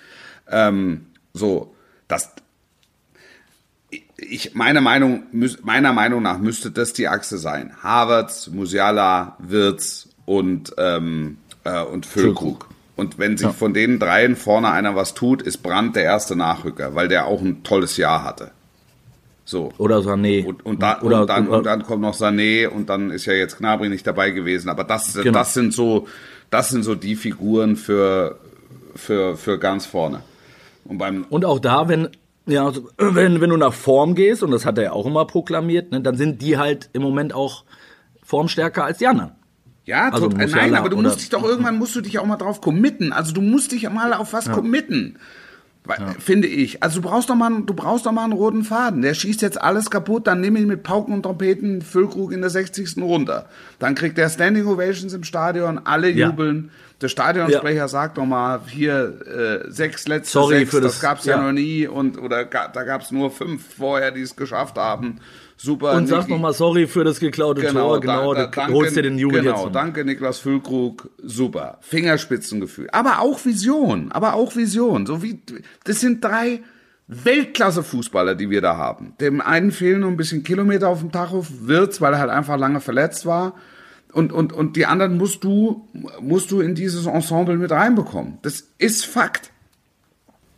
Ähm, 0.50 1.08
so, 1.34 1.76
das, 2.08 2.32
ich, 4.18 4.56
meine 4.56 4.82
Meinung, 4.82 5.24
meiner 5.64 5.94
Meinung 5.94 6.22
nach 6.24 6.38
müsste 6.40 6.72
das 6.72 6.94
die 6.94 7.08
Achse 7.08 7.38
sein. 7.38 7.74
Havertz, 7.84 8.48
Musiala, 8.48 9.36
Wirtz 9.40 10.10
und, 10.26 10.74
ähm, 10.78 11.38
äh, 11.66 11.82
und 11.84 12.06
Füllkrug. 12.06 12.70
Und 12.96 13.20
wenn 13.20 13.36
sich 13.38 13.50
von 13.52 13.74
den 13.74 14.00
dreien 14.00 14.36
vorne 14.36 14.72
einer 14.72 14.96
was 14.96 15.14
tut, 15.14 15.42
ist 15.42 15.58
Brandt 15.58 15.96
der 15.98 16.04
erste 16.04 16.36
Nachrücker, 16.36 16.96
weil 16.96 17.08
der 17.10 17.26
auch 17.28 17.42
ein 17.42 17.64
tolles 17.64 17.98
Jahr 17.98 18.24
hatte. 18.24 18.52
So. 19.44 19.74
Oder 19.78 19.98
Sané. 20.00 20.46
Und, 20.46 20.66
und, 20.66 20.82
da, 20.82 21.02
oder, 21.02 21.22
und, 21.22 21.30
dann, 21.30 21.48
oder- 21.48 21.58
und 21.58 21.64
dann 21.66 21.84
kommt 21.84 22.02
noch 22.02 22.16
Sané 22.16 22.68
und 22.68 22.90
dann 22.90 23.12
ist 23.12 23.26
ja 23.26 23.34
jetzt 23.34 23.58
Gnabry 23.60 23.90
nicht 23.90 24.08
dabei 24.08 24.32
gewesen. 24.32 24.70
Aber 24.70 24.84
das, 24.84 25.14
Genau. 25.14 25.38
das 25.38 25.54
sind 25.54 25.74
so, 25.74 26.08
das 26.50 26.70
sind 26.70 26.84
so 26.84 26.96
die 26.96 27.16
Figuren 27.16 27.76
für, 27.76 28.40
für, 28.96 29.36
für 29.38 29.60
ganz 29.60 29.86
vorne. 29.86 30.22
Und 30.86 30.98
beim, 30.98 31.26
Und 31.30 31.46
auch 31.46 31.60
da, 31.60 31.88
wenn, 31.90 32.10
ja, 32.48 32.66
also, 32.66 32.90
wenn, 32.98 33.42
wenn 33.42 33.50
du 33.50 33.58
nach 33.58 33.74
Form 33.74 34.16
gehst, 34.16 34.42
und 34.42 34.52
das 34.52 34.66
hat 34.66 34.78
er 34.78 34.84
ja 34.86 34.92
auch 34.94 35.06
immer 35.06 35.26
proklamiert, 35.26 35.92
ne, 35.92 36.02
dann 36.02 36.16
sind 36.16 36.42
die 36.42 36.58
halt 36.58 36.90
im 36.94 37.02
Moment 37.04 37.34
auch 37.34 37.66
formstärker 38.24 38.86
als 38.86 38.98
die 39.00 39.08
anderen. 39.08 39.32
Ja, 39.86 40.10
also 40.10 40.28
tot, 40.30 40.38
Musiala 40.38 40.64
nein, 40.68 40.76
aber 40.76 40.90
du 40.90 41.02
musst 41.02 41.22
dich 41.22 41.30
doch 41.30 41.44
irgendwann 41.44 41.78
musst 41.78 41.96
du 41.96 42.02
dich 42.02 42.20
auch 42.20 42.26
mal 42.26 42.38
drauf 42.38 42.60
committen. 42.62 43.14
Also 43.14 43.34
du 43.34 43.42
musst 43.42 43.72
dich 43.72 43.90
mal 43.90 44.14
auf 44.14 44.34
was 44.34 44.52
committen. 44.52 45.18
Weil, 45.88 46.16
Finde 46.18 46.48
ich. 46.48 46.82
Also 46.82 47.00
du 47.00 47.08
brauchst 47.08 47.30
doch 47.30 47.36
mal, 47.36 47.46
einen- 47.46 47.68
du 47.68 47.76
brauchst 47.76 48.08
doch 48.08 48.12
mal 48.12 48.24
einen 48.24 48.34
roten 48.34 48.64
Faden. 48.64 49.04
Der 49.04 49.14
schießt 49.14 49.44
jetzt 49.44 49.62
alles 49.62 49.92
kaputt, 49.92 50.26
dann 50.26 50.42
nimm 50.42 50.56
ihn 50.56 50.66
mit 50.66 50.82
Pauken 50.82 51.14
und 51.14 51.22
Trompeten 51.22 51.84
Füllkrug 51.84 52.32
in 52.32 52.42
der 52.42 52.50
60. 52.50 53.04
runter. 53.04 53.48
Dann 53.78 53.94
kriegt 53.94 54.18
er 54.18 54.28
Standing 54.30 54.66
Ovations 54.66 55.14
im 55.14 55.24
Stadion, 55.24 55.80
alle 55.84 56.10
Ja. 56.10 56.30
jubeln. 56.30 56.72
Der 57.02 57.08
Stadionsprecher 57.10 57.88
sagt 57.88 58.18
doch 58.18 58.26
mal, 58.26 58.62
hier 58.68 59.62
äh, 59.68 59.70
sechs 59.72 60.08
letzte 60.08 60.32
Sorry 60.32 60.58
sechs, 60.60 60.72
für 60.72 60.82
das, 60.82 60.94
das- 60.94 61.02
gab's 61.02 61.26
ja, 61.26 61.36
ja. 61.38 61.44
noch 61.44 61.52
nie 61.52 61.86
und 61.86 62.18
oder 62.18 62.46
da 62.46 62.84
gab's 62.84 63.12
nur 63.12 63.30
fünf 63.30 63.62
vorher, 63.78 64.10
die 64.10 64.22
es 64.22 64.36
geschafft 64.36 64.78
haben. 64.80 65.20
Super. 65.58 65.94
Und 65.94 66.08
sag 66.08 66.28
nochmal 66.28 66.54
sorry 66.54 66.86
für 66.86 67.04
das 67.06 67.20
geklaute 67.20 67.62
Tor, 67.62 68.00
genau, 68.02 68.34
da- 68.34 68.46
du 68.48 68.52
danke- 68.52 68.74
holst 68.74 68.96
dir 68.98 69.04
den 69.04 69.18
Jubel 69.18 69.42
Genau, 69.42 69.66
jetzt. 69.66 69.76
danke 69.76 70.04
Niklas 70.04 70.40
Füllkrug, 70.40 71.10
super. 71.24 71.78
Fingerspitzengefühl. 71.82 72.90
Aber 72.92 73.20
auch 73.22 73.44
Vision, 73.46 74.12
aber 74.12 74.34
auch 74.34 74.56
Vision. 74.56 75.06
So 75.06 75.24
wie, 75.24 75.42
das 75.86 76.02
sind 76.02 76.24
drei 76.24 76.62
Weltklasse-Fußballer, 77.08 78.36
die 78.36 78.50
wir 78.50 78.62
da 78.62 78.78
haben. 78.78 79.14
Dem 79.22 79.42
einen 79.42 79.72
fehlen 79.72 80.02
nur 80.02 80.10
ein 80.10 80.18
bisschen 80.18 80.44
Kilometer 80.44 80.90
auf 80.90 81.00
dem 81.00 81.12
Tacho, 81.12 81.46
Wirtz, 81.62 82.02
weil 82.02 82.14
er 82.14 82.20
halt 82.20 82.32
einfach 82.32 82.58
lange 82.58 82.82
verletzt 82.82 83.26
war. 83.26 83.54
Und, 84.12 84.32
und, 84.32 84.54
und 84.54 84.76
die 84.78 84.86
anderen 84.86 85.18
musst 85.18 85.44
du, 85.44 85.88
musst 86.22 86.50
du 86.52 86.62
in 86.62 86.74
dieses 86.76 87.06
Ensemble 87.06 87.58
mit 87.58 87.72
reinbekommen. 87.72 88.38
Das 88.42 88.64
ist 88.78 89.06
Fakt. 89.06 89.52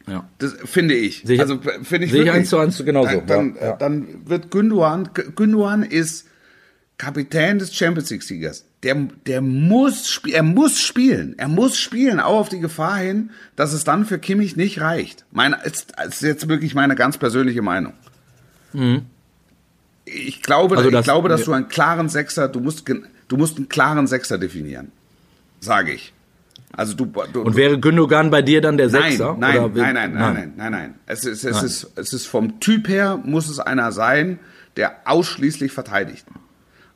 Ja. 0.07 0.27
Das 0.39 0.55
finde 0.65 0.93
ich. 0.95 1.23
Sehe 1.25 1.35
ich- 1.35 1.41
also 1.41 1.59
finde 1.83 2.05
ich 2.05 2.11
sehe 2.11 2.23
ich 2.23 2.31
eins 2.31 2.49
zu 2.49 2.57
eins 2.57 2.83
genauso, 2.83 3.21
Dann, 3.27 3.55
ja, 3.61 3.73
dann 3.75 4.07
wird 4.25 4.49
Gündogan, 4.51 5.09
Gündogan 5.35 5.83
ist 5.83 6.25
Kapitän 6.97 7.59
des 7.59 7.75
Champions 7.75 8.09
League 8.09 8.23
Siegers. 8.23 8.65
Der, 8.83 8.95
der 9.25 9.41
muss, 9.41 10.21
er 10.31 10.43
muss 10.43 10.79
spielen. 10.79 11.35
Er 11.37 11.47
muss 11.47 11.77
spielen, 11.77 12.19
auch 12.19 12.39
auf 12.39 12.49
die 12.49 12.59
Gefahr 12.59 12.97
hin, 12.97 13.31
dass 13.55 13.73
es 13.73 13.83
dann 13.83 14.05
für 14.05 14.17
Kimmich 14.19 14.55
nicht 14.55 14.79
reicht. 14.81 15.25
Meine, 15.31 15.57
ist, 15.65 15.93
ist 16.07 16.21
jetzt 16.21 16.47
wirklich 16.47 16.73
meine 16.73 16.95
ganz 16.95 17.17
persönliche 17.17 17.61
Meinung. 17.61 17.93
Ich 20.05 20.41
glaube, 20.41 20.75
Mhm. 20.75 20.77
Also 20.77 20.89
ich 20.89 20.93
das- 20.95 21.05
glaube, 21.05 21.29
dass 21.29 21.43
du 21.43 21.53
einen 21.53 21.67
klaren 21.67 22.07
Sechser, 22.09 22.47
du 22.47 22.59
musst, 22.59 22.87
du 22.87 23.37
musst 23.37 23.57
einen 23.57 23.67
klaren 23.69 24.07
Sechser 24.07 24.37
definieren. 24.37 24.91
Sage 25.59 25.91
ich. 25.93 26.13
Also 26.75 26.95
du, 26.95 27.05
du 27.05 27.41
Und 27.41 27.55
wäre 27.55 27.79
Gündogan 27.79 28.29
bei 28.29 28.41
dir 28.41 28.61
dann 28.61 28.77
der 28.77 28.89
Nein, 28.89 29.11
Sechser? 29.11 29.35
nein, 29.39 29.73
will- 29.73 29.81
nein, 29.81 29.93
nein, 29.93 30.13
nein, 30.13 30.33
nein, 30.33 30.53
nein, 30.57 30.71
nein. 30.71 30.95
Es 31.05 31.23
ist, 31.25 31.43
es 31.45 31.63
ist, 31.63 31.91
es 31.97 32.13
ist 32.13 32.25
vom 32.27 32.59
Typ 32.59 32.87
her 32.87 33.17
muss 33.23 33.49
es 33.49 33.59
einer 33.59 33.91
sein, 33.91 34.39
der 34.75 34.97
ausschließlich 35.05 35.71
verteidigt. 35.71 36.25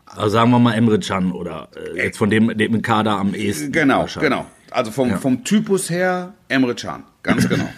Also 0.05 0.27
sagen 0.29 0.51
wir 0.51 0.59
mal 0.59 0.73
Emre 0.73 0.99
Can 0.99 1.31
oder 1.31 1.69
äh, 1.95 2.03
jetzt 2.05 2.17
von 2.17 2.29
dem, 2.29 2.55
dem 2.57 2.81
Kader 2.81 3.11
am 3.17 3.33
ehesten. 3.33 3.71
Genau, 3.71 4.05
genau. 4.19 4.45
Also 4.69 4.91
vom, 4.91 5.09
Ja. 5.11 5.17
vom 5.17 5.43
Typus 5.45 5.89
her 5.89 6.33
Emre 6.49 6.75
Can, 6.75 7.03
ganz 7.23 7.47
genau. 7.49 7.69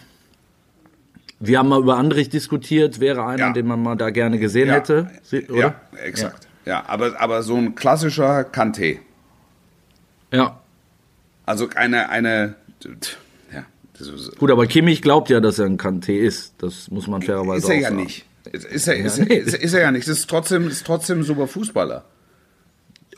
Wir 1.40 1.60
haben 1.60 1.70
mal 1.70 1.80
über 1.80 1.98
Andrich 1.98 2.30
diskutiert, 2.30 3.00
wäre 3.00 3.24
einer, 3.26 3.48
Ja. 3.48 3.54
den 3.54 3.68
man 3.68 3.82
mal 3.84 3.96
da 3.96 4.10
gerne 4.10 4.40
gesehen 4.40 4.70
Ja, 4.70 4.76
hätte. 4.76 5.10
Oder? 5.50 5.58
ja, 5.60 5.76
exakt. 6.04 6.48
Ja, 6.66 6.84
aber, 6.88 7.20
aber 7.22 7.44
so 7.44 7.56
ein 7.56 7.76
klassischer 7.76 8.42
Kanté. 8.42 9.00
Ja. 10.32 10.60
Also 11.46 11.70
eine, 11.76 12.10
eine, 12.10 12.56
ja, 13.54 13.66
ist, 14.00 14.38
Gut, 14.38 14.52
aber 14.52 14.66
Kimmich 14.68 15.02
glaubt 15.02 15.30
ja, 15.30 15.40
dass 15.40 15.60
er 15.60 15.66
ein 15.66 15.78
Kanté 15.78 16.18
ist. 16.20 16.54
Das 16.60 16.90
muss 16.90 17.08
man 17.08 17.22
fairerweise 17.22 17.66
ist 17.66 17.70
er 17.70 17.76
auch 17.76 17.82
ja 17.82 17.90
sagen. 17.90 18.04
nicht. 18.04 18.26
Ist, 18.52 18.66
ist, 18.66 18.88
er, 18.88 18.96
ist, 18.98 19.18
Ja, 19.18 19.26
nee. 19.26 19.36
ist, 19.36 19.54
ist 19.56 19.74
er 19.74 19.82
ja 19.82 19.92
nicht. 19.92 20.08
Das 20.08 20.18
ist 20.20 20.30
trotzdem, 20.30 20.68
ist 20.68 20.86
trotzdem 20.86 21.20
ein 21.20 21.24
super 21.24 21.48
Fußballer. 21.48 22.04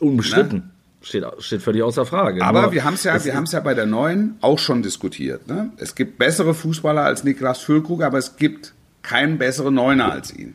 Unbestritten. 0.00 0.70
Steht, 1.02 1.24
steht 1.38 1.62
völlig 1.62 1.82
außer 1.82 2.04
Frage. 2.04 2.44
Aber 2.44 2.62
Nur, 2.62 2.72
wir 2.72 2.84
haben 2.84 2.94
es 2.94 3.04
ja, 3.04 3.12
wir 3.12 3.30
ist- 3.30 3.36
haben 3.36 3.44
es 3.44 3.52
ja 3.52 3.60
bei 3.60 3.74
der 3.74 3.86
neuen 3.86 4.36
auch 4.40 4.58
schon 4.58 4.82
diskutiert. 4.82 5.46
Ne? 5.46 5.70
Es 5.76 5.94
gibt 5.94 6.18
bessere 6.18 6.52
Fußballer 6.54 7.02
als 7.02 7.22
Niklas 7.22 7.60
Füllkrug, 7.60 8.02
aber 8.02 8.18
es 8.18 8.36
gibt 8.36 8.74
keinen 9.02 9.38
besseren 9.38 9.74
Neuner 9.74 10.10
als 10.10 10.34
ihn. 10.34 10.54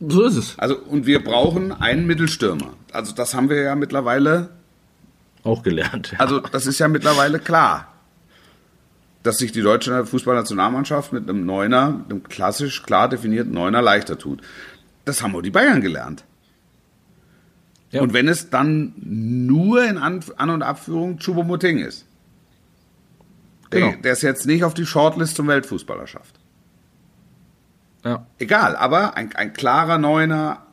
So 0.00 0.22
ist 0.24 0.36
es. 0.36 0.58
Also 0.58 0.78
und 0.78 1.06
wir 1.06 1.22
brauchen 1.22 1.72
einen 1.72 2.06
Mittelstürmer. 2.06 2.72
Also 2.92 3.14
das 3.14 3.34
haben 3.34 3.50
wir 3.50 3.60
ja 3.62 3.74
mittlerweile. 3.74 4.48
Auch 5.44 5.62
gelernt. 5.62 6.12
ja. 6.12 6.20
Also 6.20 6.40
das 6.40 6.66
ist 6.66 6.78
ja 6.78 6.88
mittlerweile 6.88 7.38
klar, 7.38 7.92
dass 9.22 9.38
sich 9.38 9.52
die 9.52 9.62
deutsche 9.62 10.04
Fußballnationalmannschaft 10.06 11.12
mit 11.12 11.28
einem 11.28 11.44
Neuner, 11.46 12.04
einem 12.08 12.22
klassisch 12.22 12.82
klar 12.82 13.08
definierten 13.08 13.52
Neuner 13.52 13.82
leichter 13.82 14.18
tut. 14.18 14.42
Das 15.04 15.22
haben 15.22 15.34
auch 15.34 15.42
die 15.42 15.50
Bayern 15.50 15.80
gelernt. 15.80 16.24
Ja. 17.90 18.02
Und 18.02 18.12
wenn 18.12 18.28
es 18.28 18.50
dann 18.50 18.92
nur 18.98 19.82
in 19.84 19.96
An-, 19.96 20.22
An 20.36 20.50
und 20.50 20.62
Abführung 20.62 21.18
Choupo-Moting 21.18 21.78
ist. 21.78 22.04
Der, 23.72 23.80
Genau. 23.80 24.02
der 24.02 24.12
es 24.12 24.22
jetzt 24.22 24.46
nicht 24.46 24.64
auf 24.64 24.74
die 24.74 24.86
Shortlist 24.86 25.36
zum 25.36 25.46
Weltfußballer 25.48 26.06
schafft. 26.06 26.38
Ja. 28.04 28.26
Egal, 28.38 28.76
aber 28.76 29.16
ein, 29.16 29.34
ein 29.34 29.52
klarer 29.52 29.98
Neuner 29.98 30.66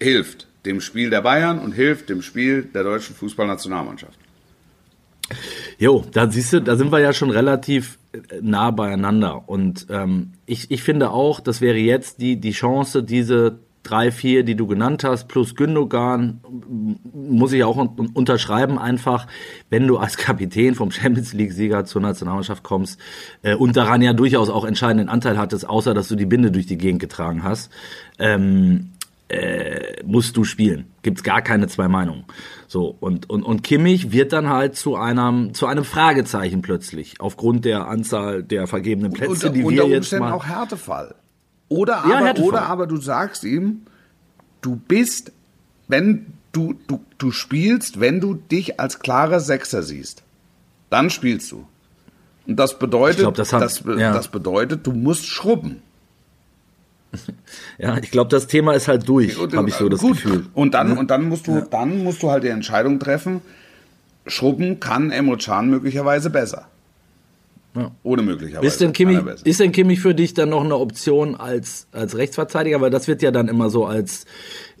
hilft 0.00 0.47
dem 0.64 0.80
Spiel 0.80 1.10
der 1.10 1.22
Bayern 1.22 1.58
und 1.58 1.72
hilft 1.72 2.08
dem 2.08 2.22
Spiel 2.22 2.62
der 2.62 2.84
deutschen 2.84 3.14
Fußballnationalmannschaft. 3.14 4.18
Jo, 5.78 6.04
da 6.12 6.30
siehst 6.30 6.52
du, 6.52 6.60
da 6.60 6.76
sind 6.76 6.90
wir 6.90 7.00
ja 7.00 7.12
schon 7.12 7.30
relativ 7.30 7.98
äh, 8.12 8.18
nah 8.40 8.70
beieinander. 8.70 9.48
Und 9.48 9.86
ähm, 9.90 10.32
ich, 10.46 10.70
ich 10.70 10.82
finde 10.82 11.10
auch, 11.10 11.40
das 11.40 11.60
wäre 11.60 11.76
jetzt 11.76 12.20
die, 12.20 12.40
die 12.40 12.52
Chance, 12.52 13.02
diese 13.02 13.58
drei, 13.82 14.10
vier, 14.10 14.42
die 14.42 14.54
du 14.54 14.66
genannt 14.66 15.04
hast, 15.04 15.28
plus 15.28 15.54
Gündogan, 15.54 16.40
muss 17.12 17.52
ich 17.52 17.64
auch 17.64 17.76
un 17.76 18.10
unterschreiben 18.12 18.78
einfach, 18.78 19.26
wenn 19.70 19.86
du 19.86 19.98
als 19.98 20.16
Kapitän 20.18 20.74
vom 20.74 20.90
Champions 20.90 21.32
League-Sieger 21.32 21.84
zur 21.84 22.02
Nationalmannschaft 22.02 22.62
kommst 22.62 23.00
äh, 23.42 23.54
und 23.54 23.76
daran 23.76 24.02
ja 24.02 24.12
durchaus 24.12 24.50
auch 24.50 24.64
entscheidenden 24.64 25.08
Anteil 25.08 25.38
hattest, 25.38 25.68
außer 25.68 25.94
dass 25.94 26.08
du 26.08 26.16
die 26.16 26.26
Binde 26.26 26.50
durch 26.50 26.66
die 26.66 26.78
Gegend 26.78 27.00
getragen 27.00 27.42
hast, 27.44 27.70
ähm, 28.18 28.92
äh, 29.28 30.02
musst 30.04 30.36
du 30.36 30.44
spielen. 30.44 30.86
Gibt's 31.02 31.22
gar 31.22 31.42
keine 31.42 31.68
zwei 31.68 31.86
Meinungen. 31.88 32.24
So, 32.66 32.96
und, 33.00 33.28
und, 33.28 33.42
und 33.42 33.62
Kimmich 33.62 34.10
wird 34.12 34.32
dann 34.32 34.48
halt 34.48 34.76
zu 34.76 34.96
einem, 34.96 35.52
zu 35.54 35.66
einem 35.66 35.84
Fragezeichen 35.84 36.62
plötzlich, 36.62 37.20
aufgrund 37.20 37.64
der 37.64 37.88
Anzahl 37.88 38.42
der 38.42 38.66
vergebenen 38.66 39.12
Plätze, 39.12 39.30
unter, 39.32 39.50
die 39.50 39.60
wir 39.60 39.66
unter 39.66 39.84
jetzt 39.86 39.98
Umständen 39.98 40.24
mal. 40.26 40.32
auch 40.32 40.46
Härtefall. 40.46 41.14
Oder 41.68 41.92
Ja, 42.08 42.16
aber, 42.16 42.26
Härtefall. 42.26 42.48
oder 42.48 42.62
aber 42.66 42.86
du 42.86 42.96
sagst 42.96 43.44
ihm, 43.44 43.82
du 44.62 44.76
bist, 44.76 45.32
wenn 45.88 46.26
du, 46.52 46.74
du, 46.86 47.00
du 47.18 47.30
spielst, 47.30 48.00
wenn 48.00 48.20
du 48.20 48.34
dich 48.34 48.80
als 48.80 48.98
klarer 49.00 49.40
Sechser 49.40 49.82
siehst, 49.82 50.22
dann 50.88 51.10
spielst 51.10 51.52
du. 51.52 51.66
Und 52.46 52.56
das 52.56 52.78
bedeutet, 52.78 53.18
glaub, 53.20 53.34
das 53.34 53.52
hat- 53.52 53.60
das, 53.60 53.82
ja. 53.84 54.14
das 54.14 54.28
bedeutet, 54.28 54.86
du 54.86 54.92
musst 54.92 55.26
schrubben. 55.26 55.82
Ja, 57.78 57.96
ich 57.98 58.10
glaube, 58.10 58.28
das 58.30 58.46
Thema 58.46 58.72
ist 58.74 58.88
halt 58.88 59.08
durch, 59.08 59.38
Und, 59.38 59.54
habe 59.54 59.68
ich 59.68 59.74
so 59.76 59.88
das 59.88 60.00
gut. 60.00 60.22
Gefühl. 60.22 60.46
Und 60.54 60.74
dann, 60.74 60.98
und 60.98 61.10
dann 61.10 61.28
musst 61.28 61.46
du, 61.46 61.60
dann 61.70 62.02
musst 62.04 62.22
du 62.22 62.30
halt 62.30 62.44
die 62.44 62.48
Entscheidung 62.48 62.98
treffen. 62.98 63.40
Schrubben 64.26 64.78
kann 64.80 65.10
Emre 65.10 65.38
Can 65.38 65.70
möglicherweise 65.70 66.28
besser. 66.30 66.66
Ja. 67.74 67.92
Ohne 68.02 68.22
möglicherweise. 68.22 68.66
Ist 68.66 68.80
denn, 68.80 68.92
Kimmich, 68.92 69.20
ist 69.44 69.60
denn 69.60 69.72
Kimmich 69.72 70.00
für 70.00 70.14
dich 70.14 70.34
dann 70.34 70.48
noch 70.48 70.64
eine 70.64 70.76
Option 70.76 71.36
als, 71.36 71.86
als 71.92 72.16
Rechtsverteidiger? 72.16 72.80
Weil 72.80 72.90
das 72.90 73.06
wird 73.08 73.22
ja 73.22 73.30
dann 73.30 73.46
immer 73.48 73.70
so 73.70 73.86
als 73.86 74.24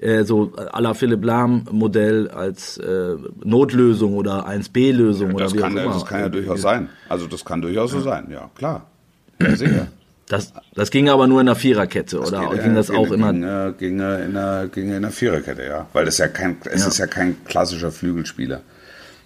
äh, 0.00 0.24
so 0.24 0.52
à 0.56 0.80
la 0.80 0.94
Philipp 0.94 1.24
Lahm 1.24 1.64
Modell 1.70 2.28
als 2.28 2.78
äh, 2.78 3.14
Notlösung 3.44 4.14
oder 4.16 4.48
1B-Lösung 4.48 5.34
oder 5.34 5.44
das, 5.44 5.54
wie 5.54 5.58
kann, 5.58 5.72
auch 5.72 5.76
ja- 5.76 5.84
immer. 5.84 5.92
das 5.94 6.04
kann 6.06 6.20
ja 6.20 6.28
durchaus 6.28 6.60
sein. 6.62 6.88
Also 7.08 7.26
das 7.26 7.44
kann 7.44 7.62
durchaus 7.62 7.90
so 7.92 8.00
sein, 8.00 8.28
ja, 8.30 8.50
klar. 8.56 8.86
Ja, 9.40 9.54
sicher. 9.54 9.86
Das, 10.28 10.52
das 10.74 10.90
ging 10.90 11.08
aber 11.08 11.26
nur 11.26 11.40
in 11.40 11.46
der 11.46 11.54
Viererkette, 11.54 12.20
oder? 12.20 12.50
Geht, 12.50 12.62
ging 12.62 12.72
äh, 12.72 12.74
das 12.74 12.90
auch 12.90 13.04
ging, 13.04 13.14
immer? 13.14 13.32
Ging, 13.32 13.42
äh, 13.42 13.72
ging, 13.78 14.00
äh, 14.00 14.24
in 14.24 14.34
der, 14.34 14.70
in 14.74 15.02
der 15.02 15.10
Viererkette, 15.10 15.64
ja. 15.64 15.86
Weil 15.92 16.04
das 16.04 16.18
ja 16.18 16.28
kein, 16.28 16.58
es 16.64 16.82
Ja. 16.82 16.88
ist 16.88 16.98
ja 16.98 17.06
kein 17.06 17.42
klassischer 17.44 17.90
Flügelspieler. 17.90 18.60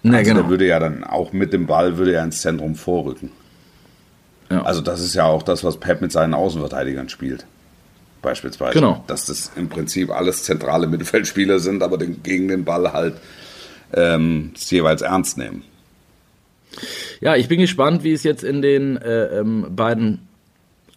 Ne, 0.03 0.17
also 0.17 0.31
genau. 0.31 0.41
der 0.41 0.49
würde 0.49 0.67
ja 0.67 0.79
dann 0.79 1.03
auch 1.03 1.33
mit 1.33 1.53
dem 1.53 1.67
Ball 1.67 1.97
würde 1.97 2.13
er 2.13 2.23
ins 2.23 2.41
Zentrum 2.41 2.75
vorrücken. 2.75 3.31
Ja. 4.49 4.61
Also 4.63 4.81
das 4.81 5.01
ist 5.01 5.13
ja 5.15 5.25
auch 5.25 5.43
das, 5.43 5.63
was 5.63 5.77
Pep 5.77 6.01
mit 6.01 6.11
seinen 6.11 6.33
Außenverteidigern 6.33 7.09
spielt. 7.09 7.45
Beispielsweise. 8.21 8.73
Genau. 8.73 9.03
Dass 9.07 9.25
das 9.25 9.51
im 9.55 9.69
Prinzip 9.69 10.09
alles 10.09 10.43
zentrale 10.43 10.87
Mittelfeldspieler 10.87 11.59
sind, 11.59 11.83
aber 11.83 11.97
den, 11.97 12.23
gegen 12.23 12.47
den 12.47 12.63
Ball 12.63 12.93
halt 12.93 13.15
ähm, 13.93 14.51
jeweils 14.55 15.01
ernst 15.01 15.37
nehmen. 15.37 15.63
Ja, 17.19 17.35
ich 17.35 17.47
bin 17.47 17.59
gespannt, 17.59 18.03
wie 18.03 18.13
es 18.13 18.23
jetzt 18.23 18.43
in 18.43 18.61
den 18.61 18.97
äh, 18.97 19.39
ähm, 19.39 19.67
beiden 19.69 20.27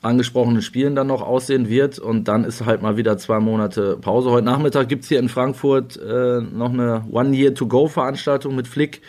angesprochenen 0.07 0.63
Spielen 0.63 0.95
dann 0.95 1.07
noch 1.07 1.23
aussehen 1.23 1.69
wird. 1.69 1.99
Und 1.99 2.29
dann 2.29 2.45
ist 2.45 2.65
halt 2.65 2.83
mal 2.83 2.97
wieder 2.97 3.19
zwei 3.19 3.41
Monate 3.41 3.99
Pause. 4.01 4.31
Heute 4.31 4.47
Nachmittag 4.47 4.89
gibt's 4.89 5.09
hier 5.09 5.19
in 5.19 5.29
Frankfurt 5.29 5.97
äh, 5.97 6.41
noch 6.41 6.73
eine 6.73 7.05
One-Year-to-Go-Veranstaltung 7.11 8.55
mit 8.55 8.69
Flick. 8.69 9.03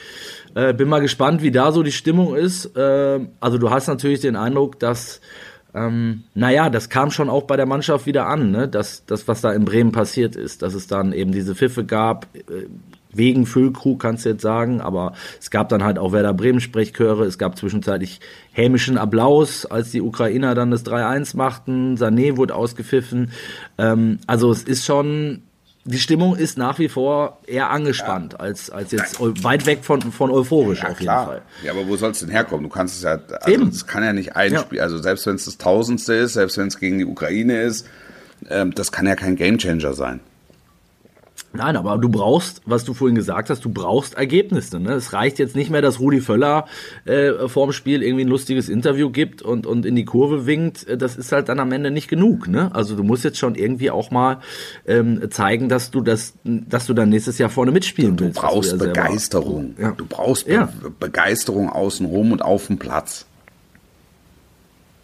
Äh, 0.56 0.74
bin 0.74 0.90
mal 0.90 1.02
gespannt, 1.02 1.42
wie 1.42 1.52
da 1.52 1.72
so 1.72 1.84
die 1.84 1.92
Stimmung 1.92 2.36
ist. 2.36 2.76
Äh, 2.76 3.20
also 3.40 3.58
du 3.58 3.70
hast 3.70 3.88
natürlich 3.88 4.22
den 4.22 4.36
Eindruck, 4.36 4.80
dass, 4.80 5.22
ähm, 5.74 6.24
naja, 6.34 6.70
das 6.70 6.90
kam 6.90 7.12
schon 7.12 7.30
auch 7.30 7.44
bei 7.44 7.56
der 7.56 7.68
Mannschaft 7.68 8.06
wieder 8.06 8.28
an, 8.28 8.52
ne? 8.52 8.68
dass 8.68 9.06
das, 9.06 9.28
was 9.28 9.42
da 9.42 9.54
in 9.54 9.66
Bremen 9.66 9.92
passiert 9.92 10.36
ist, 10.36 10.62
dass 10.62 10.74
es 10.74 10.88
dann 10.88 11.14
eben 11.14 11.32
diese 11.32 11.56
Pfiffe 11.56 11.86
gab, 11.86 12.28
äh, 12.36 12.68
wegen 13.14 13.46
Füllkrug 13.46 14.00
kannst 14.00 14.26
du 14.26 14.30
jetzt 14.30 14.42
sagen, 14.42 14.82
aber 14.82 15.14
es 15.40 15.50
gab 15.50 15.70
dann 15.70 15.84
halt 15.84 15.98
auch 15.98 16.12
Werder 16.12 16.34
Bremen 16.34 16.60
Sprechchöre, 16.60 17.26
es 17.26 17.38
gab 17.38 17.58
zwischenzeitlich 17.58 18.20
hämischen 18.52 18.98
Applaus, 18.98 19.66
als 19.66 19.92
die 19.92 20.02
Ukrainer 20.02 20.54
dann 20.56 20.72
das 20.72 20.86
3-1 20.86 21.36
machten, 21.38 21.98
Sané 21.98 22.38
wurde 22.38 22.54
ausgepfiffen. 22.56 23.32
Ähm, 23.78 24.20
also 24.28 24.52
es 24.52 24.64
ist 24.64 24.86
schon, 24.86 25.42
die 25.86 26.00
Stimmung 26.00 26.36
ist 26.36 26.58
nach 26.58 26.80
wie 26.80 26.90
vor 26.90 27.38
eher 27.48 27.70
angespannt 27.70 28.40
als, 28.40 28.70
als 28.70 28.92
jetzt 28.92 29.22
eu- 29.22 29.34
weit 29.42 29.66
weg 29.66 29.80
von, 29.86 30.02
von 30.02 30.30
euphorisch 30.30 30.80
Ja, 30.80 30.90
auf 30.90 31.00
jeden 31.00 31.04
klar. 31.04 31.26
Fall. 31.28 31.42
Ja, 31.64 31.72
aber 31.72 31.88
wo 31.88 31.96
soll 31.96 32.12
es 32.12 32.20
denn 32.20 32.30
herkommen? 32.30 32.64
Du 32.64 32.70
kannst 32.70 32.98
es 32.98 33.04
ja, 33.04 33.12
also 33.12 33.50
Eben. 33.50 33.70
es 33.70 33.88
kann 33.88 34.04
ja 34.04 34.12
nicht 34.14 34.36
ein 34.36 34.52
Ja. 34.54 34.60
Spiel, 34.60 34.82
also 34.82 34.98
selbst 34.98 35.26
wenn 35.28 35.36
es 35.36 35.46
das 35.46 35.58
Tausendste 35.58 36.14
ist, 36.14 36.34
selbst 36.34 36.58
wenn 36.58 36.68
es 36.68 36.78
gegen 36.78 36.98
die 36.98 37.06
Ukraine 37.06 37.62
ist, 37.62 37.88
ähm, 38.50 38.76
das 38.76 38.92
kann 38.92 39.08
ja 39.08 39.16
kein 39.16 39.36
Gamechanger 39.38 39.94
sein. 39.94 40.20
Nein, 41.58 41.76
aber 41.76 41.98
du 41.98 42.08
brauchst, 42.10 42.62
was 42.66 42.84
du 42.86 42.94
vorhin 42.94 43.16
gesagt 43.16 43.50
hast, 43.50 43.66
du 43.66 43.70
brauchst 43.70 44.14
Ergebnisse. 44.14 44.80
Ne? 44.80 44.94
Es 44.94 45.12
reicht 45.14 45.40
jetzt 45.40 45.56
nicht 45.56 45.72
mehr, 45.72 45.82
dass 45.82 46.00
Rudi 46.00 46.22
Völler 46.22 46.68
äh, 47.06 47.48
vorm 47.48 47.72
Spiel 47.72 48.04
irgendwie 48.04 48.24
ein 48.26 48.28
lustiges 48.28 48.70
Interview 48.70 49.10
gibt 49.10 49.42
und, 49.42 49.66
und 49.66 49.86
in 49.86 49.96
die 49.96 50.06
Kurve 50.06 50.46
winkt. 50.46 50.86
Das 51.02 51.16
ist 51.18 51.32
halt 51.32 51.50
dann 51.50 51.60
am 51.60 51.72
Ende 51.72 51.90
nicht 51.92 52.08
genug. 52.08 52.48
Ne? 52.48 52.70
Also 52.76 52.96
du 52.96 53.04
musst 53.04 53.24
jetzt 53.24 53.38
schon 53.40 53.56
irgendwie 53.56 53.90
auch 53.92 54.12
mal 54.12 54.40
ähm, 54.86 55.30
zeigen, 55.32 55.68
dass 55.68 55.90
du 55.92 56.02
das, 56.02 56.34
dass 56.44 56.86
du 56.86 56.94
dann 56.94 57.10
nächstes 57.10 57.38
Jahr 57.40 57.50
vorne 57.50 57.72
mitspielen 57.72 58.16
Du 58.16 58.26
willst. 58.26 58.40
brauchst 58.40 58.72
ja 58.72 58.78
Begeisterung. 58.78 59.74
Ja. 59.80 59.92
Du 59.92 60.06
brauchst 60.06 60.46
Be 60.46 60.54
Ja. 60.54 60.70
Begeisterung 61.00 61.70
außenrum 61.70 62.32
und 62.32 62.42
auf 62.44 62.68
dem 62.68 62.78
Platz. 62.78 63.26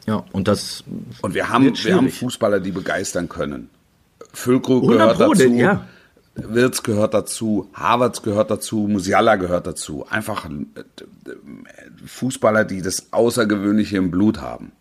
Ja, 0.05 0.23
und 0.33 0.47
das 0.47 0.83
Und 1.21 1.33
wir 1.33 1.49
haben, 1.49 1.73
wir 1.83 1.95
haben. 1.95 2.09
Fußballer, 2.09 2.59
die 2.59 2.71
begeistern 2.71 3.29
können. 3.29 3.69
Füllkrug 4.33 4.83
100 4.83 5.17
gehört 5.17 5.39
dazu. 5.39 5.53
ja. 5.53 5.85
Wirtz 6.35 6.81
gehört 6.81 7.13
dazu, 7.13 7.69
Havertz 7.73 8.23
gehört 8.23 8.49
dazu, 8.49 8.87
Musiala 8.87 9.35
gehört 9.35 9.67
dazu. 9.67 10.07
Einfach 10.09 10.49
äh, 10.49 11.31
Fußballer, 12.05 12.65
die 12.65 12.81
das 12.81 13.13
Außergewöhnliche 13.13 13.97
im 13.97 14.09
Blut 14.09 14.41
haben. 14.41 14.71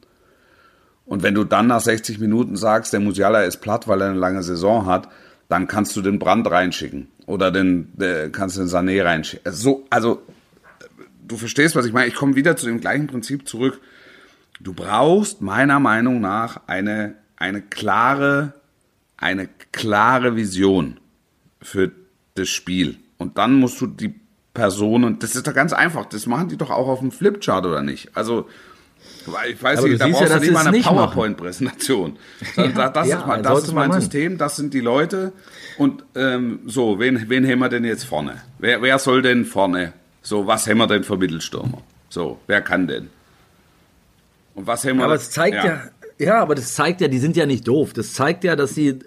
Und 1.04 1.22
wenn 1.22 1.34
du 1.34 1.44
dann 1.44 1.66
nach 1.66 1.80
60 1.80 2.20
Minuten 2.20 2.56
sagst, 2.56 2.92
der 2.92 3.00
Musiala 3.00 3.42
ist 3.42 3.58
platt, 3.58 3.86
weil 3.86 4.00
er 4.00 4.10
eine 4.10 4.18
lange 4.18 4.42
Saison 4.42 4.86
hat, 4.86 5.08
dann 5.48 5.66
kannst 5.66 5.94
du 5.94 6.00
den 6.00 6.18
Brand 6.18 6.50
reinschicken. 6.50 7.08
Oder 7.26 7.50
den, 7.50 7.92
äh, 8.00 8.30
kannst 8.30 8.56
du 8.56 8.60
den 8.60 8.70
Sané 8.70 9.04
reinschicken. 9.04 9.52
So, 9.52 9.84
also, 9.90 10.22
du 11.28 11.36
verstehst, 11.36 11.76
was 11.76 11.84
ich 11.84 11.92
meine. 11.92 12.08
Ich 12.08 12.14
komme 12.14 12.34
wieder 12.34 12.56
zu 12.56 12.66
dem 12.66 12.80
gleichen 12.80 13.08
Prinzip 13.08 13.46
zurück. 13.46 13.80
Du 14.58 14.72
brauchst 14.72 15.42
meiner 15.42 15.80
Meinung 15.80 16.20
nach 16.20 16.60
eine, 16.66 17.14
eine 17.36 17.60
klare, 17.60 18.54
eine 19.18 19.48
klare 19.72 20.36
Vision 20.36 20.98
für 21.62 21.90
das 22.34 22.48
Spiel. 22.48 22.96
Und 23.18 23.38
dann 23.38 23.54
musst 23.54 23.80
du 23.80 23.86
die 23.86 24.14
Personen, 24.54 25.18
das 25.18 25.34
ist 25.34 25.46
doch 25.46 25.54
ganz 25.54 25.72
einfach, 25.72 26.06
das 26.06 26.26
machen 26.26 26.48
die 26.48 26.56
doch 26.56 26.70
auch 26.70 26.88
auf 26.88 27.00
dem 27.00 27.10
Flipchart 27.12 27.64
oder 27.64 27.82
nicht? 27.82 28.10
Also, 28.14 28.48
ich 29.48 29.62
weiß 29.62 29.82
nicht, 29.84 30.00
da 30.00 30.08
brauchst 30.08 30.20
ja, 30.30 30.38
du 30.38 30.40
nicht 30.40 30.52
mal 30.52 30.66
eine. 30.66 30.80
PowerPoint-Präsentation. 30.80 32.18
Sondern 32.54 32.74
da- 32.74 32.88
das 32.88 33.08
Ja, 33.08 33.20
ist, 33.20 33.26
mein, 33.26 33.42
das 33.42 33.64
ist 33.64 33.72
mein. 33.72 33.92
System, 33.92 34.38
das 34.38 34.56
sind 34.56 34.74
die 34.74 34.80
Leute. 34.80 35.32
Und 35.78 36.04
ähm, 36.14 36.60
so, 36.66 36.98
wen, 36.98 37.28
wen 37.28 37.48
haben 37.48 37.60
wir 37.60 37.68
denn 37.68 37.84
jetzt 37.84 38.04
vorne? 38.04 38.42
Wer, 38.58 38.82
wer 38.82 38.98
soll 38.98 39.22
denn 39.22 39.44
vorne? 39.44 39.92
So, 40.22 40.46
was 40.46 40.66
haben 40.68 40.78
wir 40.78 40.86
denn 40.86 41.02
für 41.04 41.16
Mittelstürmer? 41.16 41.78
So, 42.08 42.40
wer 42.46 42.60
kann 42.60 42.86
denn? 42.86 43.08
Und 44.54 44.66
was 44.66 44.84
haben 44.84 44.98
wir 44.98 45.04
Aber 45.04 45.14
es 45.14 45.30
zeigt 45.30 45.64
ja. 45.64 45.82
Ja, 46.18 46.40
aber 46.40 46.54
das 46.54 46.74
zeigt 46.74 47.00
ja, 47.00 47.08
die 47.08 47.18
sind 47.18 47.36
ja 47.36 47.46
nicht 47.46 47.66
doof. 47.66 47.92
Das 47.92 48.12
zeigt 48.14 48.44
ja, 48.44 48.56
dass 48.56 48.74
sie, 48.74 48.98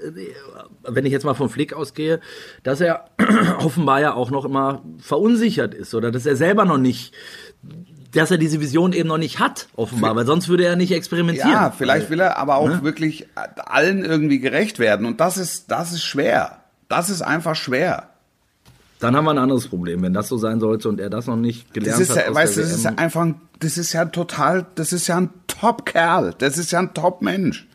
wenn 0.84 1.06
ich 1.06 1.12
jetzt 1.12 1.24
mal 1.24 1.34
vom 1.34 1.50
Flick 1.50 1.74
ausgehe, 1.74 2.20
dass 2.64 2.82
er 2.82 3.06
offenbar 3.60 4.02
ja 4.02 4.14
auch 4.14 4.32
noch 4.32 4.46
immer 4.46 4.82
verunsichert 5.00 5.74
ist 5.74 5.94
oder 5.96 6.12
dass 6.12 6.26
er 6.26 6.36
selber 6.36 6.66
noch 6.66 6.78
nicht, 6.78 7.14
dass 8.14 8.32
er 8.32 8.38
diese 8.38 8.62
Vision 8.62 8.94
eben 8.94 9.10
noch 9.10 9.18
nicht 9.18 9.40
hat, 9.40 9.68
offenbar, 9.76 10.16
weil 10.16 10.26
sonst 10.26 10.48
würde 10.48 10.66
er 10.66 10.76
nicht 10.76 10.92
experimentieren. 10.94 11.52
Ja, 11.52 11.72
vielleicht 11.72 12.10
will 12.10 12.20
er 12.20 12.38
aber 12.38 12.56
auch 12.56 12.70
Ne? 12.70 12.80
wirklich 12.84 13.28
allen 13.36 14.06
irgendwie 14.06 14.40
gerecht 14.40 14.80
werden. 14.80 15.06
Und 15.06 15.20
das 15.20 15.38
ist, 15.38 15.70
das 15.72 15.92
ist 15.92 16.04
schwer. 16.04 16.62
Das 16.88 17.10
ist 17.10 17.22
einfach 17.22 17.56
schwer. 17.56 18.10
Dann 19.00 19.16
haben 19.16 19.26
wir 19.26 19.32
ein 19.32 19.38
anderes 19.38 19.68
Problem, 19.68 20.02
wenn 20.04 20.14
das 20.14 20.30
so 20.30 20.38
sein 20.38 20.60
sollte 20.60 20.88
und 20.90 21.00
er 21.00 21.10
das 21.10 21.28
noch 21.28 21.36
nicht 21.36 21.74
gelernt 21.74 22.00
Das 22.00 22.10
ist 22.10 22.16
hat. 22.18 22.28
ja, 22.28 22.34
weißt 22.34 22.58
du, 22.58 22.62
das 22.62 22.72
ist 22.72 22.84
ja 22.86 22.92
WM. 22.92 22.98
einfach, 23.00 23.22
ein- 23.22 23.36
das 23.60 23.78
ist 23.78 23.94
ja 23.94 24.06
total, 24.06 24.66
das 24.76 24.94
ist 24.94 25.08
ja 25.08 25.18
ein 25.18 25.30
Top-Kerl. 25.48 26.34
Das 26.38 26.58
ist 26.58 26.72
ja 26.72 26.80
ein 26.80 26.94
Top-Mensch. 26.94 27.68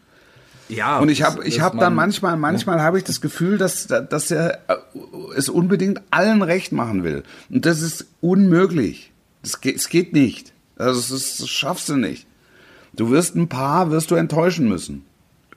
ja, 0.69 0.99
Und 0.99 1.09
ich 1.11 1.19
das- 1.19 1.29
habe 1.35 1.45
ich 1.45 1.57
das 1.57 1.65
hab 1.65 1.75
man- 1.75 1.81
dann 1.81 1.95
manchmal, 1.95 2.37
manchmal 2.37 2.81
habe 2.81 2.97
ich 2.99 3.05
das 3.05 3.21
Gefühl, 3.21 3.59
dass, 3.59 3.87
dass 3.87 4.31
er 4.31 4.55
äh, 4.69 4.77
es 5.37 5.49
unbedingt 5.49 6.01
allen 6.11 6.43
recht 6.43 6.73
machen 6.73 7.05
will. 7.05 7.23
Und 7.51 7.67
das 7.67 7.81
ist 7.83 8.07
unmöglich. 8.21 9.13
Es 9.43 9.61
geht, 9.61 9.77
es 9.77 9.89
geht 9.89 10.13
nicht. 10.13 10.53
Also 10.77 10.99
es 11.01 11.11
ist, 11.11 11.41
das 11.41 11.49
schaffst 11.49 11.89
du 11.91 11.97
nicht. 11.97 12.27
Du 12.95 13.11
wirst 13.11 13.37
ein 13.37 13.49
paar, 13.49 13.91
wirst 13.91 14.11
du 14.11 14.15
enttäuschen 14.15 14.69
müssen. 14.69 15.05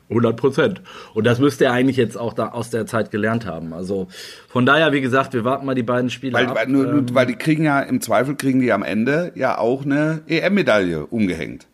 100 0.10 0.36
Prozent. 0.38 0.82
Und 1.14 1.26
das 1.26 1.40
müsste 1.40 1.66
er 1.66 1.74
eigentlich 1.74 1.98
jetzt 1.98 2.18
auch 2.18 2.34
da 2.34 2.50
aus 2.50 2.70
der 2.70 2.86
Zeit 2.86 3.12
gelernt 3.12 3.46
haben. 3.46 3.74
Also 3.74 4.08
von 4.48 4.66
daher, 4.66 4.92
wie 4.92 5.02
gesagt, 5.02 5.34
wir 5.34 5.44
warten 5.44 5.66
mal 5.66 5.76
die 5.76 5.84
beiden 5.84 6.10
Spiele 6.10 6.34
Weil, 6.34 6.48
ab. 6.48 6.56
weil, 6.56 6.68
nur, 6.68 6.86
nur, 6.86 7.06
weil 7.14 7.26
die 7.26 7.36
kriegen 7.36 7.64
ja, 7.64 7.82
im 7.82 8.02
Zweifel 8.02 8.36
kriegen 8.36 8.60
die 8.60 8.72
am 8.72 8.84
Ende 8.84 9.32
ja 9.36 9.58
auch 9.58 9.86
eine 9.86 10.22
EM-Medaille 10.28 11.06
umgehängt. 11.06 11.68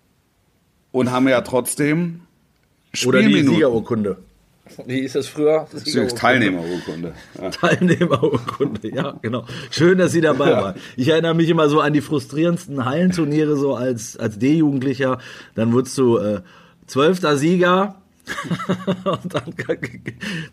Und 0.91 1.11
haben 1.11 1.27
ja 1.27 1.41
trotzdem 1.41 2.21
Oder 3.05 3.19
die 3.19 3.25
Spielminuten. 3.25 3.55
Siegerurkunde. 3.55 4.17
Wie 4.85 4.99
ist 4.99 5.15
das 5.15 5.27
früher? 5.27 5.67
Das 5.71 5.83
ist 5.83 6.17
Teilnehmerurkunde. 6.17 7.13
Ja. 7.41 7.49
Teilnehmerurkunde, 7.51 8.93
ja, 8.93 9.15
genau. 9.21 9.45
Schön, 9.71 9.97
dass 9.97 10.11
Sie 10.11 10.21
dabei 10.21 10.51
waren. 10.51 10.75
Ich 10.95 11.07
erinnere 11.07 11.33
mich 11.33 11.49
immer 11.49 11.69
so 11.69 11.79
an 11.79 11.93
die 11.93 12.01
frustrierendsten 12.01 12.85
Hallenturniere, 12.85 13.55
so 13.55 13.75
als, 13.75 14.17
als 14.17 14.37
D-Jugendlicher. 14.37 15.19
Dann 15.55 15.73
wurdest 15.73 15.97
du 15.97 16.17
äh, 16.17 16.41
zwölfter 16.85 17.37
Sieger. 17.37 17.98
Und 19.03 19.33
dann 19.33 19.53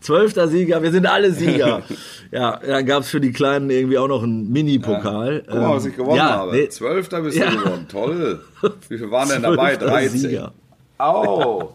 zwölfter 0.00 0.48
Sieger, 0.48 0.82
wir 0.82 0.90
sind 0.92 1.06
alle 1.06 1.32
Sieger. 1.32 1.82
Ja, 2.32 2.58
dann 2.58 2.84
gab's 2.86 3.08
für 3.08 3.20
die 3.20 3.32
Kleinen 3.32 3.70
irgendwie 3.70 3.98
auch 3.98 4.08
noch 4.08 4.22
einen 4.24 4.50
Mini-Pokal. 4.50 5.44
Guck 5.46 5.60
mal, 5.60 5.76
was 5.76 5.86
ich 5.86 5.94
gewonnen 5.94 6.10
Ähm, 6.12 6.16
ja, 6.16 6.30
habe. 6.30 6.52
nee, 6.56 6.68
Zwölfter 6.68 7.20
bist 7.22 7.38
Ja. 7.38 7.50
du 7.50 7.58
geworden. 7.58 7.86
Toll. 7.88 8.40
Wie 8.88 8.98
viele 8.98 9.10
waren 9.12 9.28
denn 9.28 9.42
dabei? 9.42 9.76
zwölfter 9.76 9.86
13. 9.86 10.18
Sieger. 10.18 10.52
Oh. 10.98 11.70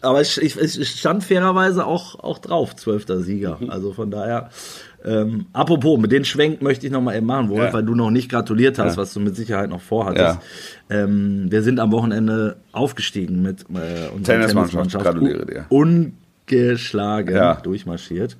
Aber 0.00 0.20
es, 0.20 0.36
ich, 0.38 0.56
es 0.56 0.88
stand 0.98 1.24
fairerweise 1.24 1.86
auch, 1.86 2.18
auch 2.18 2.38
drauf, 2.38 2.74
zwölfter 2.76 3.20
Sieger. 3.20 3.58
Mhm. 3.60 3.70
Also 3.70 3.92
von 3.92 4.10
daher, 4.10 4.50
ähm, 5.04 5.46
apropos, 5.52 5.98
mit 5.98 6.10
den 6.12 6.24
Schwenk 6.24 6.60
möchte 6.62 6.86
ich 6.86 6.92
nochmal 6.92 7.16
eben 7.16 7.26
machen, 7.26 7.48
Wolf, 7.50 7.66
Ja. 7.66 7.72
weil 7.72 7.84
du 7.84 7.94
noch 7.94 8.10
nicht 8.10 8.30
gratuliert 8.30 8.78
hast, 8.78 8.96
was 8.96 9.14
du 9.14 9.20
mit 9.20 9.36
Sicherheit 9.36 9.70
noch 9.70 9.80
vorhattest. 9.80 10.38
Ähm, 10.90 11.46
wir 11.50 11.62
sind 11.62 11.78
am 11.80 11.92
Wochenende 11.92 12.56
aufgestiegen 12.72 13.40
mit 13.42 13.62
äh, 13.62 14.08
unserer 14.14 14.36
Tennismannschaft, 14.40 14.90
Tennismannschaft. 14.90 15.04
gratuliere 15.04 15.46
dir. 15.46 15.66
Ungeschlagen 15.68 17.34
Ja. 17.34 17.54
durchmarschiert. 17.54 18.36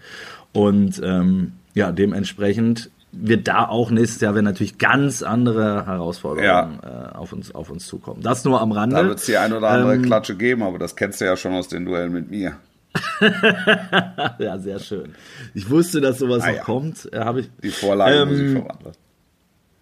Und 0.52 1.00
ähm, 1.04 1.52
ja, 1.74 1.92
dementsprechend 1.92 2.90
wird 3.12 3.48
da 3.48 3.66
auch 3.68 3.90
nächstes 3.90 4.20
Jahr 4.20 4.34
werden 4.34 4.44
natürlich 4.44 4.76
ganz 4.78 5.22
andere 5.22 5.86
Herausforderungen 5.86 6.78
äh, 6.82 7.16
auf, 7.16 7.32
uns, 7.32 7.54
auf 7.54 7.70
uns 7.70 7.86
zukommen. 7.86 8.20
Das 8.22 8.44
nur 8.44 8.60
am 8.60 8.72
Rande. 8.72 8.96
Da 8.96 9.06
wird 9.06 9.18
es 9.18 9.26
die 9.26 9.36
ein 9.36 9.52
oder 9.52 9.68
andere 9.68 9.94
Ähm, 9.94 10.02
Klatsche 10.02 10.36
geben, 10.36 10.62
aber 10.62 10.78
das 10.78 10.94
kennst 10.96 11.20
du 11.20 11.24
ja 11.24 11.36
schon 11.36 11.52
aus 11.52 11.68
den 11.68 11.84
Duellen 11.86 12.12
mit 12.12 12.30
mir. 12.30 12.54
Ja, 14.38 14.58
sehr 14.58 14.78
schön. 14.78 15.14
Ich 15.54 15.68
wusste, 15.70 16.00
dass 16.00 16.18
sowas 16.18 16.42
Ah, 16.44 16.48
noch 16.50 16.56
ja. 16.56 16.62
kommt. 16.62 17.08
Äh, 17.12 17.40
ich. 17.40 17.48
Die 17.62 17.70
Vorlage 17.70 18.26
muss 18.26 18.34
ich 18.36 18.40
Ähm, 18.42 18.52
verwandeln. 18.62 18.94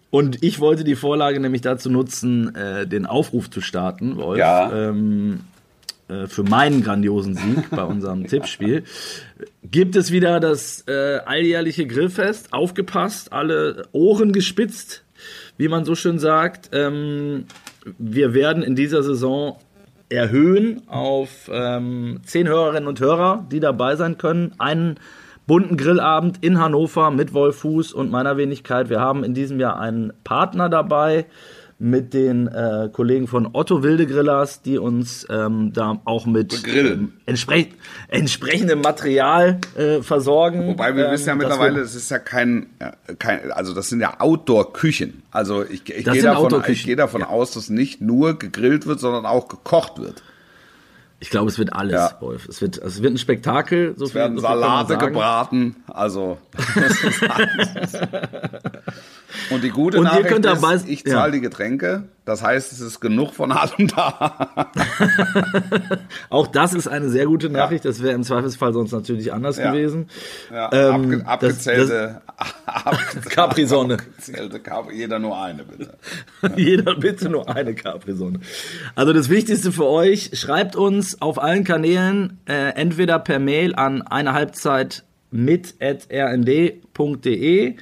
Und 0.09 0.43
ich 0.43 0.59
wollte 0.59 0.83
die 0.83 0.95
Vorlage 0.95 1.39
nämlich 1.39 1.61
dazu 1.61 1.89
nutzen, 1.89 2.55
äh, 2.55 2.87
den 2.87 3.05
Aufruf 3.05 3.49
zu 3.49 3.59
starten, 3.61 4.15
Wolf, 4.17 4.39
Ja. 4.39 4.71
ähm, 4.89 5.41
äh, 6.07 6.27
für 6.27 6.43
meinen 6.43 6.81
grandiosen 6.81 7.35
Sieg 7.35 7.69
bei 7.71 7.83
unserem 7.83 8.25
Tippspiel. 8.27 8.83
Gibt 9.69 9.95
es 9.97 10.11
wieder 10.11 10.39
das 10.39 10.85
äh, 10.87 11.17
alljährliche 11.25 11.85
Grillfest? 11.85 12.53
Aufgepasst, 12.53 13.33
alle 13.33 13.87
Ohren 13.91 14.31
gespitzt, 14.31 15.03
wie 15.57 15.67
man 15.67 15.83
so 15.83 15.93
schön 15.95 16.19
sagt. 16.19 16.69
Ähm, 16.71 17.45
wir 17.97 18.33
werden 18.33 18.63
in 18.63 18.75
dieser 18.75 19.03
Saison 19.03 19.57
erhöhen 20.09 20.83
auf 20.87 21.49
ähm, 21.51 22.21
zehn 22.25 22.47
Hörerinnen 22.47 22.87
und 22.87 22.99
Hörer, 22.99 23.45
die 23.51 23.59
dabei 23.59 23.95
sein 23.95 24.17
können. 24.17 24.53
Einen 24.57 24.99
bunten 25.47 25.77
Grillabend 25.77 26.43
in 26.43 26.59
Hannover 26.59 27.11
mit 27.11 27.33
Wolf 27.33 27.57
Fuß 27.57 27.93
und 27.93 28.11
meiner 28.11 28.37
Wenigkeit. 28.37 28.89
Wir 28.89 28.99
haben 28.99 29.23
in 29.23 29.33
diesem 29.33 29.59
Jahr 29.59 29.79
einen 29.79 30.13
Partner 30.23 30.69
dabei 30.69 31.25
mit 31.79 32.13
den 32.13 32.47
äh, 32.47 32.89
Kollegen 32.91 33.27
von 33.27 33.49
Otto 33.53 33.83
Wilde 33.83 34.07
Grillers, 34.07 34.63
die 34.63 34.79
uns 34.79 35.27
ähm, 35.29 35.73
da 35.73 36.01
auch 36.05 36.25
mit 36.25 36.63
ähm, 36.67 37.13
entsprech 37.27 37.69
entsprechendem 38.07 38.81
Material 38.81 39.59
äh, 39.75 40.01
versorgen. 40.01 40.67
Wobei 40.67 40.95
wir 40.95 41.05
Ähm, 41.05 41.11
wissen 41.11 41.27
ja 41.27 41.35
mittlerweile, 41.35 41.81
es 41.81 41.93
ist 41.93 42.09
ja 42.09 42.17
kein, 42.17 42.67
äh, 42.79 42.91
kein, 43.19 43.51
also 43.51 43.75
das 43.75 43.89
sind 43.89 43.99
ja 43.99 44.19
Outdoor-Küchen. 44.19 45.21
Also 45.29 45.63
ich, 45.63 45.87
ich 45.89 46.05
gehe 46.05 46.23
davon, 46.23 46.63
ich 46.67 46.83
gehe 46.83 46.95
davon 46.95 47.23
aus, 47.23 47.51
dass 47.51 47.69
nicht 47.69 48.01
nur 48.01 48.39
gegrillt 48.39 48.87
wird, 48.87 48.99
sondern 48.99 49.27
auch 49.27 49.47
gekocht 49.47 49.99
wird. 49.99 50.23
Ich 51.19 51.31
glaube, 51.31 51.49
es 51.49 51.57
wird 51.57 51.73
alles, 51.73 51.93
Ja. 51.93 52.17
Wolf. 52.21 52.47
Es 52.47 52.61
wird, 52.61 52.77
es 52.77 53.01
wird 53.01 53.13
ein 53.13 53.17
Spektakel. 53.17 53.95
So 53.97 54.05
Es 54.05 54.13
werden 54.13 54.37
so 54.37 54.41
Salate 54.41 54.97
gebraten, 54.97 55.75
also. 55.87 56.37
Und 59.49 59.63
die 59.63 59.69
gute 59.69 59.97
Und 59.97 60.05
Nachricht 60.05 60.31
ist, 60.31 60.87
ich 60.89 61.03
ja. 61.05 61.13
zahle 61.13 61.31
die 61.33 61.41
Getränke. 61.41 62.03
Das 62.25 62.43
heißt, 62.43 62.73
es 62.73 62.81
ist 62.81 62.99
genug 62.99 63.33
von 63.33 63.51
allem 63.53 63.87
da. 63.87 64.49
Auch 66.29 66.47
das 66.47 66.73
ist 66.73 66.87
eine 66.87 67.09
sehr 67.09 67.25
gute 67.25 67.49
Nachricht. 67.49 67.85
Das 67.85 68.03
wäre 68.03 68.13
im 68.15 68.23
Zweifelsfall 68.23 68.73
sonst 68.73 68.91
natürlich 68.91 69.31
anders 69.31 69.57
Ja. 69.57 69.71
gewesen. 69.71 70.09
Ja, 70.51 70.69
Ähm, 70.73 71.21
abge 71.21 71.25
abgezählte, 71.25 72.21
Capri-Sonne. 73.29 73.97
Capri, 74.61 74.95
jeder 74.97 75.19
nur 75.19 75.41
eine, 75.41 75.63
bitte. 75.63 75.93
Jeder 76.57 76.95
bitte 76.95 77.29
nur 77.29 77.47
eine 77.49 77.73
Capri-Sonne. 77.73 78.41
Also 78.95 79.13
das 79.13 79.29
Wichtigste 79.29 79.71
für 79.71 79.85
euch, 79.85 80.31
schreibt 80.33 80.75
uns 80.75 81.21
auf 81.21 81.41
allen 81.41 81.63
Kanälen, 81.63 82.39
äh, 82.45 82.71
entweder 82.75 83.19
per 83.19 83.39
Mail 83.39 83.73
an 83.75 84.01
eine 84.01 84.33
Halbzeit 84.33 85.05
mit 85.31 85.75
rnd.de 85.81 87.75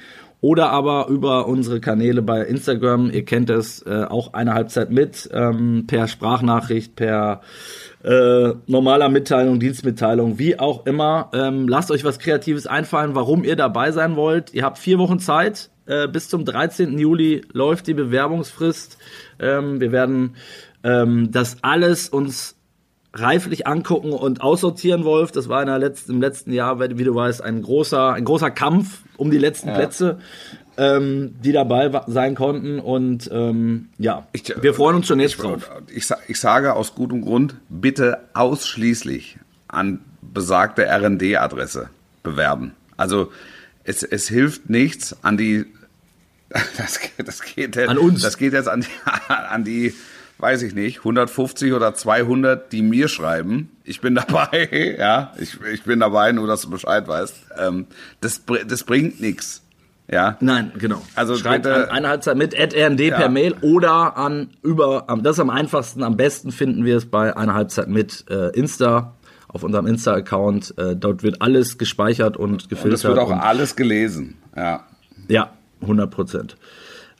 oder 0.46 0.70
aber 0.70 1.08
über 1.08 1.48
unsere 1.48 1.80
Kanäle 1.80 2.22
bei 2.22 2.42
Instagram. 2.42 3.10
Ihr 3.10 3.24
kennt 3.24 3.50
es, 3.50 3.82
äh, 3.84 4.04
auch 4.04 4.32
eine 4.32 4.54
Halbzeit 4.54 4.92
mit, 4.92 5.28
ähm, 5.32 5.88
per 5.88 6.06
Sprachnachricht, 6.06 6.94
per 6.94 7.40
äh, 8.04 8.52
normaler 8.68 9.08
Mitteilung, 9.08 9.58
Dienstmitteilung, 9.58 10.38
wie 10.38 10.56
auch 10.56 10.86
immer. 10.86 11.30
Ähm, 11.34 11.66
lasst 11.66 11.90
euch 11.90 12.04
was 12.04 12.20
Kreatives 12.20 12.68
einfallen, 12.68 13.16
warum 13.16 13.42
ihr 13.42 13.56
dabei 13.56 13.90
sein 13.90 14.14
wollt. 14.14 14.54
Ihr 14.54 14.62
habt 14.62 14.78
vier 14.78 15.00
Wochen 15.00 15.18
Zeit. 15.18 15.68
Äh, 15.86 16.06
bis 16.06 16.28
zum 16.28 16.44
13. 16.44 16.96
Juli 16.96 17.42
läuft 17.52 17.88
die 17.88 17.94
Bewerbungsfrist. 17.94 18.98
Ähm, 19.40 19.80
wir 19.80 19.90
werden 19.90 20.36
ähm, 20.84 21.32
das 21.32 21.56
alles 21.62 22.08
uns 22.08 22.55
reiflich 23.18 23.66
angucken 23.66 24.12
und 24.12 24.40
aussortieren, 24.40 25.04
Wolf. 25.04 25.32
Das 25.32 25.48
war 25.48 25.60
in 25.62 25.68
der 25.68 25.78
letzten, 25.78 26.12
im 26.12 26.20
letzten 26.20 26.52
Jahr, 26.52 26.78
wie 26.80 27.04
du 27.04 27.14
weißt, 27.14 27.42
ein 27.42 27.62
großer, 27.62 28.12
ein 28.12 28.24
großer 28.24 28.50
Kampf 28.50 29.00
um 29.16 29.30
die 29.30 29.38
letzten 29.38 29.72
Plätze, 29.72 30.18
ähm, 30.76 31.34
die 31.42 31.52
dabei 31.52 31.90
sein 32.06 32.34
konnten. 32.34 32.78
Und 32.78 33.30
ähm, 33.32 33.88
ja, 33.98 34.26
Ich- 34.32 34.52
wir 34.60 34.74
freuen 34.74 34.96
uns 34.96 35.06
schon 35.06 35.20
jetzt 35.20 35.36
drauf. 35.42 35.70
Ich, 35.94 36.06
sa- 36.06 36.18
ich 36.28 36.38
sage 36.38 36.74
aus 36.74 36.94
gutem 36.94 37.22
Grund, 37.22 37.54
bitte 37.68 38.18
ausschließlich 38.34 39.38
an 39.68 40.00
besagte 40.20 40.84
RD-Adresse 40.86 41.88
bewerben. 42.22 42.72
Also 42.96 43.32
es, 43.84 44.02
es 44.02 44.28
hilft 44.28 44.68
nichts 44.68 45.16
an 45.22 45.36
die, 45.36 45.64
das, 46.48 46.98
das 47.24 47.42
geht 47.42 47.76
jetzt, 47.76 47.88
An 47.88 47.98
uns. 47.98 48.22
Das 48.22 48.36
geht 48.36 48.52
jetzt 48.52 48.68
an 48.68 48.82
die, 48.82 48.88
an 49.32 49.64
die, 49.64 49.94
weiß 50.38 50.62
ich 50.62 50.74
nicht, 50.74 50.98
150 50.98 51.72
oder 51.72 51.94
200, 51.94 52.70
die 52.72 52.82
mir 52.82 53.08
schreiben. 53.08 53.70
Ich 53.84 54.00
bin 54.00 54.14
dabei, 54.26 54.96
ja, 54.98 55.32
ich, 55.38 55.58
ich 55.72 55.82
bin 55.84 56.00
dabei, 56.00 56.32
nur 56.32 56.46
dass 56.46 56.62
du 56.62 56.70
Bescheid 56.70 57.06
weißt. 57.08 57.34
Ähm, 57.58 57.86
das, 58.20 58.42
das 58.68 58.84
bringt 58.84 59.20
nichts. 59.20 59.62
Ja, 60.08 60.36
Nein, 60.38 60.70
genau. 60.78 61.02
Also 61.16 61.34
schreibt 61.36 61.64
bitte- 61.64 61.90
an 61.90 61.96
eine 61.96 62.08
Halbzeit 62.08 62.36
mit 62.36 62.54
rnd 62.54 63.00
Ja. 63.00 63.16
per 63.16 63.28
Mail 63.28 63.54
oder 63.62 64.16
an 64.16 64.50
über, 64.62 65.10
am- 65.10 65.24
das 65.24 65.36
ist 65.36 65.40
am 65.40 65.50
einfachsten, 65.50 66.04
am 66.04 66.16
besten 66.16 66.52
finden 66.52 66.84
wir 66.84 66.96
es 66.96 67.06
bei 67.06 67.36
einer 67.36 67.54
Halbzeit 67.54 67.88
mit 67.88 68.24
äh, 68.30 68.50
Insta 68.56 69.14
auf 69.48 69.64
unserem 69.64 69.86
Insta-Account. 69.88 70.74
Äh, 70.78 70.94
dort 70.94 71.24
wird 71.24 71.42
alles 71.42 71.76
gespeichert 71.76 72.36
und 72.36 72.50
und 72.52 72.68
gefiltert. 72.68 72.98
es 73.00 73.04
wird 73.04 73.18
auch 73.18 73.30
und- 73.30 73.40
alles 73.40 73.74
gelesen. 73.74 74.36
Ja. 74.56 74.84
Ja, 75.26 75.50
100 75.80 76.08
Prozent. 76.08 76.56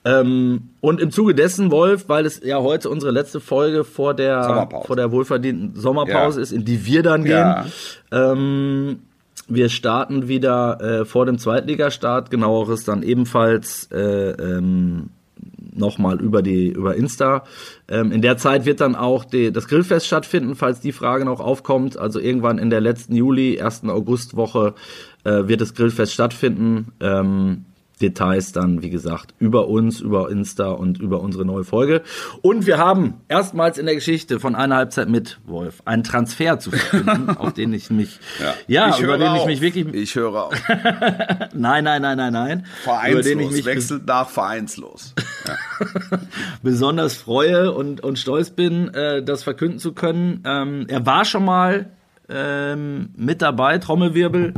Ähm, 0.07 0.71
und 0.81 1.01
im 1.01 1.11
Zuge 1.11 1.35
dessen, 1.35 1.73
Wolf, 1.73 2.05
weil 2.09 2.27
es 2.27 2.41
ja 2.45 2.61
heute 2.61 2.89
unsere 2.89 3.11
letzte 3.11 3.41
Folge 3.41 3.83
vor 3.83 4.15
der, 4.15 4.69
vor 4.87 4.95
der 4.95 5.11
wohlverdienten 5.11 5.75
Sommerpause 5.75 6.39
Ja. 6.39 6.43
ist, 6.45 6.53
in 6.53 6.65
die 6.65 6.87
wir 6.87 7.03
dann 7.03 7.25
gehen. 7.25 7.33
Ja. 7.33 7.67
Ähm, 8.13 9.01
wir 9.49 9.69
starten 9.69 10.29
wieder 10.29 10.81
äh, 10.81 11.05
vor 11.05 11.27
dem 11.27 11.39
Zweitligastart, 11.39 12.31
genaueres 12.31 12.85
dann 12.85 13.03
ebenfalls 13.03 13.89
äh, 13.91 14.31
ähm, 14.31 15.11
nochmal 15.75 16.21
über 16.21 16.41
die 16.41 16.69
über 16.69 16.95
Insta. 16.95 17.43
Ähm, 17.89 18.13
in 18.13 18.23
der 18.23 18.37
Zeit 18.39 18.65
wird 18.65 18.81
dann 18.81 18.95
auch 18.95 19.25
die, 19.25 19.53
das 19.53 19.67
Grillfest 19.67 20.07
stattfinden, 20.07 20.55
falls 20.55 20.81
die 20.81 20.93
Frage 20.93 21.25
noch 21.25 21.41
aufkommt. 21.41 21.99
Also 21.99 22.21
irgendwann 22.21 22.59
in 22.59 22.71
der 22.71 22.81
letzten 22.81 23.15
Juli, 23.17 23.61
1. 23.61 23.85
Augustwoche 23.89 24.75
äh, 25.25 25.49
wird 25.49 25.61
das 25.61 25.75
Grillfest 25.75 26.13
stattfinden. 26.13 26.93
Ähm, 27.01 27.65
Details 28.01 28.53
dann, 28.53 28.83
wie 28.83 28.91
gesagt, 28.91 29.35
über 29.39 29.69
uns, 29.69 30.01
über 30.01 30.31
Insta 30.31 30.69
und 30.69 30.99
über 30.99 31.21
unsere 31.21 31.45
neue 31.47 31.65
Folge. 31.65 32.03
Und 32.43 32.67
wir 32.67 32.77
haben 32.79 33.15
erstmals 33.29 33.79
in 33.79 33.87
der 33.87 33.95
Geschichte 33.95 34.39
von 34.39 34.55
einer 34.55 34.77
Halbzeit 34.77 35.09
mit 35.09 35.39
Wolf 35.47 35.83
einen 35.87 36.05
Transfer 36.05 36.59
zu 36.59 36.71
finden, 36.71 37.31
auf 37.39 37.55
den 37.55 37.73
ich 37.73 37.91
mich, 37.91 38.21
ja, 38.69 38.91
ich 38.91 39.01
über 39.01 39.17
den 39.17 39.35
ich 39.35 39.41
auf. 39.41 39.47
mich 39.47 39.61
wirklich, 39.61 39.93
Ich 39.95 40.15
höre 40.15 40.35
auf. 40.35 40.55
nein, 41.55 41.85
nein, 41.85 42.03
nein, 42.03 42.17
nein, 42.19 42.33
nein, 42.33 42.67
über 43.11 43.23
den 43.23 43.41
ich 43.41 43.47
Vereinslos. 43.47 43.53
mich 43.53 43.65
Wechselt 43.65 44.07
nach 44.07 44.29
vereinslos. 44.29 45.15
besonders 46.63 47.17
freue 47.17 47.73
und, 47.73 48.03
und 48.03 48.19
stolz 48.19 48.51
bin, 48.51 48.89
äh, 48.89 49.23
das 49.23 49.43
verkünden 49.43 49.79
zu 49.79 49.93
können. 49.93 50.43
Ähm, 50.45 50.85
er 50.89 51.07
war 51.07 51.25
schon 51.25 51.45
mal 51.45 51.91
ähm, 52.29 53.11
mit 53.17 53.43
dabei, 53.43 53.79
Trommelwirbel, 53.79 54.55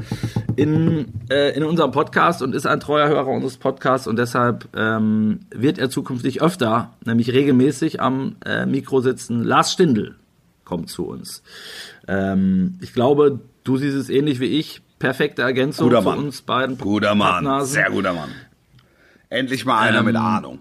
in, 0.57 1.07
äh, 1.31 1.57
in 1.57 1.65
unserem 1.65 1.91
Podcast 1.93 2.43
und 2.43 2.55
ist 2.55 2.67
ein 2.67 2.81
treuer 2.81 3.09
Hörer 3.09 3.29
unseres 3.29 3.57
Podcasts 3.57 4.07
und 4.07 4.17
deshalb 4.17 4.69
ähm, 4.77 5.41
wird 5.51 5.79
er 5.79 5.91
zukünftig 5.91 6.43
öfter, 6.43 6.95
nämlich 7.05 7.33
regelmäßig 7.33 8.01
am 8.01 8.37
äh, 8.45 8.67
Mikro 8.67 9.01
sitzen. 9.01 9.45
Lars 9.45 9.73
Stindl 9.73 10.17
kommt 10.65 10.91
zu 10.91 11.07
uns. 11.07 11.43
Ähm, 12.07 12.79
ich 12.81 12.93
glaube, 12.93 13.41
du 13.65 13.77
siehst 13.77 13.97
es 13.97 14.11
ähnlich 14.11 14.41
wie 14.41 14.47
ich. 14.59 14.83
Perfekte 14.99 15.43
Ergänzung 15.43 15.89
Guter 15.89 16.03
zu 16.03 16.09
Mann. 16.09 16.19
uns 16.19 16.43
beiden. 16.43 16.77
Guter 16.77 17.15
Mann, 17.15 17.45
Pappnasen. 17.45 17.73
sehr 17.73 17.91
guter 17.91 18.13
Mann. 18.15 18.31
Endlich 19.31 19.65
mal 19.65 19.79
einer 19.79 19.99
Ähm, 20.01 20.07
mit 20.07 20.17
Ahnung. 20.17 20.59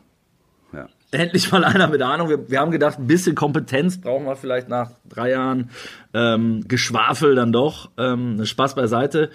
Endlich 1.12 1.52
mal 1.52 1.64
einer 1.64 1.88
mit 1.88 2.02
Ahnung. 2.02 2.28
Wir, 2.28 2.50
wir 2.50 2.60
haben 2.60 2.72
gedacht, 2.72 3.00
ein 3.00 3.08
bisschen 3.08 3.34
Kompetenz 3.34 4.02
brauchen 4.02 4.26
wir 4.26 4.36
vielleicht 4.36 4.68
nach 4.68 4.92
drei 5.08 5.32
Jahren 5.32 5.70
ähm, 6.14 6.66
Geschwafel 6.68 7.36
dann 7.36 7.54
doch. 7.54 7.90
Ähm, 7.98 8.46
Spaß 8.46 8.76
beiseite. 8.76 9.30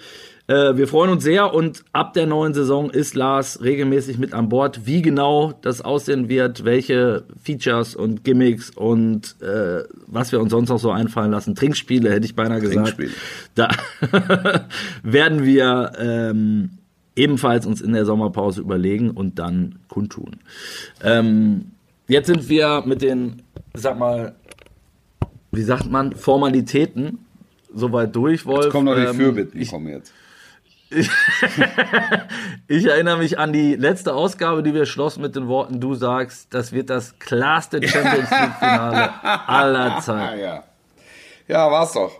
Äh, 0.45 0.75
wir 0.75 0.87
freuen 0.87 1.09
uns 1.09 1.23
sehr 1.23 1.53
und 1.53 1.83
ab 1.91 2.13
der 2.13 2.27
neuen 2.27 2.53
Saison 2.53 2.91
ist 2.91 3.15
Lars 3.15 3.63
regelmäßig 3.63 4.19
mit 4.19 4.33
an 4.33 4.49
Bord. 4.49 4.85
Wie 4.85 5.01
genau 5.01 5.53
das 5.61 5.81
aussehen 5.81 6.29
wird, 6.29 6.63
welche 6.63 7.23
Features 7.41 7.95
und 7.95 8.23
Gimmicks 8.23 8.69
und 8.69 9.41
äh, 9.41 9.83
was 10.05 10.31
wir 10.31 10.41
uns 10.41 10.51
sonst 10.51 10.69
noch 10.69 10.79
so 10.79 10.91
einfallen 10.91 11.31
lassen, 11.31 11.55
Trinkspiele 11.55 12.11
hätte 12.11 12.25
ich 12.25 12.35
beinahe 12.35 12.61
gesagt. 12.61 12.97
Trinkspiele. 12.97 13.11
Da 13.55 13.69
werden 15.03 15.43
wir 15.43 15.93
ähm, 15.97 16.77
ebenfalls 17.15 17.65
uns 17.65 17.81
in 17.81 17.93
der 17.93 18.05
Sommerpause 18.05 18.61
überlegen 18.61 19.11
und 19.11 19.39
dann 19.39 19.79
kundtun. 19.87 20.37
Ähm, 21.03 21.71
jetzt 22.07 22.27
sind 22.27 22.49
wir 22.49 22.83
mit 22.85 23.01
den, 23.01 23.41
sag 23.73 23.97
mal, 23.99 24.35
wie 25.51 25.63
sagt 25.63 25.89
man, 25.89 26.15
Formalitäten 26.15 27.19
soweit 27.73 28.15
durch, 28.15 28.45
Wolf. 28.45 28.65
Jetzt 28.65 28.71
kommen 28.71 28.85
noch 28.85 28.95
die 28.95 29.01
Ähm, 29.01 29.15
Fürbitten, 29.15 29.61
ich, 29.61 29.69
kommen 29.69 29.87
jetzt. 29.87 30.11
ich 32.67 32.85
erinnere 32.85 33.17
mich 33.17 33.39
an 33.39 33.51
die 33.53 33.75
letzte 33.75 34.13
Ausgabe, 34.13 34.63
die 34.63 34.73
wir 34.73 34.85
schlossen 34.85 35.21
mit 35.21 35.35
den 35.35 35.47
Worten, 35.47 35.79
du 35.79 35.95
sagst, 35.95 36.53
das 36.53 36.71
wird 36.71 36.89
das 36.89 37.17
klarste 37.19 37.85
Champions 37.87 38.29
League 38.29 38.55
Finale 38.59 39.11
aller 39.47 39.95
Ah, 39.97 40.01
Zeiten. 40.01 40.39
ja. 40.39 40.63
Ja, 41.47 41.69
war's 41.71 41.93
doch. 41.93 42.11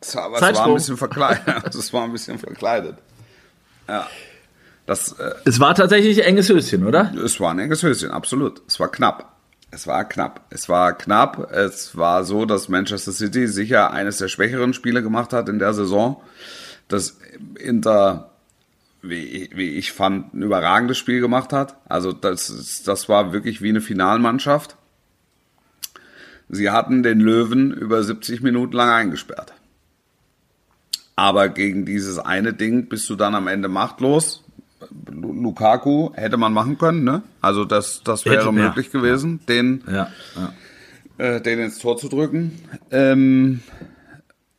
Es 0.00 0.14
war, 0.16 0.24
aber 0.24 0.36
es 0.50 0.56
war 0.56 0.66
ein 0.66 0.74
bisschen 0.74 0.96
verkleidet. 0.96 1.74
Es 1.74 1.92
war 1.92 2.04
ein 2.04 2.12
bisschen 2.12 2.38
verkleidet. 2.38 2.96
Ja. 3.88 4.08
Das, 4.86 5.12
äh, 5.18 5.34
Es 5.44 5.60
war 5.60 5.74
tatsächlich 5.74 6.22
ein 6.22 6.28
enges 6.28 6.48
Höschen, 6.48 6.86
oder? 6.86 7.12
es 7.24 7.40
war 7.40 7.50
ein 7.50 7.58
enges 7.58 7.82
Höschen, 7.82 8.10
absolut. 8.10 8.62
Es 8.66 8.78
war 8.78 8.90
knapp. 8.90 9.34
Es 9.70 9.86
war 9.86 10.04
knapp. 10.08 10.46
Es 10.50 10.68
war 10.68 10.92
knapp. 10.96 11.50
Es 11.52 11.96
war 11.96 12.24
so, 12.24 12.44
dass 12.44 12.68
Manchester 12.68 13.12
City 13.12 13.48
sicher 13.48 13.92
eines 13.92 14.18
der 14.18 14.28
schwächeren 14.28 14.72
Spiele 14.72 15.02
gemacht 15.02 15.32
hat 15.32 15.48
in 15.48 15.58
der 15.58 15.74
Saison. 15.74 16.22
Das 16.86 17.18
Inter, 17.58 18.30
wie, 19.02 19.50
wie 19.54 19.70
ich 19.70 19.92
fand, 19.92 20.34
ein 20.34 20.42
überragendes 20.42 20.98
Spiel 20.98 21.20
gemacht 21.20 21.52
hat. 21.52 21.76
Also 21.88 22.12
das, 22.12 22.82
das 22.84 23.08
war 23.08 23.32
wirklich 23.32 23.62
wie 23.62 23.70
eine 23.70 23.80
Finalmannschaft. 23.80 24.76
Sie 26.48 26.70
hatten 26.70 27.02
den 27.02 27.20
Löwen 27.20 27.72
über 27.72 28.02
70 28.02 28.42
Minuten 28.42 28.74
lang 28.76 28.90
eingesperrt. 28.90 29.54
Aber 31.16 31.48
gegen 31.48 31.84
dieses 31.86 32.18
eine 32.18 32.52
Ding 32.52 32.88
bist 32.88 33.08
du 33.08 33.14
dann 33.14 33.34
am 33.34 33.46
Ende 33.46 33.68
machtlos. 33.68 34.42
Lu- 35.10 35.32
Lukaku 35.32 36.10
hätte 36.14 36.36
man 36.36 36.52
machen 36.52 36.76
können, 36.76 37.04
ne? 37.04 37.22
Also 37.40 37.64
das, 37.64 38.02
das 38.04 38.24
wäre 38.24 38.36
Hätte- 38.36 38.46
ja. 38.46 38.52
möglich 38.52 38.90
gewesen, 38.90 39.40
den, 39.48 39.82
Ja. 39.90 40.08
ja. 40.36 41.24
äh, 41.24 41.40
den 41.40 41.60
ins 41.60 41.78
Tor 41.78 41.96
zu 41.96 42.08
drücken. 42.08 42.58
Ähm, 42.90 43.60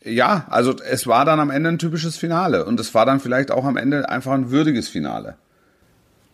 ja, 0.04 0.46
also 0.50 0.74
es 0.90 1.08
war 1.08 1.26
dann 1.26 1.40
am 1.40 1.50
Ende 1.50 1.70
ein 1.70 1.80
typisches 1.80 2.16
Finale 2.18 2.66
und 2.66 2.80
es 2.80 2.94
war 2.94 3.06
dann 3.06 3.20
vielleicht 3.20 3.52
auch 3.52 3.66
am 3.66 3.76
Ende 3.78 4.08
einfach 4.10 4.32
ein 4.32 4.50
würdiges 4.52 4.88
Finale. 4.88 5.36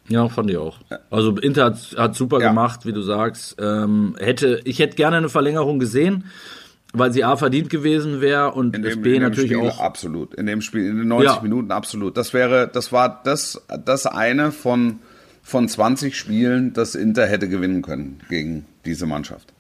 Ja, 0.08 0.28
fand 0.30 0.50
ich 0.52 0.58
auch. 0.58 0.78
Also 1.10 1.38
Inter 1.38 1.66
hat, 1.66 1.96
hat 1.98 2.16
super 2.16 2.40
Ja. 2.42 2.50
gemacht, 2.50 2.86
wie 2.86 2.92
du 2.92 3.02
sagst. 3.02 3.56
Ähm, 3.62 4.16
hätte, 4.20 4.60
ich 4.66 4.80
hätte 4.80 4.96
gerne 4.96 5.18
eine 5.18 5.30
Verlängerung 5.30 5.80
gesehen, 5.80 6.26
weil 6.94 7.12
sie 7.14 7.24
A 7.24 7.36
verdient 7.38 7.70
gewesen 7.70 8.22
wäre 8.22 8.52
und 8.52 8.76
In 8.76 8.82
dem, 8.82 9.02
B 9.02 9.16
in 9.16 9.22
natürlich 9.22 9.52
Spiel 9.52 9.70
auch. 9.70 9.80
absolut. 9.80 10.34
In 10.36 10.46
dem 10.46 10.62
Spiel, 10.62 10.88
in 10.90 10.98
den 10.98 11.08
90 11.08 11.36
Ja. 11.36 11.42
Minuten 11.42 11.72
absolut. 11.72 12.18
Das 12.18 12.34
wäre, 12.34 12.70
das 12.72 12.92
war 12.92 13.22
das, 13.24 13.62
das 13.86 14.06
eine 14.06 14.52
von, 14.52 15.00
von 15.42 15.68
20 15.68 16.18
Spielen, 16.18 16.74
das 16.74 16.96
Inter 16.96 17.26
hätte 17.28 17.48
gewinnen 17.48 17.82
können 17.82 18.20
gegen 18.30 18.66
diese 18.86 19.06
Mannschaft. 19.06 19.54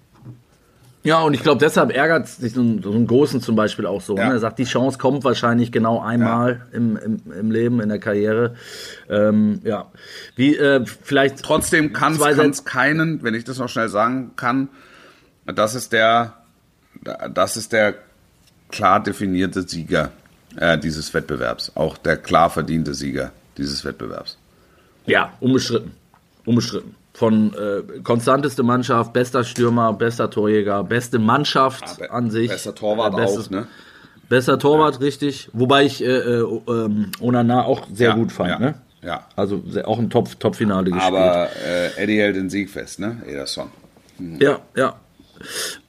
Ja, 1.04 1.22
und 1.22 1.34
ich 1.34 1.42
glaube, 1.42 1.60
deshalb 1.60 1.92
ärgert 1.92 2.28
sich 2.28 2.54
so 2.54 2.62
ein, 2.62 2.84
so 2.84 2.92
ein 2.92 3.08
Großen 3.08 3.42
zum 3.42 3.56
Beispiel 3.56 3.88
auch 3.88 4.02
so. 4.02 4.16
Ja. 4.16 4.28
Ne? 4.28 4.34
Er 4.34 4.40
sagt, 4.40 4.60
die 4.60 4.66
Chance 4.66 5.00
kommt 5.00 5.24
wahrscheinlich 5.24 5.72
genau 5.72 6.00
einmal 6.00 6.68
im, 6.74 6.96
im, 6.96 7.18
im 7.32 7.50
Leben, 7.50 7.80
in 7.82 7.90
der 7.90 7.98
Karriere. 7.98 8.54
Ähm, 9.10 9.62
ja, 9.64 9.88
wie 10.36 10.56
äh, 10.56 10.86
vielleicht 10.86 11.42
Trotzdem 11.42 11.92
kann 11.92 12.14
es 12.14 12.66
keinen, 12.66 13.24
wenn 13.24 13.34
ich 13.34 13.46
das 13.46 13.58
noch 13.58 13.70
schnell 13.70 13.90
sagen 13.90 14.34
kann, 14.36 14.70
das 15.48 15.74
ist 15.74 15.92
der, 15.92 16.36
das 17.34 17.58
ist 17.58 17.72
der 17.74 17.96
klar 18.70 19.02
definierte 19.02 19.64
Sieger 19.68 20.12
äh, 20.58 20.78
dieses 20.78 21.14
Wettbewerbs. 21.14 21.72
Auch 21.76 21.98
der 21.98 22.18
klar 22.18 22.50
verdiente 22.50 22.94
Sieger 22.94 23.32
dieses 23.58 23.84
Wettbewerbs. 23.86 24.38
Ja, 25.06 25.34
unbestritten. 25.40 25.92
Unbestritten. 26.46 26.96
Von 27.14 27.54
äh, 27.54 28.00
konstanteste 28.04 28.64
Mannschaft, 28.64 29.12
bester 29.14 29.44
Stürmer, 29.44 29.92
bester 29.94 30.30
Torjäger, 30.30 30.84
beste 30.84 31.20
Mannschaft 31.20 31.98
Be- 32.00 32.10
an 32.12 32.32
sich. 32.32 32.50
Bester 32.50 32.74
Torwart 32.74 33.14
Äh, 33.14 33.18
bestes- 33.18 33.48
auch, 33.48 33.52
ne? 33.52 33.68
Bester 34.30 34.58
Torwart, 34.58 35.02
richtig. 35.02 35.50
Wobei 35.52 35.84
ich 35.84 36.02
äh, 36.02 36.06
äh, 36.08 36.62
ähm, 36.70 37.12
Onana 37.20 37.66
auch 37.66 37.86
sehr 37.94 38.10
Ja, 38.12 38.16
gut 38.16 38.32
fand. 38.32 38.50
ja, 38.52 38.60
ne? 38.60 38.76
ja. 39.02 39.28
Also 39.36 39.62
auch 39.84 40.00
ein 40.00 40.10
Top- 40.10 40.40
Top-Finale 40.40 40.86
gespielt. 40.90 41.04
Aber 41.14 41.50
äh, 41.66 42.02
Eddie 42.02 42.18
hält 42.20 42.38
den 42.38 42.50
Sieg 42.50 42.70
fest, 42.70 43.00
ne? 43.00 43.22
Ederson. 43.28 43.70
Ja, 44.40 44.60
ja. 44.78 44.96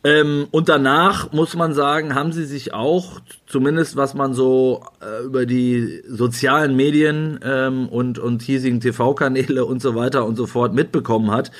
Ähm, 0.05 0.47
und 0.51 0.69
danach 0.69 1.33
muss 1.33 1.55
man 1.55 1.75
sagen, 1.75 2.15
haben 2.15 2.33
sie 2.33 2.45
sich 2.45 2.75
auch, 2.75 3.21
zumindest 3.47 3.97
was 3.97 4.15
man 4.15 4.35
so 4.35 4.85
äh, 5.01 5.25
über 5.25 5.47
die 5.47 6.03
sozialen 6.09 6.75
Medien 6.75 7.39
ähm, 7.45 7.89
und, 7.89 8.19
und 8.19 8.43
hiesigen 8.43 8.81
TV-Kanäle 8.81 9.65
und 9.65 9.81
so 9.81 9.95
weiter 9.95 10.27
und 10.27 10.37
so 10.37 10.47
fort 10.47 10.75
mitbekommen 10.75 11.31
hat, 11.31 11.51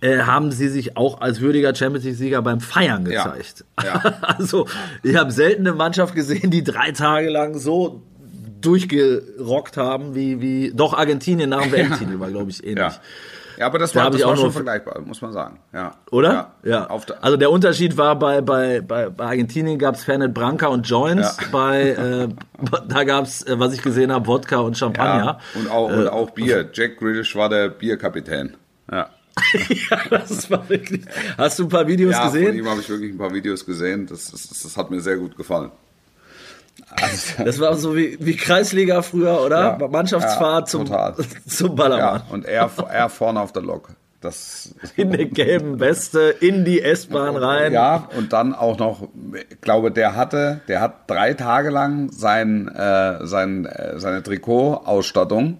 äh, 0.00 0.20
haben 0.20 0.50
sie 0.52 0.68
sich 0.68 0.96
auch 0.96 1.20
als 1.20 1.40
würdiger 1.40 1.74
Champions 1.74 2.04
League-Sieger 2.04 2.42
beim 2.42 2.60
Feiern 2.60 3.04
Ja, 3.10 3.24
gezeigt. 3.24 3.64
ja. 3.84 4.02
Also, 4.22 4.66
ich 5.02 5.16
habe 5.16 5.30
selten 5.32 5.66
eine 5.66 5.74
Mannschaft 5.76 6.14
gesehen, 6.14 6.50
die 6.50 6.64
drei 6.64 6.92
Tage 6.92 7.28
lang 7.30 7.58
so 7.58 8.02
durchgerockt 8.60 9.76
haben, 9.76 10.14
wie, 10.14 10.40
wie 10.40 10.72
doch 10.74 10.94
Argentinien 10.94 11.50
nach 11.50 11.62
dem 11.62 11.72
WM-Titel 11.72 12.18
war, 12.20 12.30
glaube 12.30 12.50
ich, 12.50 12.62
ähnlich. 12.64 12.76
Ja. 12.78 12.94
Ja, 13.60 13.66
aber 13.66 13.78
das 13.78 13.92
Da 13.92 14.04
war, 14.04 14.10
das 14.10 14.22
war 14.22 14.30
auch 14.32 14.36
schon 14.38 14.52
vergleichbar, 14.52 15.00
muss 15.02 15.20
man 15.20 15.32
sagen. 15.32 15.58
Ja. 15.74 15.94
Oder? 16.10 16.54
Ja. 16.64 16.88
Der, 16.88 17.22
also 17.22 17.36
der 17.36 17.50
Unterschied 17.50 17.98
war 17.98 18.18
bei, 18.18 18.40
bei, 18.40 18.80
bei, 18.80 19.10
bei 19.10 19.24
Argentinien 19.26 19.78
gab 19.78 19.96
es 19.96 20.04
Fernet 20.04 20.32
Branca 20.32 20.68
und 20.68 20.88
Joints, 20.88 21.36
Ja. 21.42 21.46
bei 21.52 21.90
äh, 21.90 22.28
da 22.88 23.04
gab 23.04 23.26
es, 23.26 23.42
äh, 23.46 23.58
was 23.58 23.74
ich 23.74 23.82
gesehen 23.82 24.10
habe, 24.12 24.26
Wodka 24.26 24.60
und 24.60 24.78
Champagner. 24.78 25.24
ja. 25.54 25.60
Und 25.60 25.70
auch, 25.70 25.90
und 25.90 26.08
auch 26.08 26.30
Bier. 26.30 26.70
Jack 26.72 26.98
Grealish 26.98 27.36
war 27.36 27.50
der 27.50 27.68
Bierkapitän. 27.68 28.56
Ja. 28.90 29.10
ja, 29.90 29.98
das 30.10 30.50
war 30.50 30.66
wirklich. 30.68 31.02
Hast 31.36 31.58
du 31.58 31.64
ein 31.64 31.68
paar 31.68 31.86
Videos 31.86 32.12
Ja, 32.12 32.22
von 32.30 32.32
gesehen? 32.32 32.56
ihm 32.56 32.68
habe 32.68 32.80
ich 32.80 32.88
wirklich 32.88 33.12
ein 33.12 33.18
paar 33.18 33.32
Videos 33.34 33.64
gesehen. 33.66 34.06
Das, 34.06 34.30
das, 34.30 34.48
das 34.48 34.76
hat 34.76 34.90
mir 34.90 35.00
sehr 35.00 35.18
gut 35.18 35.36
gefallen. 35.36 35.70
Also, 36.90 37.44
Das 37.44 37.60
war 37.60 37.74
so 37.76 37.96
wie, 37.96 38.16
wie 38.20 38.36
Kreisliga 38.36 39.02
früher, 39.02 39.40
oder? 39.42 39.78
Ja. 39.80 39.88
Mannschaftsfahrt 39.88 40.62
Ja, 40.62 40.66
zum, 40.66 40.84
total. 40.86 41.14
zum 41.46 41.74
Ballermann. 41.76 42.22
ja, 42.28 42.34
und 42.34 42.44
er, 42.46 42.70
er 42.90 43.08
vorne 43.08 43.40
auf 43.40 43.52
der 43.52 43.62
Lok. 43.62 43.90
Das, 44.20 44.74
In 44.96 45.12
der 45.12 45.24
gelben 45.26 45.80
Weste, 45.80 46.34
in 46.40 46.64
die 46.66 46.82
S-Bahn 46.82 47.36
rein. 47.36 47.72
ja, 47.72 48.08
und 48.18 48.32
dann 48.34 48.54
auch 48.54 48.78
noch, 48.78 49.08
ich 49.48 49.60
glaube, 49.62 49.90
der 49.90 50.14
hatte, 50.14 50.60
der 50.68 50.80
hat 50.82 51.08
drei 51.08 51.32
Tage 51.34 51.70
lang 51.70 52.10
sein, 52.12 52.68
äh, 52.68 53.24
sein, 53.26 53.64
äh, 53.64 53.98
seine 53.98 54.22
Trikotausstattung, 54.22 55.56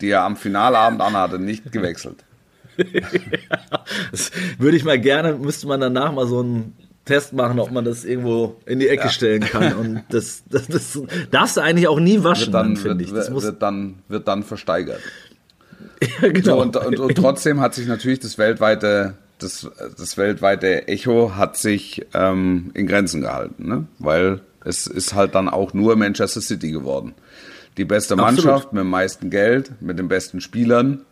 die 0.00 0.10
er 0.10 0.22
am 0.22 0.36
Finalabend 0.36 1.00
anhatte, 1.02 1.38
nicht 1.38 1.70
gewechselt. 1.70 2.24
Das 4.10 4.30
würde 4.58 4.76
ich 4.76 4.84
mal 4.84 4.98
gerne, 4.98 5.34
müsste 5.34 5.66
man 5.66 5.80
danach 5.80 6.12
mal 6.12 6.26
so 6.26 6.40
einen 6.40 6.76
Test 7.04 7.32
machen, 7.32 7.58
ob 7.58 7.70
man 7.70 7.84
das 7.84 8.04
irgendwo 8.04 8.56
in 8.66 8.78
die 8.78 8.88
Ecke 8.88 9.08
stellen 9.08 9.40
kann. 9.42 9.72
Und 9.74 10.02
das, 10.10 10.42
das, 10.48 10.68
das 10.68 11.00
darfst 11.30 11.56
du 11.56 11.60
eigentlich 11.60 11.88
auch 11.88 11.98
nie 11.98 12.22
waschen, 12.22 12.52
Wird 12.52 12.54
dann, 12.54 12.76
finde 12.76 12.98
wird, 12.98 13.08
ich. 13.08 13.14
Das 13.14 13.26
wird, 13.26 13.34
muss, 13.34 13.44
wird 13.44 13.62
dann, 13.62 13.96
wird 14.08 14.28
dann 14.28 14.42
versteigert. 14.42 15.00
ja, 16.22 16.28
genau. 16.28 16.56
So, 16.56 16.62
und, 16.62 16.76
und, 16.76 17.00
und 17.00 17.14
trotzdem 17.14 17.60
hat 17.60 17.74
sich 17.74 17.86
natürlich 17.86 18.20
das 18.20 18.38
weltweite, 18.38 19.14
das, 19.38 19.68
das 19.98 20.16
weltweite 20.16 20.88
Echo 20.88 21.36
hat 21.36 21.56
sich 21.56 22.06
ähm, 22.14 22.70
in 22.74 22.86
Grenzen 22.86 23.22
gehalten, 23.22 23.68
ne? 23.68 23.86
weil 23.98 24.40
es 24.64 24.86
ist 24.86 25.14
halt 25.14 25.34
dann 25.34 25.48
auch 25.48 25.72
nur 25.72 25.96
Manchester 25.96 26.40
City 26.40 26.70
geworden. 26.70 27.14
Die 27.76 27.84
beste 27.84 28.14
Absolut. 28.14 28.44
Mannschaft 28.44 28.72
mit 28.72 28.80
dem 28.80 28.90
meisten 28.90 29.30
Geld, 29.30 29.72
mit 29.80 29.98
den 29.98 30.08
besten 30.08 30.40
Spielern, 30.40 31.02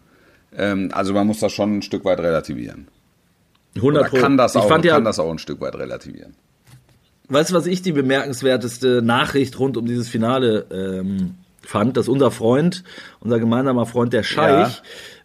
Ähm, 0.57 0.91
also 0.93 1.13
man 1.13 1.27
muss 1.27 1.41
das 1.41 1.53
schon 1.53 1.79
ein 1.79 1.83
Stück 1.83 2.05
weit 2.05 2.21
relativieren. 2.21 2.89
100 3.79 4.13
Oder 4.13 4.21
kann 4.21 4.37
das, 4.37 4.55
ich 4.55 4.61
auch, 4.61 4.69
fand 4.69 4.85
ja, 4.85 4.95
kann 4.95 5.05
das 5.05 5.19
auch 5.19 5.31
ein 5.31 5.39
Stück 5.39 5.61
weit 5.61 5.75
relativieren. 5.75 6.35
Weißt 7.29 7.51
du, 7.51 7.55
was 7.55 7.67
ich 7.67 7.83
die 7.83 7.93
bemerkenswerteste 7.93 9.03
Nachricht 9.03 9.59
rund 9.59 9.77
um 9.77 9.87
dieses 9.87 10.09
Finale 10.09 10.67
ähm, 10.71 11.35
fand? 11.63 11.97
Dass 11.97 12.09
unser 12.09 12.31
Freund, 12.31 12.85
unser 13.21 13.39
gemeinsamer 13.39 13.85
Freund, 13.87 14.13
der 14.13 14.23
Scheich, 14.23 14.83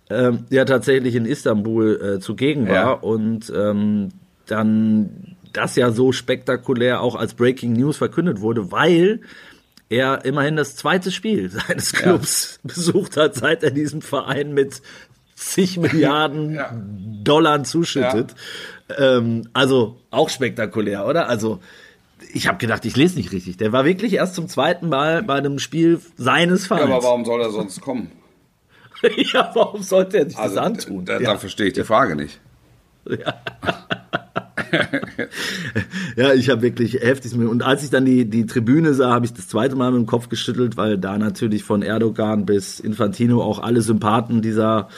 ähm, 0.09 0.45
ja 0.49 0.65
tatsächlich 0.65 1.15
in 1.15 1.25
Istanbul 1.25 2.15
äh, 2.17 2.19
zugegen 2.19 2.67
war 2.67 2.73
Ja. 2.75 2.91
und 2.91 3.51
ähm, 3.55 4.09
dann 4.47 5.35
das 5.53 5.75
ja 5.75 5.91
so 5.91 6.11
spektakulär 6.11 7.01
auch 7.01 7.15
als 7.15 7.35
Breaking 7.35 7.73
News 7.73 7.97
verkündet 7.97 8.41
wurde, 8.41 8.71
weil 8.71 9.21
er 9.89 10.25
immerhin 10.25 10.55
das 10.55 10.75
zweite 10.75 11.11
Spiel 11.11 11.49
seines 11.67 11.93
Clubs 11.93 12.59
besucht 12.63 13.15
hat, 13.15 13.35
seit 13.35 13.63
er 13.63 13.71
diesem 13.71 14.01
Verein 14.01 14.53
mit 14.53 14.81
zig 15.51 15.77
Milliarden 15.77 16.55
Ja. 16.55 16.71
Dollar 17.23 17.63
zuschüttet. 17.63 18.35
Ähm, 18.97 19.47
also 19.53 19.97
auch 20.11 20.29
spektakulär, 20.29 21.05
oder? 21.07 21.27
Also 21.29 21.59
ich 22.33 22.47
habe 22.47 22.57
gedacht, 22.57 22.85
ich 22.85 22.95
lese 22.95 23.17
nicht 23.17 23.31
richtig. 23.31 23.57
Der 23.57 23.71
war 23.71 23.85
wirklich 23.85 24.13
erst 24.13 24.35
zum 24.35 24.47
zweiten 24.47 24.89
Mal 24.89 25.23
bei 25.23 25.35
einem 25.35 25.59
Spiel 25.59 25.99
seines 26.17 26.63
Ja, 26.63 26.75
Vereins. 26.77 26.91
aber 26.91 27.03
warum 27.03 27.25
soll 27.25 27.41
er 27.41 27.49
sonst 27.51 27.81
kommen? 27.81 28.11
ja, 29.33 29.51
warum 29.53 29.83
sollte 29.83 30.17
er 30.19 30.29
sich 30.29 30.37
Also, 30.37 30.55
das 30.55 30.65
antun? 30.65 31.05
Da, 31.05 31.19
ja. 31.19 31.33
da 31.33 31.37
verstehe 31.37 31.67
ich 31.67 31.73
die 31.73 31.83
Frage 31.83 32.15
nicht. 32.15 32.39
Ja, 33.05 33.33
ich 36.35 36.49
habe 36.49 36.61
wirklich 36.61 36.93
heftig. 36.95 37.33
Und 37.35 37.63
als 37.63 37.83
ich 37.83 37.89
dann 37.89 38.05
die, 38.05 38.29
die 38.29 38.45
Tribüne 38.45 38.93
sah, 38.93 39.11
habe 39.11 39.25
ich 39.25 39.33
das 39.33 39.47
zweite 39.47 39.75
Mal 39.75 39.91
mit 39.91 39.99
dem 40.01 40.05
Kopf 40.05 40.29
geschüttelt, 40.29 40.77
weil 40.77 40.97
da 40.97 41.17
natürlich 41.17 41.63
von 41.63 41.81
Erdogan 41.81 42.45
bis 42.45 42.79
Infantino 42.79 43.41
auch 43.41 43.59
alle 43.59 43.81
Sympathen 43.81 44.41
dieser, 44.41 44.89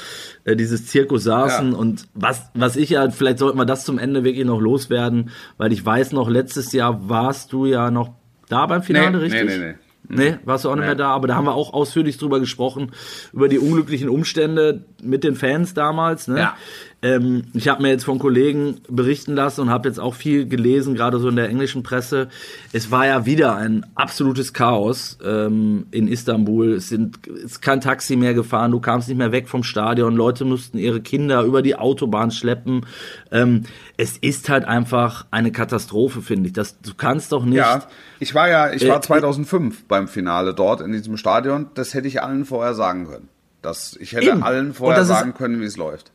äh, 0.43 0.55
dieses 0.55 0.87
Zirkus 0.87 1.23
saßen. 1.23 1.71
Ja. 1.71 1.77
Und 1.77 2.07
was, 2.13 2.49
was 2.53 2.75
ich 2.75 2.89
ja, 2.91 3.09
vielleicht 3.11 3.39
sollten 3.39 3.57
wir 3.57 3.65
das 3.65 3.85
zum 3.85 3.99
Ende 3.99 4.23
wirklich 4.23 4.45
noch 4.45 4.59
loswerden, 4.59 5.29
weil 5.57 5.71
ich 5.73 5.85
weiß 5.85 6.11
noch, 6.11 6.29
letztes 6.29 6.71
Jahr 6.71 7.09
warst 7.09 7.53
du 7.53 7.65
ja 7.65 7.91
noch 7.91 8.11
da 8.49 8.65
beim 8.65 8.83
Finale, 8.83 9.17
Nee, 9.17 9.23
richtig? 9.23 9.43
nee, 9.45 9.57
nee, 9.57 9.65
nee. 9.67 9.75
Nee, 10.07 10.35
warst 10.45 10.65
du 10.65 10.69
auch 10.69 10.75
nicht 10.75 10.81
Nee. 10.81 10.89
mehr 10.89 10.95
da, 10.95 11.07
aber 11.09 11.27
da 11.27 11.33
haben 11.33 11.45
wir 11.45 11.55
auch 11.55 11.73
ausführlich 11.73 12.19
drüber 12.19 12.39
gesprochen, 12.39 12.91
über 13.33 13.49
die 13.49 13.57
unglücklichen 13.57 14.07
Umstände 14.07 14.85
mit 15.01 15.23
den 15.23 15.35
Fans 15.35 15.73
damals. 15.73 16.27
Ne? 16.27 16.37
Ja. 16.37 16.57
Ähm, 17.05 17.43
ich 17.53 17.67
habe 17.67 17.83
mir 17.83 17.89
jetzt 17.89 18.03
von 18.03 18.17
Kollegen 18.17 18.81
berichten 18.89 19.35
lassen 19.35 19.61
und 19.61 19.69
habe 19.69 19.87
jetzt 19.87 19.99
auch 19.99 20.15
viel 20.15 20.47
gelesen, 20.47 20.95
gerade 20.95 21.19
so 21.19 21.29
in 21.29 21.35
der 21.35 21.49
englischen 21.49 21.83
Presse. 21.83 22.29
Es 22.73 22.89
war 22.89 23.05
ja 23.05 23.27
wieder 23.27 23.55
ein 23.55 23.85
absolutes 23.93 24.53
Chaos 24.53 25.19
ähm, 25.23 25.85
in 25.91 26.07
Istanbul. 26.07 26.73
Es 26.73 26.89
sind 26.89 27.19
es 27.27 27.43
ist 27.43 27.61
kein 27.61 27.79
Taxi 27.79 28.15
mehr 28.15 28.33
gefahren, 28.33 28.71
du 28.71 28.79
kamst 28.79 29.07
nicht 29.07 29.19
mehr 29.19 29.31
weg 29.31 29.47
vom 29.47 29.63
Stadion. 29.63 30.15
Leute 30.15 30.45
mussten 30.45 30.79
ihre 30.79 30.99
Kinder 30.99 31.43
über 31.43 31.61
die 31.61 31.75
Autobahn 31.75 32.31
schleppen. 32.31 32.87
Ähm, 33.31 33.65
es 33.97 34.17
ist 34.17 34.49
halt 34.49 34.65
einfach 34.65 35.27
eine 35.29 35.51
Katastrophe, 35.51 36.23
finde 36.23 36.47
ich. 36.47 36.53
Das, 36.53 36.81
du 36.81 36.95
kannst 36.97 37.31
doch 37.31 37.45
nicht. 37.45 37.57
Ja, 37.57 37.83
ich 38.19 38.33
war 38.33 38.49
ja, 38.49 38.73
ich 38.73 38.87
war 38.87 38.97
Äh, 38.97 39.01
2005 39.01 39.85
beim 39.85 40.07
Finale 40.07 40.55
dort 40.55 40.81
in 40.81 40.91
diesem 40.91 41.17
Stadion. 41.17 41.67
Das 41.75 41.93
hätte 41.93 42.07
ich 42.07 42.23
allen 42.23 42.45
vorher 42.45 42.73
sagen 42.73 43.05
können. 43.05 43.29
Das, 43.61 43.95
ich 43.99 44.13
hätte 44.13 44.27
Eben. 44.27 44.43
allen 44.43 44.73
vorher 44.73 45.05
sagen 45.05 45.35
können, 45.35 45.61
wie 45.61 45.65
es 45.65 45.77
läuft. 45.77 46.14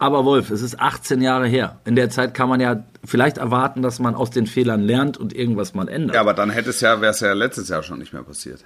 Aber 0.00 0.24
Wolf, 0.24 0.50
es 0.50 0.62
ist 0.62 0.80
18 0.80 1.20
Jahre 1.20 1.46
her. 1.46 1.78
In 1.84 1.94
der 1.94 2.08
Zeit 2.08 2.32
kann 2.32 2.48
man 2.48 2.58
ja 2.58 2.84
vielleicht 3.04 3.36
erwarten, 3.36 3.82
dass 3.82 3.98
man 3.98 4.14
aus 4.14 4.30
den 4.30 4.46
Fehlern 4.46 4.80
lernt 4.80 5.18
und 5.18 5.34
irgendwas 5.34 5.74
mal 5.74 5.90
ändert. 5.90 6.14
Ja, 6.14 6.22
aber 6.22 6.32
dann 6.32 6.48
hätte 6.48 6.70
es 6.70 6.80
ja, 6.80 7.02
wäre 7.02 7.10
es 7.10 7.20
ja 7.20 7.34
letztes 7.34 7.68
Jahr 7.68 7.82
schon 7.82 7.98
nicht 7.98 8.14
mehr 8.14 8.22
passiert. 8.22 8.64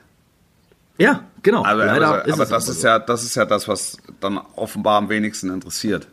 Ja, 0.96 1.24
genau. 1.42 1.64
Aber, 1.64 1.86
Leider 1.86 2.06
aber, 2.06 2.26
ist 2.26 2.34
aber 2.34 2.44
es 2.44 2.48
das 2.50 2.68
ist 2.68 2.82
so. 2.82 2.86
ja, 2.86 3.00
das 3.00 3.24
ist 3.24 3.34
ja 3.34 3.44
das, 3.46 3.66
was 3.66 3.98
dann 4.20 4.38
offenbar 4.54 4.96
am 4.98 5.08
wenigsten 5.08 5.50
interessiert. 5.50 6.06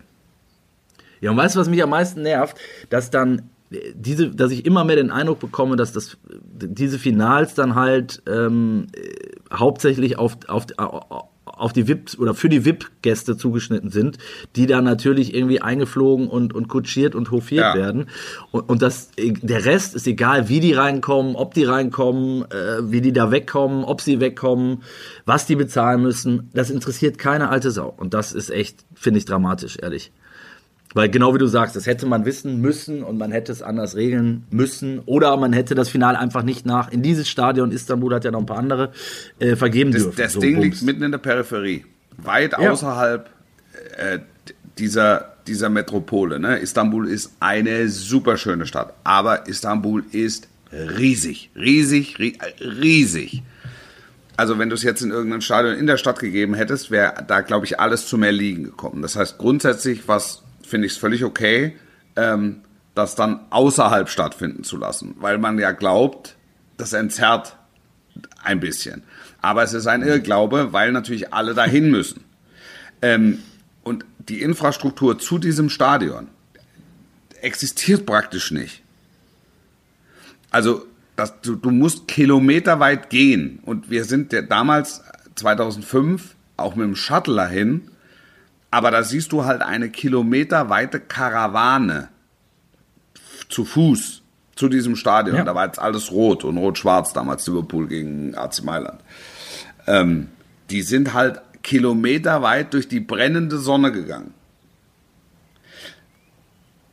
Ja, 1.19 1.30
und 1.30 1.38
weißt 1.38 1.55
du, 1.55 1.59
was 1.59 1.69
mich 1.69 1.84
am 1.84 1.91
meisten 1.91 2.24
nervt? 2.24 2.57
Dass 2.89 3.11
dann 3.11 3.43
äh, 3.69 3.93
diese, 3.93 4.32
dass 4.32 4.51
ich 4.51 4.65
immer 4.65 4.86
mehr 4.86 4.95
den 4.95 5.11
Eindruck 5.11 5.39
bekomme, 5.39 5.76
dass 5.76 5.93
das 5.93 6.17
diese 6.26 6.97
Finals 6.97 7.53
dann 7.53 7.76
halt 7.76 8.24
ähm, 8.28 8.88
äh, 8.95 9.55
hauptsächlich 9.55 10.17
auf, 10.17 10.38
auf, 10.47 10.65
auf 11.62 11.74
die 11.74 11.88
VIP 11.88 12.18
oder 12.20 12.34
für 12.34 12.49
die 12.49 12.66
VIP-Gäste 12.66 13.38
zugeschnitten 13.38 13.89
sind, 13.89 14.18
die 14.55 14.66
dann 14.66 14.84
natürlich 14.84 15.34
irgendwie 15.34 15.62
eingeflogen 15.62 16.28
und, 16.28 16.53
und 16.53 16.68
kutschiert 16.68 17.16
und 17.16 17.32
hofiert 17.32 17.62
Ja. 17.62 17.76
werden. 17.76 18.07
Und, 18.51 18.70
und 18.70 18.82
das, 18.82 19.12
der 19.18 19.66
Rest 19.66 19.95
ist 19.95 20.07
egal, 20.07 20.49
wie 20.49 20.59
die 20.59 20.74
reinkommen, 20.74 21.36
ob 21.36 21.53
die 21.53 21.64
reinkommen, 21.64 22.43
äh, 22.51 22.91
wie 22.91 23.01
die 23.01 23.14
da 23.14 23.32
wegkommen, 23.32 23.84
ob 23.84 24.01
sie 24.01 24.20
wegkommen, 24.20 24.84
was 25.26 25.45
die 25.45 25.55
bezahlen 25.55 26.01
müssen. 26.01 26.49
Das 26.53 26.70
interessiert 26.70 27.18
keine 27.18 27.49
alte 27.49 27.72
Sau. 27.72 27.93
Und 27.95 28.14
das 28.14 28.34
ist 28.34 28.49
echt, 28.49 28.84
finde 28.95 29.20
ich, 29.20 29.26
dramatisch, 29.26 29.78
ehrlich. 29.82 30.12
Weil 30.93 31.09
genau 31.09 31.33
wie 31.33 31.37
du 31.37 31.47
sagst, 31.47 31.75
das 31.75 31.85
hätte 31.85 32.05
man 32.05 32.25
wissen 32.25 32.59
müssen 32.59 33.01
und 33.03 33.17
man 33.17 33.31
hätte 33.31 33.51
es 33.51 33.61
anders 33.61 33.95
regeln 33.95 34.43
müssen. 34.49 34.99
Oder 35.05 35.35
man 35.37 35.53
hätte 35.53 35.73
das 35.75 35.89
Finale 35.89 36.19
einfach 36.19 36.43
nicht 36.43 36.65
nach 36.65 36.91
in 36.91 37.01
dieses 37.01 37.29
Stadion, 37.29 37.71
Istanbul 37.71 38.13
hat 38.13 38.25
ja 38.25 38.31
noch 38.31 38.39
ein 38.41 38.45
paar 38.45 38.57
andere, 38.57 38.91
äh, 39.39 39.55
vergeben 39.55 39.91
Das, 39.91 40.03
dürfen. 40.03 40.17
das 40.17 40.33
So, 40.33 40.39
Ding 40.41 40.55
bums. 40.55 40.65
liegt 40.65 40.81
mitten 40.83 41.03
in 41.03 41.11
der 41.11 41.17
Peripherie. 41.19 41.85
Weit 42.17 42.51
Ja. 42.59 42.71
außerhalb 42.71 43.29
äh, 43.97 44.19
dieser, 44.77 45.33
dieser 45.47 45.69
Metropole. 45.69 46.39
Ne? 46.39 46.57
Istanbul 46.59 47.07
ist 47.07 47.31
eine 47.39 47.87
super 47.89 48.37
schöne 48.37 48.65
Stadt. 48.65 48.93
Aber 49.03 49.47
Istanbul 49.47 50.03
ist 50.11 50.47
riesig. 50.71 51.49
Riesig, 51.55 52.19
ri 52.19 52.37
riesig. 52.59 53.43
Also 54.37 54.57
wenn 54.59 54.69
du 54.69 54.75
es 54.75 54.83
jetzt 54.83 55.01
in 55.01 55.11
irgendeinem 55.11 55.41
Stadion 55.41 55.75
in 55.75 55.87
der 55.87 55.97
Stadt 55.97 56.19
gegeben 56.19 56.53
hättest, 56.53 56.89
wäre 56.91 57.13
da, 57.27 57.41
glaube 57.41 57.65
ich, 57.65 57.79
alles 57.79 58.07
zu 58.07 58.17
mehr 58.17 58.31
liegen 58.31 58.63
gekommen. 58.63 59.01
Das 59.01 59.15
heißt, 59.15 59.37
grundsätzlich 59.37 60.07
was 60.07 60.40
finde 60.72 60.88
ich 60.88 60.93
es 60.93 60.97
völlig 60.97 61.24
okay, 61.24 61.76
ähm, 62.15 62.61
das 62.95 63.15
dann 63.15 63.41
außerhalb 63.51 64.09
stattfinden 64.09 64.63
zu 64.63 64.78
lassen, 64.78 65.15
weil 65.19 65.38
man 65.38 65.59
ja 65.59 65.72
glaubt, 65.72 66.36
das 66.78 66.93
entzerrt 66.93 67.57
ein 68.43 68.59
bisschen. 68.59 69.03
Aber 69.41 69.63
es 69.63 69.74
ist 69.74 69.88
ein 69.88 70.01
Irrglaube, 70.01 70.74
weil 70.74 70.91
natürlich 70.91 71.34
alle 71.34 71.53
dahin 71.53 71.91
müssen. 71.91 72.24
Ähm, 73.01 73.39
und 73.84 74.05
die 74.17 74.41
Infrastruktur 74.41 75.19
zu 75.19 75.38
diesem 75.38 75.69
Stadion 75.69 76.28
existiert 77.41 78.05
praktisch 78.05 78.51
nicht. 78.51 78.84
Also 80.51 80.86
das, 81.15 81.41
du, 81.41 81.55
du 81.55 81.72
musst 81.72 82.07
kilometerweit 82.07 83.09
gehen. 83.09 83.59
Und 83.63 83.89
wir 83.89 84.05
sind 84.05 84.34
ja 84.34 84.41
damals 84.41 85.01
2005 85.36 86.36
auch 86.57 86.76
mit 86.76 86.86
dem 86.86 86.95
Shuttle 86.95 87.36
dahin. 87.36 87.90
Aber 88.72 88.89
da 88.89 89.03
siehst 89.03 89.34
du 89.34 89.43
halt 89.43 89.61
eine 89.61 89.89
kilometerweite 89.89 91.01
Karawane 91.01 92.07
zu 93.49 93.65
Fuß 93.65 94.22
zu 94.55 94.69
diesem 94.69 94.95
Stadion. 94.95 95.36
Ja. 95.36 95.43
Da 95.43 95.53
war 95.53 95.65
jetzt 95.65 95.80
alles 95.80 96.11
rot 96.11 96.45
und 96.45 96.57
rot-schwarz 96.57 97.11
damals 97.13 97.45
Liverpool 97.47 97.88
gegen 97.88 98.34
AC 98.36 98.63
Mailand. 98.63 99.01
Ähm, 99.88 100.30
die 100.69 100.82
sind 100.84 101.13
halt 101.13 101.41
kilometerweit 101.63 102.74
durch 102.74 102.88
die 102.88 103.01
brennende 103.01 103.57
Sonne 103.57 103.91
gegangen. 103.91 104.34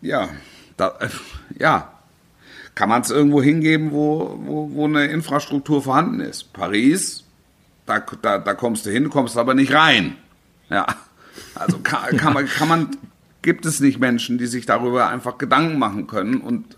Ja, 0.00 0.28
da, 0.76 0.96
äh, 1.00 1.08
ja. 1.58 1.92
Kann 2.74 2.88
man 2.88 3.02
es 3.02 3.10
irgendwo 3.10 3.42
hingeben, 3.42 3.90
wo, 3.90 4.38
wo, 4.44 4.70
wo 4.72 4.84
eine 4.84 5.06
Infrastruktur 5.06 5.82
vorhanden 5.82 6.20
ist? 6.20 6.52
Paris, 6.52 7.24
da, 7.86 7.98
da, 8.22 8.38
da 8.38 8.54
kommst 8.54 8.86
du 8.86 8.90
hin, 8.90 9.10
kommst 9.10 9.36
aber 9.36 9.54
nicht 9.54 9.72
rein. 9.72 10.16
Ja, 10.70 10.86
also 11.58 11.78
kann, 11.82 12.16
kann, 12.16 12.32
man, 12.34 12.46
kann 12.46 12.68
man, 12.68 12.88
gibt 13.42 13.66
es 13.66 13.80
nicht 13.80 13.98
Menschen, 14.00 14.38
die 14.38 14.46
sich 14.46 14.66
darüber 14.66 15.08
einfach 15.08 15.38
Gedanken 15.38 15.78
machen 15.78 16.06
können 16.06 16.40
und 16.40 16.76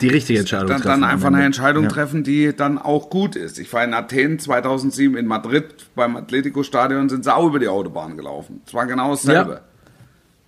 die 0.00 0.08
richtige 0.08 0.38
Entscheidung 0.38 0.68
dann, 0.68 0.80
treffen 0.80 1.02
dann 1.02 1.10
einfach 1.10 1.26
eine 1.28 1.44
Entscheidung 1.44 1.84
Ja. 1.84 1.90
treffen, 1.90 2.24
die 2.24 2.56
dann 2.56 2.78
auch 2.78 3.10
gut 3.10 3.36
ist. 3.36 3.58
Ich 3.58 3.70
war 3.74 3.84
in 3.84 3.92
Athen 3.92 4.38
2007 4.38 5.14
in 5.18 5.26
Madrid 5.26 5.66
beim 5.94 6.16
Atletico-Stadion, 6.16 7.10
sind 7.10 7.24
sie 7.24 7.34
auch 7.34 7.46
über 7.46 7.58
die 7.58 7.68
Autobahn 7.68 8.16
gelaufen. 8.16 8.62
Es 8.66 8.72
war 8.72 8.86
genau 8.86 9.10
dasselbe. 9.10 9.52
Ja. 9.52 9.60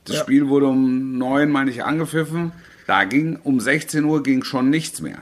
Das 0.04 0.16
Ja. 0.16 0.22
Spiel 0.22 0.48
wurde 0.48 0.66
um 0.68 1.18
neun, 1.18 1.50
meine 1.50 1.70
ich, 1.70 1.84
angepfiffen. 1.84 2.52
Da 2.86 3.04
ging 3.04 3.38
um 3.44 3.60
16 3.60 4.04
Uhr 4.04 4.22
ging 4.22 4.42
schon 4.42 4.70
nichts 4.70 5.02
mehr. 5.02 5.18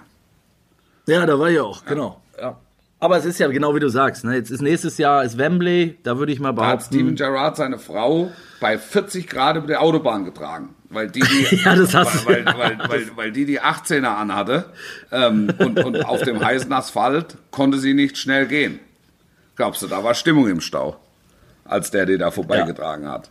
Ja, 1.07 1.26
da 1.26 1.37
war 1.39 1.51
ich 1.51 1.59
auch, 1.59 1.85
genau. 1.85 2.22
Ja. 3.01 3.05
Aber 3.07 3.16
es 3.16 3.24
ist 3.24 3.38
ja 3.38 3.48
genau 3.48 3.74
wie 3.74 3.80
du 3.80 3.88
sagst. 3.88 4.24
Ne? 4.24 4.34
Jetzt 4.34 4.51
ist 4.51 4.61
nächstes 4.61 4.98
Jahr 4.98 5.24
ist 5.24 5.38
Wembley, 5.38 5.96
da 6.03 6.18
würde 6.18 6.32
ich 6.32 6.40
mal 6.40 6.53
Da 6.53 6.66
hat 6.66 6.82
Steven 6.82 7.14
behaupten. 7.14 7.16
Gerrard 7.16 7.57
seine 7.57 7.78
Frau 7.78 8.30
bei 8.61 8.78
40 8.78 9.26
Grad 9.26 9.57
über 9.57 9.66
die 9.66 9.76
Autobahn 9.76 10.24
getragen. 10.24 10.74
Weil 10.90 11.09
die, 11.09 11.20
die, 11.20 11.57
Ja, 11.64 11.76
das 11.76 11.94
hast 11.94 12.26
weil, 12.26 12.44
weil, 12.44 12.57
weil, 12.57 12.78
weil, 12.88 13.11
weil 13.14 13.32
die 13.32 13.44
die 13.46 13.61
18er 13.61 14.16
anhatte 14.16 14.66
ähm, 15.12 15.48
und, 15.59 15.82
und 15.84 16.05
auf 16.05 16.22
dem 16.22 16.44
heißen 16.44 16.72
Asphalt 16.72 17.36
konnte 17.51 17.78
sie 17.78 17.94
nicht 17.94 18.18
schnell 18.18 18.46
gehen. 18.46 18.80
Glaubst 19.57 19.82
du, 19.82 19.86
da 19.86 20.03
war 20.03 20.14
Stimmung 20.14 20.48
im 20.48 20.61
Stau, 20.61 20.96
als 21.64 21.90
der 21.90 22.07
die 22.07 22.18
da 22.18 22.30
vorbeigetragen 22.30 23.09
hat. 23.09 23.30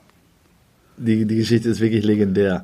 Die, 0.97 1.25
die 1.25 1.35
Geschichte 1.35 1.69
ist 1.69 1.79
wirklich 1.79 2.05
legendär. 2.05 2.63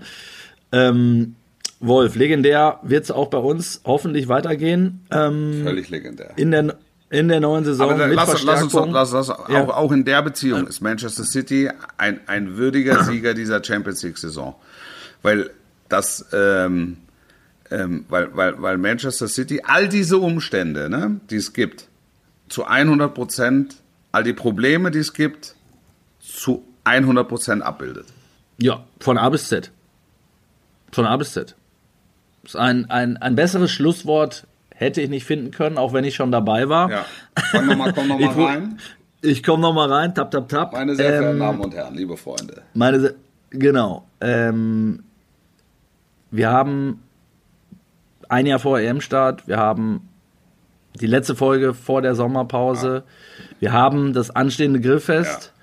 Ähm, 0.71 1.35
Wolf, 1.79 2.15
legendär 2.15 2.79
wird 2.83 3.03
es 3.03 3.11
auch 3.11 3.27
bei 3.27 3.37
uns 3.37 3.81
hoffentlich 3.85 4.27
weitergehen. 4.27 5.05
Ähm, 5.11 5.61
Völlig 5.63 5.89
legendär. 5.89 6.31
in 6.35 6.51
der 6.51 6.75
in 7.09 7.27
der 7.27 7.39
neuen 7.39 7.63
Saison 7.63 7.91
Aber 7.91 8.07
mit 8.07 8.15
lass, 8.15 8.43
lass 8.43 8.63
uns 8.63 8.73
lass, 8.73 9.11
lass, 9.11 9.27
Ja. 9.27 9.63
auch, 9.63 9.69
auch 9.69 9.91
in 9.91 10.05
der 10.05 10.21
Beziehung 10.21 10.67
ist 10.67 10.81
Manchester 10.81 11.23
City 11.23 11.69
ein, 11.97 12.19
ein 12.27 12.57
würdiger 12.57 13.03
Sieger 13.05 13.33
dieser 13.33 13.63
Champions 13.63 14.01
League 14.03 14.17
Saison. 14.17 14.55
Weil 15.21 15.51
das, 15.89 16.25
ähm, 16.33 16.97
ähm, 17.69 18.05
weil, 18.09 18.35
weil, 18.35 18.61
weil 18.61 18.77
Manchester 18.77 19.27
City 19.27 19.61
all 19.63 19.87
diese 19.87 20.17
Umstände, 20.17 20.89
ne, 20.89 21.19
die 21.29 21.35
es 21.37 21.53
gibt, 21.53 21.87
zu 22.49 22.65
100 22.65 23.13
Prozent, 23.13 23.75
all 24.11 24.23
die 24.23 24.33
Probleme, 24.33 24.91
die 24.91 24.99
es 24.99 25.13
gibt, 25.13 25.55
zu 26.19 26.63
100 26.85 27.27
Prozent 27.27 27.63
abbildet. 27.63 28.07
Ja, 28.57 28.83
von 28.99 29.17
A 29.17 29.29
bis 29.29 29.47
Z. 29.47 29.71
Von 30.91 31.05
A 31.05 31.17
bis 31.17 31.33
Z. 31.33 31.55
Ist 32.43 32.55
ein, 32.55 32.89
ein, 32.89 33.17
ein 33.17 33.35
besseres 33.35 33.71
Schlusswort 33.71 34.47
hätte 34.75 35.01
ich 35.01 35.09
nicht 35.09 35.25
finden 35.25 35.51
können, 35.51 35.77
auch 35.77 35.93
wenn 35.93 36.03
ich 36.03 36.15
schon 36.15 36.31
dabei 36.31 36.69
war. 36.69 36.91
Ja, 36.91 37.05
komm 37.51 37.65
nochmal 37.67 37.91
noch 38.07 38.19
mal 38.19 38.27
rein. 38.45 38.77
Ich 39.21 39.41
komme 39.41 39.61
noch 39.61 39.73
mal 39.73 39.91
rein, 39.91 40.13
tap, 40.13 40.29
tap, 40.31 40.47
tap. 40.49 40.73
Meine 40.73 40.95
sehr 40.95 41.05
verehrten 41.07 41.31
Ähm, 41.37 41.39
Damen 41.39 41.59
und 41.61 41.73
Herren, 41.73 41.95
liebe 41.95 42.15
Freunde. 42.17 42.61
Meine, 42.73 42.99
Se- 42.99 43.15
genau. 43.49 44.05
Ähm, 44.21 45.03
wir 46.31 46.51
haben 46.51 47.01
ein 48.29 48.45
Jahr 48.45 48.59
vor 48.59 48.79
EM-Start, 48.79 49.47
wir 49.47 49.57
haben 49.57 50.07
die 50.99 51.07
letzte 51.07 51.35
Folge 51.35 51.73
vor 51.73 52.01
der 52.01 52.15
Sommerpause, 52.15 53.03
wir 53.59 53.71
haben 53.73 54.13
das 54.13 54.29
anstehende 54.35 54.79
Grillfest 54.81 55.53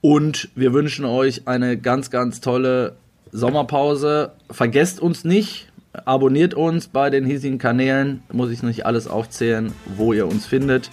und 0.00 0.48
wir 0.54 0.72
wünschen 0.72 1.04
euch 1.04 1.46
eine 1.48 1.76
ganz, 1.78 2.10
ganz 2.10 2.40
tolle 2.40 2.96
Sommerpause. 3.32 4.32
Vergesst 4.50 5.00
uns 5.00 5.24
nicht, 5.24 5.65
abonniert 6.04 6.54
uns 6.54 6.88
bei 6.88 7.10
den 7.10 7.24
hiesigen 7.24 7.58
Kanälen, 7.58 8.22
muss 8.32 8.50
ich 8.50 8.62
nicht 8.62 8.86
alles 8.86 9.08
aufzählen, 9.08 9.72
wo 9.96 10.12
ihr 10.12 10.26
uns 10.26 10.46
findet. 10.46 10.90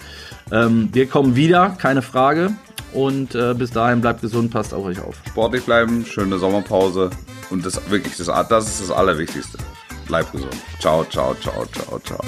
Ähm, 0.50 0.88
wir 0.92 1.06
kommen 1.06 1.36
wieder, 1.36 1.76
keine 1.78 2.02
Frage. 2.02 2.52
Und 2.92 3.34
äh, 3.34 3.54
bis 3.54 3.72
dahin 3.72 4.00
bleibt 4.00 4.20
gesund, 4.20 4.52
passt 4.52 4.72
auf 4.72 4.84
euch 4.84 5.00
auf. 5.00 5.16
Sportlich 5.26 5.64
bleiben, 5.64 6.06
schöne 6.06 6.38
Sommerpause 6.38 7.10
und 7.50 7.66
das 7.66 7.90
wirklich, 7.90 8.16
das, 8.16 8.26
das 8.48 8.68
ist 8.68 8.80
das 8.82 8.90
Allerwichtigste. 8.92 9.58
Bleibt 10.06 10.30
gesund. 10.32 10.54
Ciao, 10.78 11.04
ciao, 11.04 11.34
ciao, 11.34 11.66
ciao, 11.72 11.98
ciao. 11.98 12.20